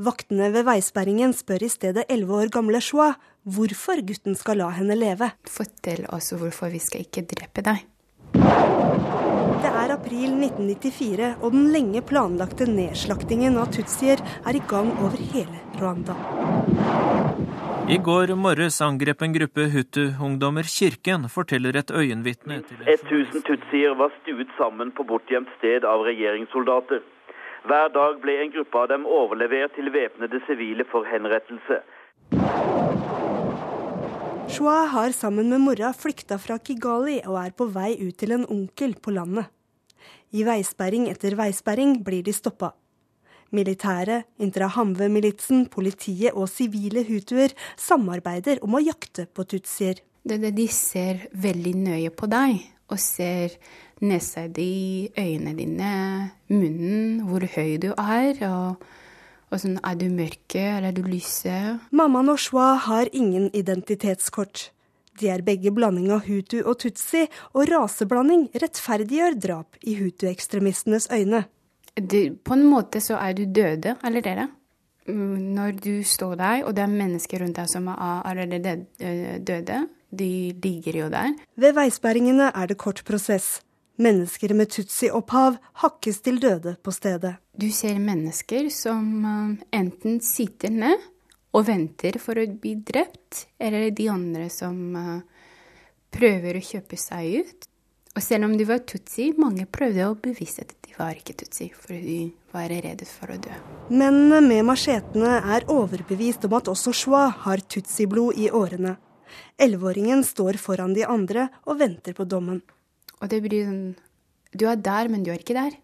Vaktene 0.00 0.46
ved 0.48 0.64
veisperringen 0.64 1.34
spør 1.36 1.66
i 1.66 1.68
stedet 1.68 2.06
11 2.08 2.30
år 2.32 2.50
gamle 2.54 2.78
Shua 2.80 3.10
hvorfor 3.44 4.00
gutten 4.08 4.36
skal 4.38 4.62
la 4.62 4.70
henne 4.72 4.96
leve. 4.96 5.28
Fortell 5.44 6.06
oss 6.16 6.32
hvorfor 6.32 6.72
vi 6.72 6.80
skal 6.80 7.04
ikke 7.04 7.26
drepe 7.28 7.64
deg. 7.66 7.82
Det 9.60 9.72
er 9.82 9.92
april 9.92 10.38
1994, 10.38 11.34
og 11.44 11.52
den 11.52 11.68
lenge 11.74 12.00
planlagte 12.08 12.64
nedslaktingen 12.70 13.60
av 13.60 13.68
tutsier 13.76 14.24
er 14.24 14.56
i 14.56 14.64
gang 14.72 14.88
over 15.04 15.20
hele 15.34 15.60
Rwanda. 15.76 16.16
I 17.90 18.00
går 18.00 18.32
morges 18.40 18.80
angrep 18.86 19.20
en 19.26 19.36
gruppe 19.36 19.68
Hutu-ungdommer 19.68 20.64
kirken, 20.78 21.28
forteller 21.28 21.76
et 21.76 21.92
øyenvitne. 21.92 22.62
1000 22.88 23.44
tutsier 23.44 23.96
var 24.00 24.14
stuet 24.22 24.48
sammen 24.56 24.96
på 24.96 25.04
bortgjemt 25.04 25.52
sted 25.58 25.84
av 25.84 26.08
regjeringssoldater. 26.08 27.04
Hver 27.68 27.90
dag 27.92 28.20
ble 28.22 28.38
en 28.40 28.52
gruppe 28.54 28.78
av 28.80 28.86
dem 28.88 29.02
overlevert 29.04 29.74
til 29.76 29.90
væpnede 29.92 30.40
sivile 30.46 30.86
for 30.88 31.04
henrettelse. 31.04 31.82
Shua 34.50 34.86
har 34.94 35.12
sammen 35.12 35.52
med 35.52 35.60
mora 35.62 35.92
flykta 35.94 36.38
fra 36.40 36.56
Kigali 36.58 37.18
og 37.26 37.36
er 37.42 37.52
på 37.52 37.68
vei 37.74 37.92
ut 38.00 38.16
til 38.18 38.32
en 38.38 38.46
onkel 38.48 38.96
på 38.96 39.12
landet. 39.14 39.52
I 40.32 40.46
veisperring 40.46 41.06
etter 41.12 41.36
veisperring 41.36 41.98
blir 42.06 42.24
de 42.24 42.32
stoppa. 42.32 42.72
Militæret, 43.52 44.24
Intrahamwe-militsen, 44.40 45.66
politiet 45.68 46.32
og 46.32 46.48
sivile 46.48 47.04
hutuer 47.04 47.52
samarbeider 47.76 48.62
om 48.64 48.78
å 48.78 48.82
jakte 48.82 49.26
på 49.26 49.44
tutsier. 49.44 50.00
Det, 50.22 50.38
det 50.40 50.54
De 50.56 50.68
ser 50.70 51.26
veldig 51.32 51.74
nøye 51.76 52.12
på 52.14 52.28
deg 52.30 52.60
og 52.90 52.98
ser 53.00 53.56
nesa 54.00 54.46
di, 54.48 55.10
øynene 55.18 55.54
dine, 55.56 55.92
munnen, 56.48 57.20
hvor 57.28 57.44
høy 57.54 57.76
du 57.82 57.90
er. 57.94 58.40
og, 58.48 58.82
og 59.50 59.62
sånn, 59.62 59.78
Er 59.84 59.94
du 59.94 60.08
mørke, 60.08 60.60
eller 60.60 60.90
er 60.90 60.96
du 60.96 61.02
lyse? 61.02 61.78
Mamma 61.90 62.36
Shwa 62.36 62.74
har 62.86 63.10
ingen 63.12 63.50
identitetskort. 63.54 64.70
De 65.20 65.28
er 65.28 65.42
begge 65.44 65.72
blanding 65.74 66.10
av 66.14 66.24
hutu 66.24 66.62
og 66.62 66.78
tutsi, 66.80 67.26
og 67.52 67.68
raseblanding 67.68 68.48
rettferdiggjør 68.56 69.36
drap 69.36 69.76
i 69.82 69.98
hutu-ekstremistenes 69.98 71.10
øyne. 71.12 71.44
Du, 72.00 72.36
på 72.40 72.54
en 72.56 72.64
måte 72.64 73.02
så 73.04 73.18
er 73.20 73.34
du 73.36 73.44
døde 73.44 73.96
allerede. 74.06 74.48
Mm, 75.10 75.54
når 75.56 75.76
du 75.82 76.02
står 76.06 76.34
der, 76.40 76.64
og 76.64 76.76
det 76.76 76.84
er 76.84 76.94
mennesker 76.94 77.42
rundt 77.42 77.58
deg 77.58 77.68
som 77.68 77.88
er 77.90 78.22
allerede 78.30 78.86
døde, 79.44 79.80
de 80.10 80.52
ligger 80.62 81.04
jo 81.04 81.08
der. 81.12 81.34
Ved 81.56 81.76
veisperringene 81.78 82.50
er 82.54 82.70
det 82.70 82.78
kort 82.78 83.04
prosess. 83.06 83.60
Mennesker 84.00 84.54
med 84.56 84.70
tutsi-opphav 84.72 85.58
hakkes 85.82 86.22
til 86.24 86.40
døde 86.40 86.76
på 86.82 86.92
stedet. 86.94 87.34
Du 87.52 87.68
ser 87.74 87.98
mennesker 88.00 88.70
som 88.72 89.08
eh, 89.28 89.66
enten 89.76 90.20
sitter 90.24 90.72
ned 90.72 91.02
og 91.52 91.66
venter 91.66 92.16
for 92.22 92.38
å 92.38 92.46
bli 92.48 92.76
drept, 92.86 93.46
eller 93.60 93.90
de 93.92 94.06
andre 94.08 94.46
som 94.52 94.78
eh, 94.96 95.42
prøver 96.14 96.56
å 96.56 96.64
kjøpe 96.64 96.98
seg 97.00 97.42
ut. 97.42 97.68
Og 98.16 98.24
selv 98.24 98.48
om 98.48 98.56
de 98.58 98.66
var 98.66 98.80
tutsi, 98.88 99.28
mange 99.38 99.68
prøvde 99.70 100.08
å 100.08 100.16
bevise 100.18 100.64
at 100.64 100.72
de 100.82 100.96
var 100.96 101.14
ikke 101.18 101.36
tutsi, 101.44 101.68
for 101.70 101.94
de 101.94 102.32
var 102.50 102.72
redde 102.72 103.06
for 103.06 103.30
å 103.30 103.38
dø. 103.38 103.52
Mennene 103.92 104.40
med 104.42 104.66
machetene 104.66 105.36
er 105.54 105.68
overbevist 105.70 106.48
om 106.48 106.56
at 106.58 106.72
også 106.72 106.94
Shua 106.96 107.28
har 107.44 107.62
tutsi-blod 107.70 108.40
i 108.40 108.48
årene. 108.50 108.96
Elleveåringen 109.60 110.24
står 110.24 110.58
foran 110.60 110.94
de 110.96 111.04
andre 111.06 111.48
og 111.66 111.78
venter 111.80 112.16
på 112.16 112.24
dommen. 112.24 112.62
Og 113.20 113.28
det 113.28 113.42
blir 113.44 113.68
sånn 113.68 113.94
Du 114.50 114.66
er 114.66 114.76
der, 114.76 115.06
men 115.06 115.22
du 115.22 115.30
er 115.30 115.38
ikke 115.38 115.54
der. 115.54 115.76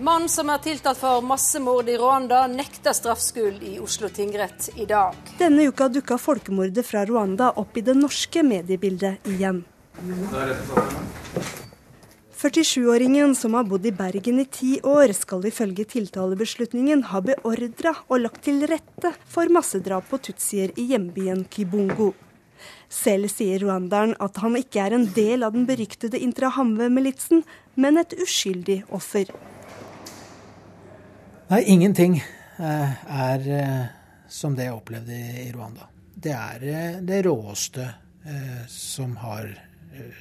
Mannen 0.00 0.28
som 0.32 0.48
er 0.48 0.60
tiltalt 0.64 0.96
for 0.96 1.20
massemord 1.24 1.88
i 1.88 1.96
Rwanda, 2.00 2.46
nekter 2.48 2.92
straffskyld 2.96 3.62
i 3.68 3.74
Oslo 3.80 4.08
tingrett 4.08 4.70
i 4.76 4.86
dag. 4.88 5.16
Denne 5.38 5.66
uka 5.68 5.88
dukka 5.92 6.16
folkemordet 6.16 6.86
fra 6.88 7.04
Rwanda 7.08 7.50
opp 7.60 7.76
i 7.76 7.84
det 7.84 7.96
norske 7.96 8.40
mediebildet 8.44 9.28
igjen. 9.28 9.60
47-åringen 12.40 13.34
som 13.34 13.52
har 13.54 13.66
bodd 13.68 13.84
i 13.84 13.90
Bergen 13.92 14.38
i 14.40 14.46
ti 14.48 14.78
år, 14.80 15.12
skal 15.12 15.42
ifølge 15.44 15.84
tiltalebeslutningen 15.84 17.02
ha 17.10 17.20
beordra 17.20 17.90
og 18.06 18.22
lagt 18.22 18.46
til 18.46 18.62
rette 18.70 19.10
for 19.28 19.50
massedrap 19.52 20.06
på 20.08 20.16
tutsier 20.24 20.70
i 20.80 20.86
hjembyen 20.88 21.42
Kibungo. 21.52 22.14
Selv 22.88 23.28
sier 23.28 23.60
rwanderen 23.60 24.14
at 24.24 24.40
han 24.40 24.56
ikke 24.56 24.80
er 24.86 24.96
en 24.96 25.04
del 25.12 25.44
av 25.44 25.52
den 25.52 25.66
beryktede 25.68 26.16
Intrahamwe-militsen, 26.24 27.42
men 27.76 28.00
et 28.00 28.14
uskyldig 28.16 28.78
offer. 28.88 29.28
Nei, 31.50 31.60
ingenting 31.74 32.22
eh, 32.22 32.94
er 33.04 33.44
eh, 33.58 33.82
som 34.32 34.56
det 34.56 34.70
jeg 34.70 34.78
opplevde 34.78 35.20
i 35.44 35.50
Rwanda. 35.52 35.90
Det 36.16 36.32
er 36.32 36.64
eh, 36.72 36.96
det 37.04 37.20
råeste 37.28 37.90
som 38.68 39.12
har 39.20 39.46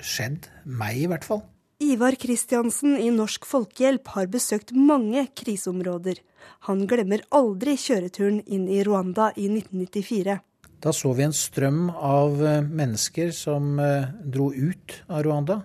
skjedd. 0.03 0.47
Meg, 0.67 0.99
i 1.03 1.07
hvert 1.11 1.25
fall. 1.27 1.41
Ivar 1.79 2.15
Kristiansen 2.19 2.97
i 2.99 3.07
Norsk 3.15 3.47
Folkehjelp 3.47 4.11
har 4.15 4.27
besøkt 4.31 4.75
mange 4.75 5.25
kriseområder. 5.35 6.19
Han 6.67 6.85
glemmer 6.89 7.23
aldri 7.31 7.77
kjøreturen 7.79 8.41
inn 8.45 8.67
i 8.67 8.83
Rwanda 8.83 9.31
i 9.35 9.47
1994. 9.47 10.37
Da 10.79 10.93
så 10.95 11.11
vi 11.15 11.25
en 11.25 11.35
strøm 11.35 11.89
av 11.91 12.39
mennesker 12.67 13.31
som 13.35 13.75
dro 14.23 14.51
ut 14.55 15.01
av 15.07 15.23
Rwanda. 15.27 15.61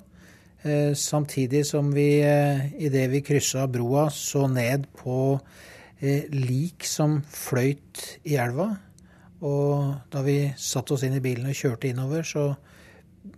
Eh, 0.65 0.95
samtidig 0.95 1.67
som 1.67 1.91
vi 1.93 2.23
eh, 2.23 2.83
idet 2.83 3.11
vi 3.11 3.21
kryssa 3.21 3.67
broa, 3.69 4.11
så 4.11 4.47
ned 4.49 4.87
på 4.97 5.39
eh, 5.99 6.25
lik 6.33 6.87
som 6.89 7.19
fløyt 7.29 8.01
i 8.25 8.39
elva. 8.41 8.71
Og 9.45 9.93
da 10.09 10.23
vi 10.25 10.39
satte 10.57 10.97
oss 10.97 11.05
inn 11.05 11.19
i 11.19 11.21
bilen 11.21 11.51
og 11.51 11.59
kjørte 11.59 11.91
innover, 11.91 12.25
så 12.25 12.47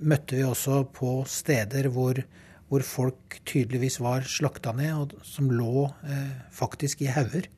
møtte 0.06 0.38
vi 0.38 0.44
også 0.46 0.84
på 0.94 1.16
steder 1.26 1.90
hvor, 1.90 2.22
hvor 2.70 2.82
folk 2.86 3.38
tydeligvis 3.46 4.00
var 4.02 4.26
slakta 4.26 4.72
ned, 4.76 5.14
og 5.16 5.26
som 5.26 5.50
lå 5.52 5.86
eh, 6.06 6.32
faktisk 6.54 7.04
i 7.06 7.10
hauger. 7.14 7.48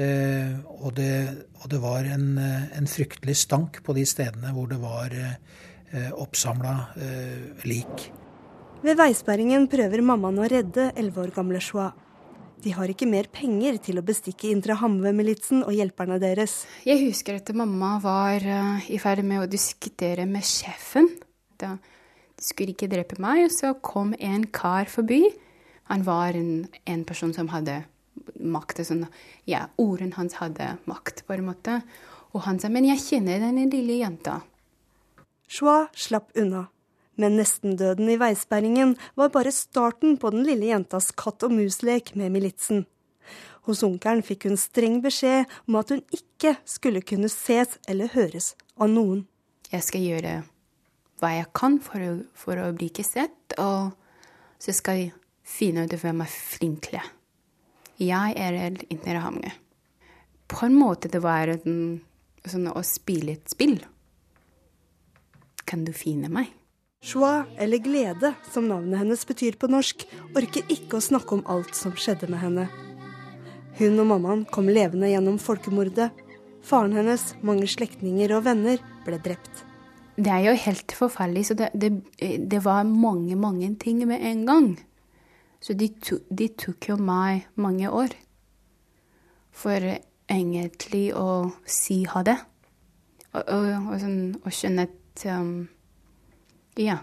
Eh, 0.00 0.54
og, 0.80 0.98
og, 0.98 1.66
det 1.70 1.80
var 1.82 2.06
en, 2.08 2.38
en, 2.38 2.86
fryktelig 2.88 3.36
stank 3.42 3.82
på 3.84 3.94
de 3.96 4.06
stedene 4.06 4.52
hvor 4.54 4.70
det 4.70 4.78
var 4.82 5.14
eh, 5.14 6.10
oppsamla 6.14 6.74
eh, 6.96 7.66
lik. 7.68 8.06
Ved 8.80 8.96
veisperringen 8.96 9.66
prøver 9.70 10.02
mammaen 10.02 10.40
å 10.40 10.48
redde 10.48 10.92
elleve 10.94 11.26
år 11.26 11.34
gamle 11.36 11.60
Shua. 11.60 11.90
De 12.60 12.72
har 12.76 12.90
ikke 12.92 13.08
mer 13.08 13.28
penger 13.32 13.78
til 13.80 14.00
å 14.00 14.04
bestikke 14.04 14.50
Indre 14.52 14.76
Hamve-militsen 14.80 15.62
og 15.64 15.72
hjelperne 15.76 16.18
deres. 16.20 16.62
Jeg 16.84 17.00
husker 17.06 17.38
at 17.40 17.52
mamma 17.56 17.94
var 18.04 18.44
uh, 18.44 18.90
i 18.92 18.98
ferd 19.00 19.24
med 19.24 19.40
å 19.40 19.48
diskutere 19.48 20.26
med 20.28 20.44
sjefen. 20.44 21.08
Da 21.60 21.78
de 21.80 21.99
skulle 22.42 22.74
ikke 22.74 22.90
drepe 22.90 23.18
meg, 23.22 23.44
og 23.46 23.54
så 23.54 23.74
kom 23.84 24.14
en 24.18 24.46
kar 24.52 24.90
forbi. 24.90 25.22
Han 25.90 26.04
var 26.06 26.36
en, 26.38 26.68
en 26.86 27.04
person 27.04 27.32
som 27.36 27.50
hadde 27.52 27.82
makt. 28.40 28.82
Sånn, 28.86 29.06
ja, 29.48 29.66
ordene 29.80 30.16
hans 30.18 30.38
hadde 30.40 30.76
makt, 30.90 31.24
på 31.26 31.36
en 31.36 31.48
måte. 31.50 31.80
Og 32.34 32.44
han 32.46 32.60
sa 32.60 32.68
'men 32.68 32.86
jeg 32.86 33.04
kjenner 33.06 33.40
denne 33.40 33.66
lille 33.70 33.98
jenta'. 34.04 34.42
Joa 35.50 35.88
slapp 35.94 36.30
unna. 36.36 36.68
Men 37.16 37.36
nestendøden 37.36 38.08
i 38.08 38.16
veisperringen 38.16 38.96
var 39.16 39.28
bare 39.28 39.52
starten 39.52 40.16
på 40.16 40.30
den 40.30 40.44
lille 40.46 40.70
jentas 40.70 41.10
katt 41.10 41.42
og 41.42 41.52
mus-lek 41.52 42.14
med 42.14 42.32
militsen. 42.32 42.86
Hos 43.68 43.82
onkelen 43.82 44.22
fikk 44.22 44.46
hun 44.48 44.56
streng 44.56 45.02
beskjed 45.02 45.44
om 45.68 45.76
at 45.82 45.90
hun 45.90 46.00
ikke 46.14 46.56
skulle 46.64 47.02
kunne 47.02 47.28
ses 47.28 47.76
eller 47.88 48.08
høres 48.14 48.54
av 48.78 48.88
noen. 48.88 49.26
Jeg 49.70 49.82
skal 49.82 50.00
gjøre 50.00 50.32
hva 51.20 51.34
jeg 51.36 51.50
kan 51.56 51.78
for 51.84 52.02
å, 52.02 52.12
for 52.34 52.60
å 52.60 52.70
bli 52.76 52.90
ikke 52.90 53.06
sett, 53.06 53.56
og 53.60 53.92
så 54.60 54.74
skal 54.76 55.00
jeg 55.00 55.12
finne 55.46 55.86
ut 55.86 55.96
hvem 56.00 56.22
er 56.24 56.32
flinkere. 56.32 57.02
Jeg 58.00 58.36
er 58.40 58.56
Indre 58.88 59.20
Hamne. 59.20 59.52
På 60.48 60.64
en 60.66 60.76
måte 60.78 61.10
det 61.12 61.20
var 61.22 61.52
en, 61.52 62.00
sånn 62.48 62.70
å 62.72 62.80
spille 62.86 63.36
et 63.36 63.52
spill. 63.52 63.76
Kan 65.68 65.84
du 65.84 65.92
finne 65.94 66.30
meg? 66.32 66.48
Joie, 67.00 67.46
eller 67.56 67.80
glede, 67.80 68.34
som 68.52 68.66
navnet 68.68 69.00
hennes 69.00 69.22
betyr 69.28 69.56
på 69.60 69.70
norsk, 69.72 70.02
orker 70.36 70.72
ikke 70.72 70.98
å 70.98 71.04
snakke 71.04 71.38
om 71.38 71.46
alt 71.48 71.72
som 71.76 71.94
skjedde 71.96 72.28
med 72.28 72.42
henne. 72.42 72.66
Hun 73.78 74.02
og 74.02 74.10
mammaen 74.10 74.44
kom 74.52 74.68
levende 74.68 75.08
gjennom 75.08 75.38
folkemordet. 75.40 76.10
Faren 76.66 76.92
hennes, 76.98 77.30
mange 77.40 77.68
slektninger 77.70 78.36
og 78.36 78.44
venner 78.48 78.82
ble 79.06 79.20
drept. 79.24 79.64
Det 80.20 80.32
er 80.34 80.44
jo 80.50 80.56
helt 80.66 80.92
forferdelig. 80.92 81.46
Så 81.48 81.56
det, 81.56 81.70
det, 81.72 81.90
det 82.20 82.60
var 82.64 82.84
mange, 82.84 83.36
mange 83.40 83.70
ting 83.80 84.02
med 84.08 84.20
en 84.26 84.44
gang. 84.48 84.70
Så 85.60 85.76
de, 85.76 85.88
to, 86.00 86.20
de 86.28 86.48
tok 86.56 86.90
jo 86.92 86.96
meg 87.00 87.46
mange 87.60 87.88
år 87.88 88.14
for 89.52 89.84
egentlig 90.30 91.10
å 91.16 91.50
si 91.68 92.02
ha 92.08 92.22
det. 92.24 92.38
Og, 93.30 93.42
og, 93.44 93.66
og, 93.92 93.94
sånn, 94.02 94.20
og 94.40 94.54
skjønne 94.54 94.86
at 94.88 95.26
um, 95.36 95.54
ja. 96.80 97.00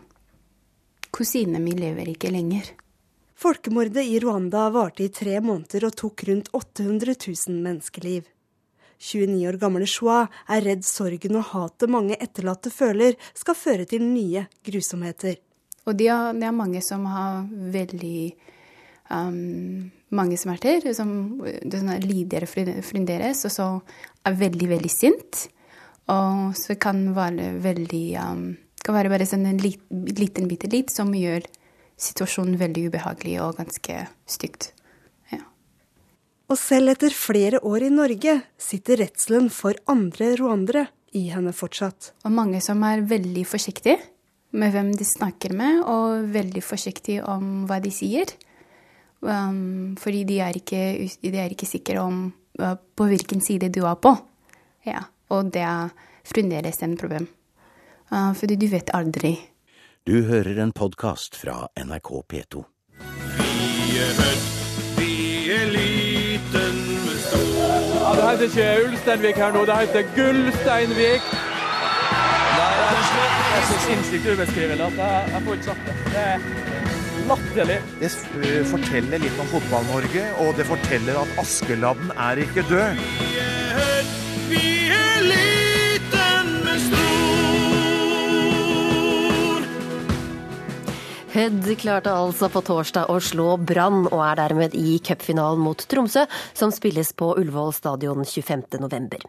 Kusinene 1.14 1.62
min 1.64 1.80
lever 1.80 2.10
ikke 2.12 2.32
lenger. 2.34 2.74
Folkemordet 3.38 4.04
i 4.10 4.18
Rwanda 4.20 4.68
varte 4.74 5.06
i 5.06 5.14
tre 5.14 5.38
måneder 5.42 5.88
og 5.88 5.96
tok 5.98 6.26
rundt 6.28 6.50
800 6.58 7.14
000 7.14 7.62
menneskeliv. 7.62 8.26
29 9.00 9.48
år 9.50 9.58
gamle 9.62 9.88
Shua 9.90 10.24
er 10.50 10.64
redd 10.66 10.86
sorgen 10.88 11.40
og 11.40 11.50
hatet 11.52 11.92
mange 11.94 12.18
etterlatte 12.20 12.72
føler, 12.74 13.18
skal 13.38 13.58
føre 13.58 13.86
til 13.90 14.06
nye 14.06 14.48
grusomheter. 14.66 15.38
Og 15.88 15.96
det 15.98 16.10
er, 16.12 16.34
det 16.36 16.48
er 16.48 16.56
mange 16.56 16.82
som 16.84 17.06
har 17.08 17.46
veldig 17.48 18.22
um, 19.14 19.88
mange 20.18 20.40
smerter, 20.40 20.90
som 20.98 21.12
lider 22.04 22.48
fremdeles, 22.50 23.46
og 23.48 23.54
så 23.54 23.68
er 24.28 24.40
veldig, 24.42 24.72
veldig 24.76 24.92
sint. 24.92 25.46
Og 26.12 26.56
så 26.58 26.76
kan 26.80 27.06
være 27.16 27.54
veldig 27.64 28.06
um, 28.24 28.48
kan 28.88 28.96
være 28.96 29.12
bare 29.12 29.28
sånn 29.28 29.48
en 29.50 29.60
liten 29.60 30.48
bitte 30.48 30.70
litt 30.72 30.94
som 30.94 31.12
gjør 31.16 31.44
situasjonen 32.00 32.56
veldig 32.62 32.88
ubehagelig 32.88 33.38
og 33.44 33.58
ganske 33.60 34.00
stygt. 34.30 34.72
Og 36.48 36.56
selv 36.56 36.94
etter 36.94 37.12
flere 37.12 37.60
år 37.60 37.90
i 37.90 37.92
Norge 37.92 38.38
sitter 38.62 39.02
redselen 39.02 39.50
for 39.52 39.76
andre 39.92 40.32
rwandere 40.40 40.86
i 41.18 41.26
henne 41.34 41.52
fortsatt. 41.56 42.14
Og 42.24 42.32
mange 42.32 42.62
som 42.64 42.84
er 42.88 43.04
veldig 43.08 43.44
forsiktige 43.48 43.98
med 44.56 44.72
hvem 44.72 44.94
de 44.96 45.06
snakker 45.06 45.52
med, 45.58 45.82
og 45.84 46.30
veldig 46.32 46.64
forsiktige 46.64 47.26
om 47.28 47.66
hva 47.68 47.82
de 47.84 47.92
sier. 47.92 48.32
Um, 49.20 49.98
fordi 50.00 50.24
de 50.30 50.40
er, 50.46 50.56
ikke, 50.56 50.82
de 51.20 51.36
er 51.36 51.52
ikke 51.52 51.68
sikre 51.68 52.00
om 52.00 52.28
uh, 52.62 52.76
på 52.96 53.10
hvilken 53.12 53.44
side 53.44 53.72
du 53.74 53.84
er 53.84 54.00
på. 54.00 54.16
Ja, 54.88 55.04
og 55.34 55.52
det 55.52 55.66
er 55.68 55.92
fremdeles 56.28 56.80
en 56.86 56.96
problem. 57.00 57.28
Uh, 58.08 58.32
fordi 58.38 58.56
du 58.56 58.70
vet 58.72 58.94
aldri. 58.96 59.36
Du 60.08 60.22
hører 60.30 60.64
en 60.64 60.72
podkast 60.72 61.36
fra 61.36 61.66
NRK 61.76 62.14
P2. 62.32 62.64
Vi 63.04 63.98
er 64.00 64.56
Det 68.18 68.24
heter 68.26 68.48
ikke 68.50 68.68
Ulsteinvik 68.88 69.36
her 69.38 69.52
nå, 69.54 69.60
det 69.70 69.76
heter 69.78 70.08
Gullsteinvik. 70.16 71.28
Det 72.58 72.64
er 73.58 73.68
så 73.70 73.78
sinnssykt 73.84 74.26
ubeskrivelig 74.32 74.86
at 74.88 74.98
jeg, 75.04 75.30
jeg 75.34 75.44
får 75.46 75.60
ikke 75.60 75.68
sagt 75.68 75.86
det. 75.86 75.96
Det 76.08 76.24
er 76.24 76.40
latterlig. 77.30 77.78
Det 78.02 78.56
forteller 78.72 79.22
litt 79.22 79.42
om 79.44 79.50
Fotball-Norge, 79.54 80.26
og 80.42 80.58
det 80.58 80.66
forteller 80.66 81.22
at 81.22 81.42
Askeladden 81.46 82.10
er 82.30 82.42
ikke 82.48 82.66
død. 82.72 83.27
Hødd 91.38 91.68
klarte 91.78 92.10
altså 92.10 92.48
på 92.50 92.64
torsdag 92.66 93.12
å 93.14 93.20
slå 93.22 93.60
Brann, 93.62 94.08
og 94.08 94.22
er 94.26 94.40
dermed 94.40 94.74
i 94.74 94.96
cupfinalen 95.06 95.62
mot 95.62 95.78
Tromsø, 95.78 96.24
som 96.58 96.72
spilles 96.74 97.12
på 97.14 97.28
Ullevål 97.38 97.76
stadion 97.78 98.26
25.11. 98.26 99.22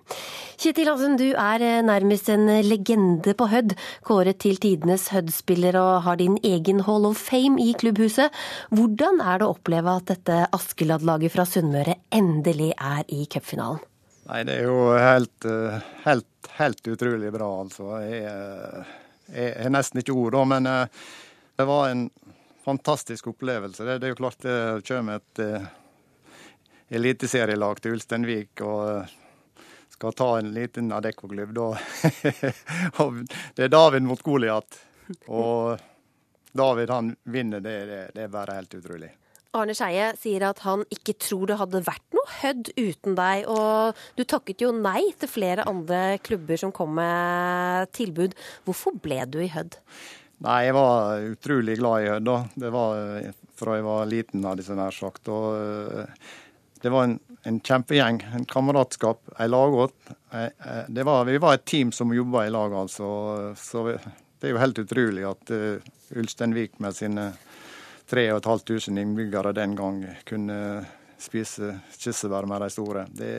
Kjetil 0.56 0.88
Hansen, 0.88 1.18
du 1.20 1.26
er 1.34 1.64
eh, 1.66 1.82
nærmest 1.84 2.30
en 2.32 2.48
legende 2.64 3.34
på 3.36 3.50
Hødd, 3.52 3.76
kåret 4.08 4.40
til 4.40 4.56
tidenes 4.56 5.10
Hødd-spiller 5.12 5.76
og 5.76 6.06
har 6.06 6.16
din 6.22 6.40
egen 6.40 6.80
Hall 6.88 7.04
of 7.10 7.20
Fame 7.20 7.60
i 7.60 7.76
klubbhuset. 7.76 8.32
Hvordan 8.72 9.20
er 9.20 9.42
det 9.42 9.50
å 9.50 9.52
oppleve 9.58 10.00
at 10.00 10.08
dette 10.14 10.40
Askeladd-laget 10.56 11.36
fra 11.36 11.44
Sunnmøre 11.44 12.00
endelig 12.08 12.72
er 12.72 13.04
i 13.12 13.28
cupfinalen? 13.28 13.84
Nei, 14.32 14.42
det 14.48 14.56
er 14.62 14.70
jo 14.70 14.80
helt, 14.96 15.36
eh, 15.44 15.94
helt, 16.08 16.52
helt 16.56 16.94
utrolig 16.96 17.36
bra, 17.36 17.54
altså. 17.68 18.00
Eh, 18.00 18.92
jeg, 19.28 19.56
har 19.60 19.74
nesten 19.76 20.00
ikke 20.00 20.16
ord, 20.16 20.40
men 20.48 20.72
det 21.58 21.64
var 21.64 21.88
en 21.88 22.10
fantastisk 22.64 23.26
opplevelse. 23.26 23.84
Det, 23.84 23.98
det 23.98 24.06
er 24.06 24.12
jo 24.12 24.18
klart 24.20 24.44
det 24.44 24.58
kommer 24.86 25.18
et 25.18 25.40
uh, 25.42 25.64
eliteserielag 26.94 27.80
til 27.82 27.96
Ulsteinvik 27.96 28.62
og 28.62 29.16
skal 29.90 30.14
ta 30.14 30.28
en 30.38 30.52
liten 30.54 30.92
Adecco-klubb, 30.94 31.56
da 31.56 31.72
Det 33.56 33.64
er 33.66 33.72
David 33.72 34.06
mot 34.06 34.22
Goliat. 34.22 34.78
Og 35.26 35.80
David 36.54 36.92
han 36.94 37.10
vinner, 37.26 37.64
det, 37.64 37.74
det, 37.90 37.98
det 38.14 38.28
er 38.28 38.30
bare 38.36 38.60
helt 38.60 38.78
utrolig. 38.78 39.10
Arne 39.58 39.74
Skeie 39.74 40.12
sier 40.20 40.44
at 40.46 40.62
han 40.62 40.84
ikke 40.94 41.16
tror 41.18 41.50
det 41.50 41.58
hadde 41.58 41.82
vært 41.88 42.06
noe 42.14 42.36
Hødd 42.38 42.70
uten 42.78 43.18
deg. 43.18 43.50
Og 43.50 43.98
du 44.14 44.22
takket 44.28 44.62
jo 44.62 44.70
nei 44.76 45.08
til 45.18 45.34
flere 45.34 45.66
andre 45.66 46.20
klubber 46.22 46.62
som 46.62 46.70
kom 46.70 46.94
med 47.00 47.90
tilbud. 47.98 48.38
Hvorfor 48.68 48.94
ble 49.02 49.24
du 49.26 49.40
i 49.42 49.50
Hødd? 49.50 49.80
Nei, 50.44 50.58
jeg 50.68 50.74
var 50.76 51.24
utrolig 51.32 51.74
glad 51.80 52.04
i 52.04 52.10
Hødd. 52.12 52.28
Det 52.62 52.70
var 52.70 52.98
fra 53.58 53.78
jeg 53.78 53.86
var 53.86 54.06
liten, 54.06 54.44
hadde 54.46 54.62
jeg 54.66 54.78
nær 54.78 54.94
sagt. 54.94 55.30
Og 55.34 55.48
eh, 55.58 56.28
det 56.82 56.92
var 56.94 57.08
en, 57.08 57.16
en 57.48 57.58
kjempegjeng, 57.64 58.20
en 58.38 58.46
kameratskap, 58.48 59.20
ei 59.40 59.48
lagåt. 59.50 59.96
Vi 60.30 61.02
var 61.42 61.54
et 61.54 61.66
team 61.66 61.90
som 61.92 62.14
jobba 62.14 62.46
i 62.46 62.52
lag, 62.54 62.74
altså. 62.84 63.08
Så 63.58 63.84
det 63.90 64.46
er 64.46 64.54
jo 64.54 64.62
helt 64.62 64.78
utrolig 64.78 65.24
at 65.26 65.50
uh, 65.50 65.88
Ulsteinvik 66.14 66.78
med 66.78 66.94
sine 66.94 67.32
3500 68.08 68.94
innbyggere 69.02 69.52
den 69.56 69.74
gang 69.76 70.04
kunne 70.28 70.58
spise 71.18 71.74
kirsebær 71.98 72.46
med 72.46 72.62
de 72.62 72.70
store. 72.70 73.08
Det, 73.10 73.32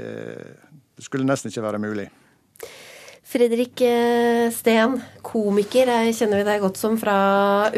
det 1.00 1.06
skulle 1.06 1.28
nesten 1.30 1.54
ikke 1.54 1.64
være 1.64 1.80
mulig. 1.82 2.10
Fredrik 3.30 3.82
eh, 3.86 4.48
Steen, 4.50 4.96
komiker, 5.22 5.92
kjenner 6.18 6.40
vi 6.40 6.46
deg 6.48 6.64
godt 6.64 6.80
som 6.82 6.96
fra 6.98 7.18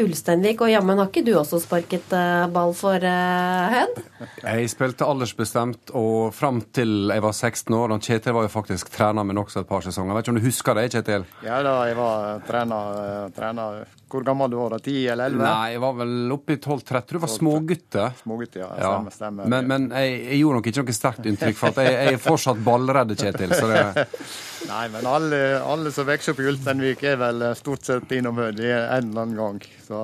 Ulsteinvik. 0.00 0.62
Og 0.64 0.72
jammen 0.72 0.96
har 0.96 1.10
ikke 1.10 1.24
du 1.26 1.34
også 1.36 1.60
sparket 1.60 2.14
eh, 2.16 2.46
ball 2.54 2.72
for 2.76 3.04
Hødd? 3.04 4.00
Jeg 4.40 4.70
spilte 4.72 5.04
aldersbestemt 5.04 5.92
og 5.98 6.32
fram 6.32 6.62
til 6.72 7.12
jeg 7.12 7.24
var 7.24 7.36
16 7.36 7.76
år. 7.76 7.92
Og 7.92 8.00
Kjetil 8.08 8.38
var 8.38 8.48
jo 8.48 8.54
faktisk 8.54 8.88
trener 8.94 9.28
min 9.28 9.42
også 9.44 9.60
et 9.60 9.68
par 9.68 9.84
sesonger. 9.84 10.14
Jeg 10.14 10.22
vet 10.22 10.24
ikke 10.24 10.34
om 10.34 10.40
du 10.40 10.48
husker 10.48 10.80
det, 10.80 10.86
Kjetil? 10.96 11.28
Ja 11.44 11.60
da, 11.66 11.76
jeg 11.90 12.00
var 12.00 12.40
trener, 12.48 13.28
trener 13.36 13.82
hvor 14.12 14.24
gammel 14.26 14.52
du 14.52 14.58
var 14.58 14.76
da? 14.76 14.78
10 14.78 15.08
eller 15.14 15.32
11? 15.32 15.42
Nei, 15.42 15.72
jeg 15.72 15.82
var 15.82 15.98
vel 15.98 16.34
oppe 16.36 16.56
i 16.56 16.58
12-13. 16.60 17.02
Du 17.12 17.18
var 17.22 17.32
smågutte. 17.32 18.06
Smågutte, 18.22 18.62
ja. 18.62 18.70
ja. 18.76 18.92
Stemmer. 18.92 19.16
stemmer. 19.16 19.50
Men, 19.54 19.68
men 19.70 19.88
jeg, 19.96 20.16
jeg, 20.26 20.40
gjorde 20.42 20.60
nok 20.60 20.70
ikke 20.70 20.84
noe 20.84 20.96
sterkt 20.98 21.28
inntrykk, 21.32 21.60
for 21.60 21.82
jeg, 21.82 21.96
jeg, 21.96 22.16
er 22.16 22.24
fortsatt 22.28 22.64
ballredd, 22.66 23.14
Kjetil. 23.18 23.54
Så 23.56 23.70
det... 23.72 24.08
Nei, 24.72 24.88
men 24.92 25.06
alle, 25.10 25.38
alle 25.58 25.90
som 25.92 26.06
vokser 26.06 26.34
opp 26.34 26.40
i 26.42 26.46
Ulsteinvik, 26.52 27.02
er 27.08 27.16
vel 27.20 27.44
stort 27.58 27.86
sett 27.88 28.12
innom 28.14 28.38
Hødd 28.38 28.60
en 28.62 29.08
eller 29.10 29.24
annen 29.24 29.34
gang. 29.36 29.58
Så 29.82 29.98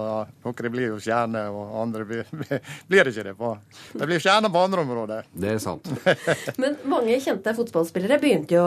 noen 0.44 0.72
blir 0.74 0.90
jo 0.90 0.98
stjerner, 1.00 1.52
og 1.54 1.76
andre 1.82 2.04
blir, 2.08 2.26
blir 2.90 3.10
ikke 3.10 3.26
det. 3.28 3.34
på. 3.38 3.52
Det 3.92 4.08
blir 4.08 4.22
stjerner 4.22 4.52
på 4.52 4.64
andre 4.66 4.84
områder. 4.84 5.28
Det 5.32 5.54
er 5.54 5.62
sant. 5.62 5.88
men 6.62 6.76
mange 6.90 7.20
kjente 7.22 7.54
fotballspillere 7.56 8.18
begynte 8.22 8.58
jo 8.58 8.66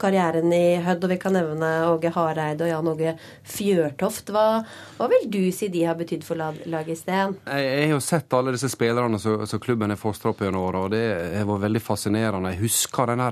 karrieren 0.00 0.52
i 0.56 0.78
Hødd, 0.82 1.04
og 1.04 1.12
vi 1.12 1.20
kan 1.22 1.36
nevne 1.36 1.72
Åge 1.90 2.12
Hareide 2.16 2.66
og 2.66 2.72
Jan 2.72 2.92
Åge 2.94 3.16
Fjørtoft. 3.56 4.32
Hva, 4.34 4.46
hva 4.96 5.10
vil 5.12 5.26
du 5.28 5.42
si 5.52 5.68
de 5.68 5.82
har 5.84 5.96
betydd 5.98 6.22
for 6.24 6.40
laget, 6.40 6.96
Sten? 6.96 7.34
Jeg, 7.44 7.64
jeg, 7.68 7.88
har 7.92 8.02
sett 8.04 8.32
alle 8.36 8.54
disse 8.54 8.70
spillerne 8.72 9.18
som 9.20 9.60
klubben 9.60 9.92
har 9.92 10.00
fostra 10.00 10.32
opp 10.32 10.40
gjennom 10.40 10.64
åra, 10.64 10.86
og 10.86 10.94
det 10.94 11.02
har 11.36 11.44
vært 11.48 11.66
veldig 11.66 11.82
fascinerende. 11.84 12.54
Jeg 12.54 12.62
husker 12.62 13.12
den 13.12 13.24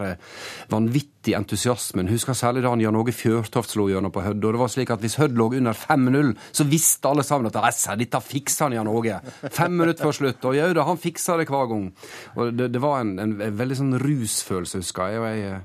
vanvittige 0.73 1.39
entusiasmen. 1.39 2.11
Jeg 2.11 2.19
husker 2.19 2.37
særlig 2.37 2.67
da 2.67 2.75
Jan 2.77 3.01
Åge 3.01 3.15
Fjørtoft 3.17 3.73
slo 3.73 3.89
gjennom 3.89 4.13
på 4.13 4.27
Hødd. 4.27 4.45
Og 4.45 4.57
det 4.57 4.61
var 4.61 4.73
slik 4.75 4.93
at 4.93 5.01
hvis 5.01 5.17
Hødd 5.23 5.39
lå 5.41 5.49
under 5.57 5.79
5-0, 5.79 6.35
så 6.53 6.69
visste 6.69 7.09
alle 7.09 7.25
sammen 7.25 7.49
at 7.49 7.81
dette 8.03 8.21
fikser 8.21 8.69
han 8.69 8.77
Jan 8.77 8.93
Åge. 8.93 9.21
Fem 9.49 9.73
minutter 9.73 10.05
før 10.05 10.19
slutt. 10.21 10.45
Og 10.45 10.59
jau 10.59 10.69
da, 10.77 10.85
han 10.85 11.01
fiksa 11.01 11.39
det 11.41 11.49
hver 11.49 11.71
gang. 11.73 11.89
Og 12.37 12.53
det, 12.59 12.75
det 12.77 12.85
var 12.85 13.01
en, 13.01 13.17
en, 13.23 13.39
en, 13.41 13.57
veldig 13.57 13.81
sånn 13.81 14.01
rusfølelse, 14.05 14.85
husker 14.85 15.17
jeg. 15.17 15.41
Jeg 15.41 15.65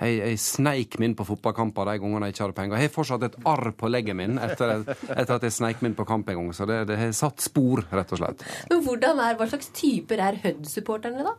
jeg, 0.00 0.16
jeg 0.20 0.40
sneik 0.40 0.96
meg 0.98 1.10
inn 1.10 1.16
på 1.18 1.26
fotballkamper 1.28 1.90
de 1.90 1.96
gangene 2.00 2.28
jeg 2.28 2.34
ikke 2.34 2.44
hadde 2.46 2.56
penger. 2.56 2.80
Jeg 2.80 2.88
har 2.88 2.94
fortsatt 2.94 3.26
et 3.26 3.36
arr 3.50 3.72
på 3.76 3.90
leggen 3.92 4.16
min 4.20 4.40
etter, 4.40 4.84
etter 5.12 5.34
at 5.36 5.44
jeg 5.44 5.56
sneik 5.56 5.82
meg 5.82 5.92
inn 5.92 5.98
på 5.98 6.06
kamp 6.08 6.30
en 6.32 6.40
gang. 6.40 6.50
Så 6.56 6.66
det, 6.68 6.82
det 6.88 6.96
har 7.00 7.12
satt 7.16 7.44
spor, 7.44 7.84
rett 7.92 8.14
og 8.16 8.22
slett. 8.22 8.44
Men 8.70 8.82
hvordan 8.86 9.20
er, 9.26 9.36
Hva 9.40 9.48
slags 9.50 9.70
typer 9.76 10.22
er 10.24 10.40
Hødd-supporterne, 10.40 11.24
da? 11.26 11.34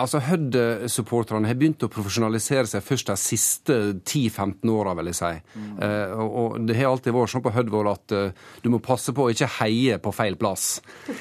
Altså, 0.00 0.20
Hødd-supporterne 0.26 1.48
har 1.48 1.58
begynt 1.58 1.86
å 1.86 1.90
profesjonalisere 1.92 2.68
seg 2.68 2.84
først 2.84 3.12
de 3.12 3.18
siste 3.20 3.78
10-15 3.96 4.74
åra, 4.74 4.94
vil 4.98 5.12
jeg 5.12 5.20
si. 5.22 5.32
Mm. 5.56 5.74
Uh, 5.80 6.24
og 6.28 6.58
det 6.68 6.76
har 6.78 6.92
alltid 6.92 7.16
vært 7.16 7.34
sånn 7.34 7.46
på 7.46 7.54
Hødd 7.56 7.74
at 7.88 8.16
uh, 8.16 8.48
du 8.64 8.72
må 8.72 8.82
passe 8.84 9.14
på 9.16 9.26
å 9.26 9.32
ikke 9.32 9.50
heie 9.62 10.00
på 10.02 10.12
feil 10.12 10.36
plass. 10.40 10.70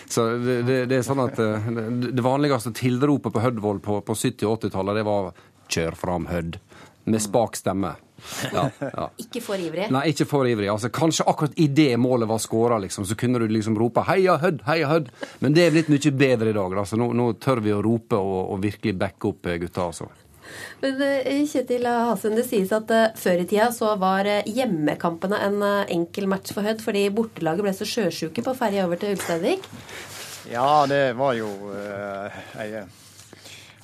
Så 0.09 0.29
det, 0.43 0.61
det, 0.67 0.79
det 0.91 0.99
er 0.99 1.07
sånn 1.07 1.23
at 1.23 1.39
uh, 1.39 1.71
det 2.11 2.25
vanligste 2.25 2.75
tilropet 2.75 3.33
på 3.33 3.43
Hødd-Voll 3.43 3.83
på, 3.83 4.01
på 4.03 4.17
70- 4.17 4.49
og 4.49 4.59
80-tallet, 4.59 4.99
det 4.99 5.07
var 5.07 5.31
Kjør 5.71 5.97
fram 5.99 6.27
Hødd. 6.31 6.59
Med 7.07 7.23
spak 7.23 7.55
stemme. 7.55 7.95
Ja, 8.53 8.69
ja. 8.79 9.09
Ikke 9.23 9.41
for 9.45 9.61
ivrig? 9.61 9.87
Nei, 9.93 10.07
ikke 10.11 10.27
for 10.27 10.47
ivrig. 10.49 10.69
Altså, 10.71 10.89
kanskje 10.93 11.25
akkurat 11.29 11.57
idet 11.59 11.93
målet 12.01 12.29
var 12.29 12.41
skåra, 12.41 12.79
liksom, 12.83 13.05
så 13.05 13.15
kunne 13.15 13.39
du 13.39 13.47
liksom 13.47 13.77
rope 13.79 14.03
'heia 14.07 14.37
Hødd', 14.41 14.63
heia 14.67 14.89
Hødd. 14.91 15.11
Men 15.39 15.55
det 15.55 15.67
er 15.67 15.75
blitt 15.75 15.91
mye 15.93 16.11
bedre 16.11 16.51
i 16.51 16.57
dag. 16.57 16.77
Altså, 16.77 16.99
nå, 16.99 17.11
nå 17.13 17.31
tør 17.43 17.61
vi 17.63 17.75
å 17.75 17.83
rope 17.83 18.17
og, 18.17 18.39
og 18.53 18.63
virkelig 18.63 18.97
backe 18.97 19.31
opp 19.31 19.47
eh, 19.47 19.59
gutta. 19.61 19.87
altså. 19.87 20.09
Men 20.81 21.01
eh, 21.03 21.43
Kjetil 21.47 21.87
Hasen, 21.87 22.35
det 22.39 22.47
sies 22.47 22.71
at 22.75 22.91
uh, 22.91 23.07
før 23.19 23.43
i 23.43 23.47
tida 23.47 23.71
så 23.75 23.93
var 23.99 24.27
hjemmekampene 24.47 25.41
en 25.47 25.65
enkel 25.85 26.27
match 26.31 26.55
for 26.55 26.65
Hødd, 26.67 26.83
fordi 26.83 27.07
bortelaget 27.13 27.67
ble 27.67 27.75
så 27.75 27.87
sjøsjuke 27.87 28.43
på 28.43 28.55
ferja 28.57 28.87
over 28.87 28.99
til 28.99 29.15
Ulsteinvik? 29.15 29.67
Ja, 30.51 30.87
det 30.87 31.11
var 31.19 31.35
jo 31.35 31.51
ei 32.55 32.87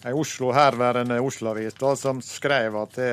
ei 0.03 0.13
Oslo-herværende 0.13 1.19
Oslo-avis 1.23 1.77
som 1.99 2.21
skrev 2.21 2.75
at 2.81 2.97
det, 2.99 3.11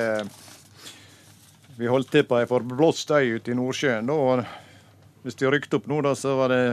vi 1.78 1.88
holdt 1.88 2.10
til 2.12 2.26
på 2.26 2.40
ei 2.40 2.48
forblåst 2.50 3.12
øy 3.14 3.36
ute 3.38 3.52
i 3.52 3.56
Nordsjøen. 3.56 4.10
Da, 4.10 4.12
og 4.14 5.22
hvis 5.24 5.38
vi 5.40 5.52
rykte 5.52 5.78
opp 5.78 5.86
nå, 5.90 6.00
da, 6.04 6.14
så 6.18 6.34
var 6.36 6.52
det 6.52 6.64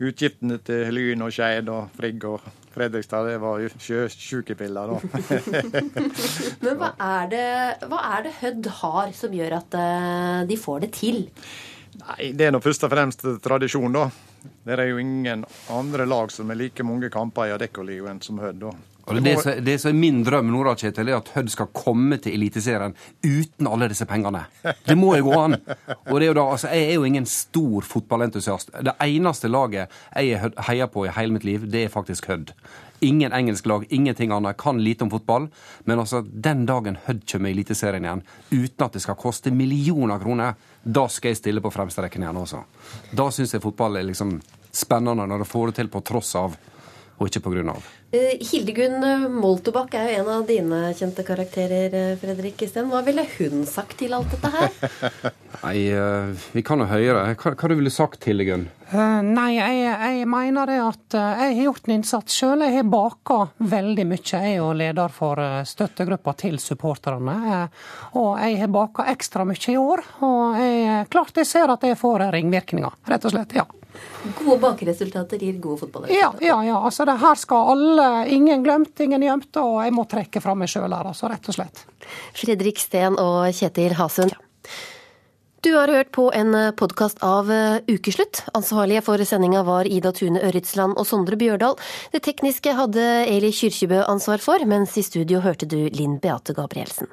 utgiftene 0.00 0.58
til 0.64 0.92
Lyn 0.94 1.24
og 1.24 1.32
Skeid 1.34 1.68
og 1.72 1.90
Frigg 1.96 2.24
og 2.28 2.44
Fredrikstad, 2.70 3.26
det 3.26 3.40
var 3.42 3.64
sjøsjukepiller, 3.82 4.92
da. 4.92 5.00
Men 6.62 6.78
hva 6.78 6.92
er, 6.94 7.26
det, 7.32 7.48
hva 7.90 8.04
er 8.12 8.28
det 8.28 8.36
Hødd 8.38 8.70
har 8.80 9.12
som 9.16 9.34
gjør 9.34 9.58
at 9.58 9.76
uh, 9.76 10.40
de 10.46 10.58
får 10.60 10.86
det 10.86 10.92
til? 11.00 11.24
Nei, 12.04 12.30
Det 12.38 12.46
er 12.46 12.54
nå 12.54 12.62
først 12.62 12.86
og 12.86 12.92
fremst 12.92 13.26
tradisjon, 13.42 13.90
da. 13.96 14.06
Det 14.40 14.78
er 14.78 14.86
jo 14.92 15.00
ingen 15.02 15.42
andre 15.74 16.06
lag 16.08 16.30
som 16.32 16.48
har 16.48 16.60
like 16.60 16.86
mange 16.86 17.10
kamper 17.12 17.50
i 17.50 17.56
Adeccoligaen 17.56 18.22
som 18.24 18.38
Hødd. 18.40 18.62
da. 18.62 18.72
Det, 19.06 19.20
det, 19.22 19.54
det 19.66 19.76
som 19.80 19.90
er 19.90 19.98
min 19.98 20.20
drøm 20.26 20.50
nå, 20.52 20.60
da, 20.66 20.74
Kjetil, 20.78 21.08
er 21.10 21.18
at 21.18 21.30
Hødd 21.34 21.50
skal 21.52 21.70
komme 21.74 22.18
til 22.22 22.36
Eliteserien 22.36 22.94
uten 23.24 23.68
alle 23.70 23.88
disse 23.90 24.06
pengene. 24.08 24.44
Det 24.62 24.96
må 24.98 25.14
jo 25.18 25.30
gå 25.30 25.38
an. 25.40 25.56
Og 26.10 26.12
det 26.20 26.26
er 26.26 26.28
jo 26.28 26.36
da, 26.38 26.44
altså, 26.56 26.70
Jeg 26.74 26.90
er 26.90 27.00
jo 27.00 27.08
ingen 27.08 27.26
stor 27.26 27.86
fotballentusiast. 27.86 28.74
Det 28.86 28.94
eneste 29.06 29.50
laget 29.50 29.90
jeg 30.14 30.52
heier 30.68 30.92
på 30.92 31.06
i 31.06 31.14
hele 31.16 31.36
mitt 31.36 31.48
liv, 31.48 31.66
det 31.70 31.86
er 31.86 31.92
faktisk 31.92 32.30
Hødd. 32.30 32.54
Ingen 33.00 33.32
engelsk 33.32 33.66
lag, 33.66 33.86
ingenting 33.88 34.32
annet. 34.32 34.58
Kan 34.60 34.82
lite 34.84 35.04
om 35.04 35.10
fotball. 35.10 35.48
Men 35.88 36.02
altså, 36.02 36.20
den 36.22 36.66
dagen 36.68 36.98
Hødd 37.06 37.24
kommer 37.32 37.48
i 37.48 37.56
Eliteserien 37.56 38.04
igjen, 38.04 38.24
uten 38.50 38.86
at 38.86 38.96
det 38.96 39.02
skal 39.06 39.18
koste 39.18 39.50
millioner 39.50 40.20
kroner, 40.20 40.58
da 40.82 41.06
skal 41.08 41.32
jeg 41.32 41.40
stille 41.40 41.64
på 41.64 41.72
fremste 41.72 42.04
rekken 42.04 42.26
igjen 42.26 42.40
også. 42.40 42.62
Da 43.16 43.30
syns 43.32 43.56
jeg 43.56 43.64
fotball 43.64 43.98
er 44.00 44.10
liksom 44.10 44.36
spennende 44.70 45.26
når 45.26 45.42
du 45.42 45.48
får 45.48 45.70
det 45.70 45.80
til 45.80 45.90
på 45.90 46.04
tross 46.06 46.34
av 46.38 46.54
og 47.20 47.28
ikke 47.28 47.42
på 47.44 47.52
grunn 47.52 47.68
av. 47.68 47.88
Eh, 48.16 48.40
Hildegunn 48.40 49.04
Moltobakk 49.36 49.92
er 50.00 50.08
jo 50.08 50.22
en 50.22 50.30
av 50.38 50.46
dine 50.48 50.78
kjente 50.96 51.22
karakterer, 51.22 51.92
eh, 51.94 52.16
Fredrik 52.18 52.62
Isten. 52.64 52.88
Hva 52.88 53.02
ville 53.04 53.26
hun 53.36 53.66
sagt 53.68 53.98
til 54.00 54.16
alt 54.16 54.32
dette 54.32 54.48
her? 54.54 54.70
nei, 55.66 55.76
eh, 55.92 56.30
vi 56.56 56.64
kan 56.64 56.80
jo 56.80 56.88
høre. 56.88 57.26
Hva, 57.36 57.52
hva 57.52 57.68
du 57.68 57.76
ville 57.76 57.92
sagt, 57.92 58.24
Hildegunn? 58.24 58.70
Uh, 58.90 59.20
nei, 59.22 59.52
jeg, 59.54 59.82
jeg, 59.86 60.24
mener 60.26 60.66
det 60.66 60.78
at 60.82 61.14
jeg 61.14 61.52
har 61.52 61.66
gjort 61.68 61.86
en 61.86 61.94
innsats 61.98 62.38
sjøl. 62.40 62.64
Jeg 62.64 62.78
har 62.80 62.88
baka 62.90 63.36
veldig 63.76 64.06
mye. 64.10 64.24
Jeg 64.24 64.54
er 64.54 64.56
jo 64.56 64.70
leder 64.80 65.12
for 65.14 65.44
støttegruppa 65.68 66.34
til 66.40 66.56
supporterne. 66.58 67.36
Og 68.18 68.32
jeg 68.40 68.62
har 68.64 68.72
baka 68.74 69.06
ekstra 69.12 69.46
mye 69.46 69.60
i 69.70 69.76
år. 69.78 70.02
Og 70.26 70.58
jeg, 70.58 71.04
klart 71.12 71.38
jeg 71.38 71.52
ser 71.52 71.70
at 71.70 71.84
det 71.84 72.00
får 72.00 72.32
ringvirkninger, 72.34 72.98
rett 73.12 73.28
og 73.28 73.36
slett. 73.36 73.54
ja. 73.60 73.68
Gode 74.38 74.58
bakeresultater 74.60 75.40
gir 75.40 75.56
gode 75.62 75.80
fotballresultater. 75.80 76.44
Ja, 76.44 76.48
ja, 76.52 76.58
ja. 76.68 76.76
Altså, 76.84 77.06
det 77.08 77.16
her 77.22 77.40
skal 77.40 77.72
alle 77.74 78.08
Ingen 78.30 78.62
glemt, 78.64 78.94
ingen 79.00 79.24
gjemt. 79.24 79.50
Og 79.62 79.80
jeg 79.84 79.96
må 79.96 80.04
trekke 80.10 80.42
fram 80.44 80.60
meg 80.62 80.70
sjøl 80.72 80.92
her, 80.92 81.10
altså, 81.12 81.30
rett 81.32 81.48
og 81.50 81.56
slett. 81.56 81.84
Fredrik 82.36 82.80
Steen 82.82 83.18
og 83.20 83.48
Kjetil 83.56 83.96
Hasund. 83.98 84.36
Du 85.60 85.74
har 85.76 85.92
hørt 85.92 86.08
på 86.16 86.30
en 86.32 86.56
podkast 86.72 87.20
av 87.20 87.50
Ukeslutt. 87.84 88.46
Ansvarlige 88.56 89.02
for 89.04 89.20
sendinga 89.28 89.60
var 89.66 89.84
Ida 89.84 90.12
Tune 90.16 90.40
Ørretsland 90.40 90.96
og 90.96 91.04
Sondre 91.04 91.36
Bjørdal. 91.36 91.76
Det 92.14 92.22
tekniske 92.24 92.72
hadde 92.78 93.04
Eli 93.28 93.52
Kyrkjebø 93.52 94.06
ansvar 94.08 94.40
for, 94.40 94.64
mens 94.64 94.96
i 94.96 95.04
studio 95.04 95.44
hørte 95.44 95.68
du 95.68 95.82
Linn 95.92 96.16
Beate 96.22 96.56
Gabrielsen. 96.56 97.12